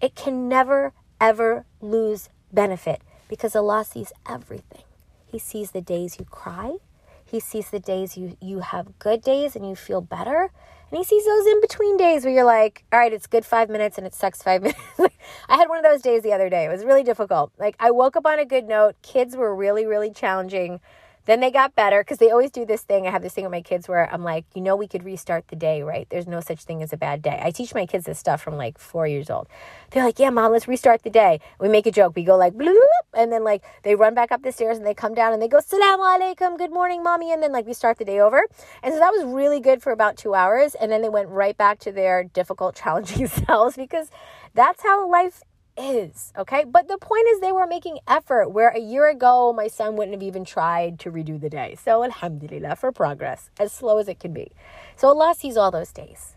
It 0.00 0.14
can 0.14 0.48
never, 0.48 0.92
ever 1.20 1.66
lose 1.80 2.28
benefit 2.52 3.02
because 3.28 3.54
Allah 3.54 3.84
sees 3.84 4.12
everything. 4.28 4.82
He 5.26 5.38
sees 5.38 5.70
the 5.70 5.80
days 5.80 6.18
you 6.18 6.24
cry. 6.24 6.76
He 7.24 7.38
sees 7.38 7.70
the 7.70 7.78
days 7.78 8.16
you, 8.16 8.36
you 8.40 8.60
have 8.60 8.98
good 8.98 9.22
days 9.22 9.54
and 9.54 9.68
you 9.68 9.76
feel 9.76 10.00
better. 10.00 10.50
And 10.90 10.98
he 10.98 11.04
sees 11.04 11.24
those 11.24 11.46
in 11.46 11.60
between 11.60 11.96
days 11.96 12.24
where 12.24 12.34
you're 12.34 12.44
like, 12.44 12.84
all 12.92 12.98
right, 12.98 13.12
it's 13.12 13.28
good 13.28 13.44
five 13.44 13.70
minutes 13.70 13.96
and 13.96 14.06
it 14.06 14.14
sucks 14.14 14.42
five 14.42 14.62
minutes. 14.98 15.14
I 15.48 15.56
had 15.56 15.68
one 15.68 15.78
of 15.78 15.84
those 15.84 16.02
days 16.02 16.22
the 16.24 16.32
other 16.32 16.48
day. 16.48 16.64
It 16.64 16.68
was 16.68 16.84
really 16.84 17.04
difficult. 17.04 17.52
Like, 17.58 17.76
I 17.78 17.92
woke 17.92 18.16
up 18.16 18.26
on 18.26 18.40
a 18.40 18.44
good 18.44 18.66
note. 18.66 18.96
Kids 19.02 19.36
were 19.36 19.54
really, 19.54 19.86
really 19.86 20.10
challenging. 20.10 20.80
Then 21.26 21.40
they 21.40 21.50
got 21.50 21.74
better 21.74 22.02
because 22.02 22.18
they 22.18 22.30
always 22.30 22.50
do 22.50 22.64
this 22.64 22.82
thing. 22.82 23.06
I 23.06 23.10
have 23.10 23.22
this 23.22 23.34
thing 23.34 23.44
with 23.44 23.52
my 23.52 23.62
kids 23.62 23.88
where 23.88 24.12
I'm 24.12 24.24
like, 24.24 24.44
you 24.54 24.60
know, 24.60 24.76
we 24.76 24.88
could 24.88 25.04
restart 25.04 25.48
the 25.48 25.56
day, 25.56 25.82
right? 25.82 26.06
There's 26.10 26.26
no 26.26 26.40
such 26.40 26.64
thing 26.64 26.82
as 26.82 26.92
a 26.92 26.96
bad 26.96 27.22
day. 27.22 27.40
I 27.42 27.50
teach 27.50 27.74
my 27.74 27.86
kids 27.86 28.06
this 28.06 28.18
stuff 28.18 28.40
from 28.40 28.56
like 28.56 28.78
four 28.78 29.06
years 29.06 29.30
old. 29.30 29.48
They're 29.90 30.04
like, 30.04 30.18
yeah, 30.18 30.30
mom, 30.30 30.52
let's 30.52 30.66
restart 30.66 31.02
the 31.02 31.10
day. 31.10 31.40
We 31.58 31.68
make 31.68 31.86
a 31.86 31.92
joke. 31.92 32.16
We 32.16 32.24
go 32.24 32.36
like, 32.36 32.54
bloop, 32.54 32.76
and 33.14 33.30
then 33.32 33.44
like 33.44 33.62
they 33.82 33.94
run 33.94 34.14
back 34.14 34.32
up 34.32 34.42
the 34.42 34.52
stairs 34.52 34.78
and 34.78 34.86
they 34.86 34.94
come 34.94 35.14
down 35.14 35.32
and 35.32 35.42
they 35.42 35.48
go, 35.48 35.60
salam 35.60 36.00
alaikum, 36.00 36.56
good 36.58 36.72
morning, 36.72 37.02
mommy. 37.02 37.32
And 37.32 37.42
then 37.42 37.52
like 37.52 37.66
we 37.66 37.74
start 37.74 37.98
the 37.98 38.04
day 38.04 38.20
over. 38.20 38.46
And 38.82 38.94
so 38.94 38.98
that 38.98 39.12
was 39.12 39.24
really 39.24 39.60
good 39.60 39.82
for 39.82 39.92
about 39.92 40.16
two 40.16 40.34
hours. 40.34 40.74
And 40.74 40.90
then 40.90 41.02
they 41.02 41.08
went 41.08 41.28
right 41.28 41.56
back 41.56 41.78
to 41.80 41.92
their 41.92 42.24
difficult, 42.24 42.74
challenging 42.80 43.26
selves 43.46 43.76
because 43.76 44.10
that's 44.54 44.82
how 44.82 45.08
life 45.08 45.42
is, 45.80 46.32
okay? 46.36 46.64
But 46.64 46.88
the 46.88 46.98
point 46.98 47.26
is, 47.28 47.40
they 47.40 47.52
were 47.52 47.66
making 47.66 47.98
effort 48.06 48.50
where 48.50 48.68
a 48.68 48.78
year 48.78 49.08
ago, 49.08 49.52
my 49.52 49.68
son 49.68 49.96
wouldn't 49.96 50.14
have 50.14 50.22
even 50.22 50.44
tried 50.44 50.98
to 51.00 51.10
redo 51.10 51.40
the 51.40 51.50
day. 51.50 51.76
So, 51.82 52.04
alhamdulillah, 52.04 52.76
for 52.76 52.92
progress, 52.92 53.50
as 53.58 53.72
slow 53.72 53.98
as 53.98 54.08
it 54.08 54.20
can 54.20 54.32
be. 54.32 54.52
So, 54.96 55.08
Allah 55.08 55.34
sees 55.36 55.56
all 55.56 55.70
those 55.70 55.92
days. 55.92 56.36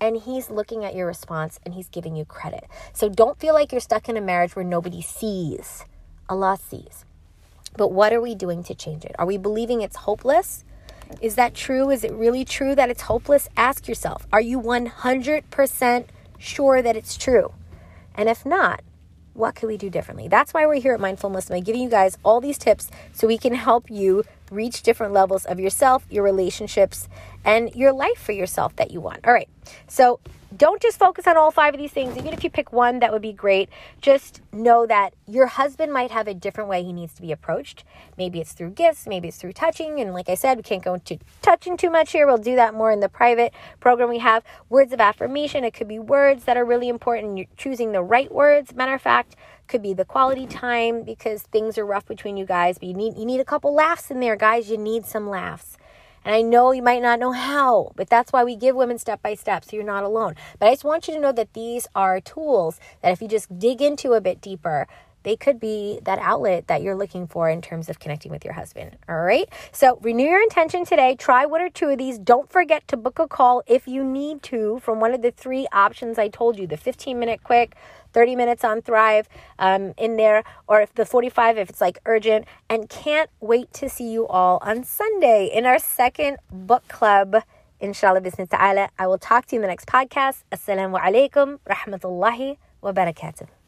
And 0.00 0.16
he's 0.16 0.50
looking 0.50 0.84
at 0.84 0.94
your 0.94 1.06
response 1.06 1.58
and 1.64 1.72
he's 1.72 1.88
giving 1.88 2.14
you 2.16 2.24
credit. 2.24 2.64
So 2.92 3.08
don't 3.08 3.38
feel 3.38 3.54
like 3.54 3.72
you're 3.72 3.80
stuck 3.80 4.08
in 4.08 4.16
a 4.16 4.20
marriage 4.20 4.54
where 4.54 4.64
nobody 4.64 5.00
sees. 5.00 5.84
Allah 6.28 6.58
sees. 6.60 7.04
But 7.76 7.92
what 7.92 8.12
are 8.12 8.20
we 8.20 8.34
doing 8.34 8.62
to 8.64 8.74
change 8.74 9.04
it? 9.04 9.14
Are 9.18 9.26
we 9.26 9.38
believing 9.38 9.80
it's 9.80 9.96
hopeless? 9.96 10.64
Is 11.20 11.36
that 11.36 11.54
true? 11.54 11.90
Is 11.90 12.04
it 12.04 12.12
really 12.12 12.44
true 12.44 12.74
that 12.74 12.90
it's 12.90 13.02
hopeless? 13.02 13.48
Ask 13.56 13.88
yourself 13.88 14.26
are 14.32 14.40
you 14.40 14.60
100% 14.60 16.06
sure 16.38 16.82
that 16.82 16.96
it's 16.96 17.16
true? 17.16 17.52
And 18.14 18.28
if 18.28 18.44
not, 18.46 18.82
what 19.34 19.56
can 19.56 19.68
we 19.68 19.76
do 19.76 19.90
differently? 19.90 20.28
That's 20.28 20.54
why 20.54 20.64
we're 20.64 20.80
here 20.80 20.94
at 20.94 21.00
Mindful 21.00 21.30
Muslimah, 21.30 21.64
giving 21.64 21.82
you 21.82 21.90
guys 21.90 22.16
all 22.24 22.40
these 22.40 22.56
tips 22.56 22.90
so 23.12 23.26
we 23.26 23.36
can 23.36 23.54
help 23.54 23.90
you 23.90 24.24
reach 24.50 24.82
different 24.82 25.12
levels 25.12 25.44
of 25.44 25.58
yourself, 25.58 26.06
your 26.08 26.22
relationships, 26.22 27.08
and 27.44 27.74
your 27.74 27.92
life 27.92 28.18
for 28.18 28.32
yourself 28.32 28.76
that 28.76 28.92
you 28.92 29.00
want. 29.00 29.26
All 29.26 29.32
right. 29.32 29.48
So 29.88 30.20
don't 30.56 30.80
just 30.80 30.98
focus 30.98 31.26
on 31.26 31.36
all 31.36 31.50
five 31.50 31.74
of 31.74 31.80
these 31.80 31.90
things. 31.90 32.16
Even 32.16 32.32
if 32.32 32.44
you 32.44 32.50
pick 32.50 32.72
one, 32.72 33.00
that 33.00 33.12
would 33.12 33.22
be 33.22 33.32
great. 33.32 33.68
Just 34.00 34.40
know 34.52 34.86
that 34.86 35.14
your 35.26 35.46
husband 35.46 35.92
might 35.92 36.10
have 36.10 36.28
a 36.28 36.34
different 36.34 36.68
way 36.68 36.82
he 36.82 36.92
needs 36.92 37.14
to 37.14 37.22
be 37.22 37.32
approached. 37.32 37.84
Maybe 38.16 38.40
it's 38.40 38.52
through 38.52 38.70
gifts, 38.70 39.06
maybe 39.06 39.28
it's 39.28 39.36
through 39.36 39.52
touching. 39.52 40.00
And 40.00 40.12
like 40.12 40.28
I 40.28 40.34
said, 40.34 40.56
we 40.56 40.62
can't 40.62 40.82
go 40.82 40.94
into 40.94 41.18
touching 41.42 41.76
too 41.76 41.90
much 41.90 42.12
here. 42.12 42.26
We'll 42.26 42.38
do 42.38 42.56
that 42.56 42.74
more 42.74 42.90
in 42.90 43.00
the 43.00 43.08
private 43.08 43.52
program 43.80 44.08
we 44.08 44.18
have. 44.18 44.44
Words 44.68 44.92
of 44.92 45.00
affirmation, 45.00 45.64
it 45.64 45.74
could 45.74 45.88
be 45.88 45.98
words 45.98 46.44
that 46.44 46.56
are 46.56 46.64
really 46.64 46.88
important. 46.88 47.36
You're 47.38 47.46
choosing 47.56 47.92
the 47.92 48.02
right 48.02 48.30
words. 48.32 48.74
Matter 48.74 48.94
of 48.94 49.02
fact, 49.02 49.36
could 49.66 49.82
be 49.82 49.94
the 49.94 50.04
quality 50.04 50.46
time 50.46 51.02
because 51.02 51.42
things 51.42 51.78
are 51.78 51.86
rough 51.86 52.06
between 52.06 52.36
you 52.36 52.44
guys, 52.44 52.78
but 52.78 52.88
you 52.88 52.94
need 52.94 53.16
you 53.16 53.24
need 53.24 53.40
a 53.40 53.44
couple 53.44 53.74
laughs 53.74 54.10
in 54.10 54.20
there, 54.20 54.36
guys. 54.36 54.68
You 54.68 54.78
need 54.78 55.06
some 55.06 55.28
laughs. 55.28 55.78
And 56.24 56.34
I 56.34 56.42
know 56.42 56.72
you 56.72 56.82
might 56.82 57.02
not 57.02 57.18
know 57.18 57.32
how, 57.32 57.92
but 57.96 58.08
that's 58.08 58.32
why 58.32 58.44
we 58.44 58.56
give 58.56 58.76
women 58.76 58.98
step 58.98 59.22
by 59.22 59.34
step 59.34 59.64
so 59.64 59.76
you're 59.76 59.84
not 59.84 60.04
alone. 60.04 60.34
But 60.58 60.68
I 60.68 60.72
just 60.72 60.84
want 60.84 61.06
you 61.06 61.14
to 61.14 61.20
know 61.20 61.32
that 61.32 61.52
these 61.52 61.86
are 61.94 62.20
tools 62.20 62.80
that 63.02 63.12
if 63.12 63.20
you 63.20 63.28
just 63.28 63.58
dig 63.58 63.82
into 63.82 64.12
a 64.12 64.20
bit 64.20 64.40
deeper, 64.40 64.86
they 65.24 65.36
could 65.36 65.58
be 65.58 65.98
that 66.04 66.18
outlet 66.20 66.68
that 66.68 66.82
you're 66.82 66.94
looking 66.94 67.26
for 67.26 67.48
in 67.48 67.60
terms 67.60 67.88
of 67.88 67.98
connecting 67.98 68.30
with 68.30 68.44
your 68.44 68.54
husband. 68.54 68.96
All 69.08 69.22
right. 69.22 69.48
So 69.72 69.98
renew 70.02 70.24
your 70.24 70.42
intention 70.42 70.84
today. 70.84 71.16
Try 71.16 71.46
one 71.46 71.62
or 71.62 71.70
two 71.70 71.88
of 71.88 71.98
these. 71.98 72.18
Don't 72.18 72.50
forget 72.50 72.86
to 72.88 72.96
book 72.96 73.18
a 73.18 73.26
call 73.26 73.62
if 73.66 73.88
you 73.88 74.04
need 74.04 74.42
to 74.44 74.78
from 74.80 75.00
one 75.00 75.12
of 75.12 75.22
the 75.22 75.30
three 75.30 75.66
options 75.72 76.18
I 76.18 76.28
told 76.28 76.58
you 76.58 76.66
the 76.66 76.76
15 76.76 77.18
minute 77.18 77.42
quick, 77.42 77.74
30 78.14 78.36
minutes 78.36 78.64
on 78.64 78.80
Thrive 78.80 79.28
um, 79.58 79.92
in 79.98 80.16
there, 80.16 80.44
or 80.66 80.80
if 80.80 80.94
the 80.94 81.04
45 81.04 81.58
if 81.58 81.68
it's 81.68 81.80
like 81.80 81.98
urgent. 82.06 82.46
And 82.70 82.88
can't 82.88 83.28
wait 83.40 83.72
to 83.74 83.88
see 83.88 84.10
you 84.10 84.26
all 84.26 84.58
on 84.62 84.84
Sunday 84.84 85.50
in 85.52 85.66
our 85.66 85.78
second 85.78 86.38
book 86.50 86.86
club. 86.88 87.36
Inshallah, 87.80 88.22
bismillah 88.22 88.48
ta'ala. 88.48 88.88
I 88.98 89.06
will 89.06 89.18
talk 89.18 89.46
to 89.46 89.56
you 89.56 89.58
in 89.58 89.62
the 89.62 89.68
next 89.68 89.86
podcast. 89.86 90.44
Assalamu 90.50 90.98
alaikum, 90.98 91.58
rahmatullahi 91.68 92.56
wa 92.80 92.92
barakatuh. 92.92 93.63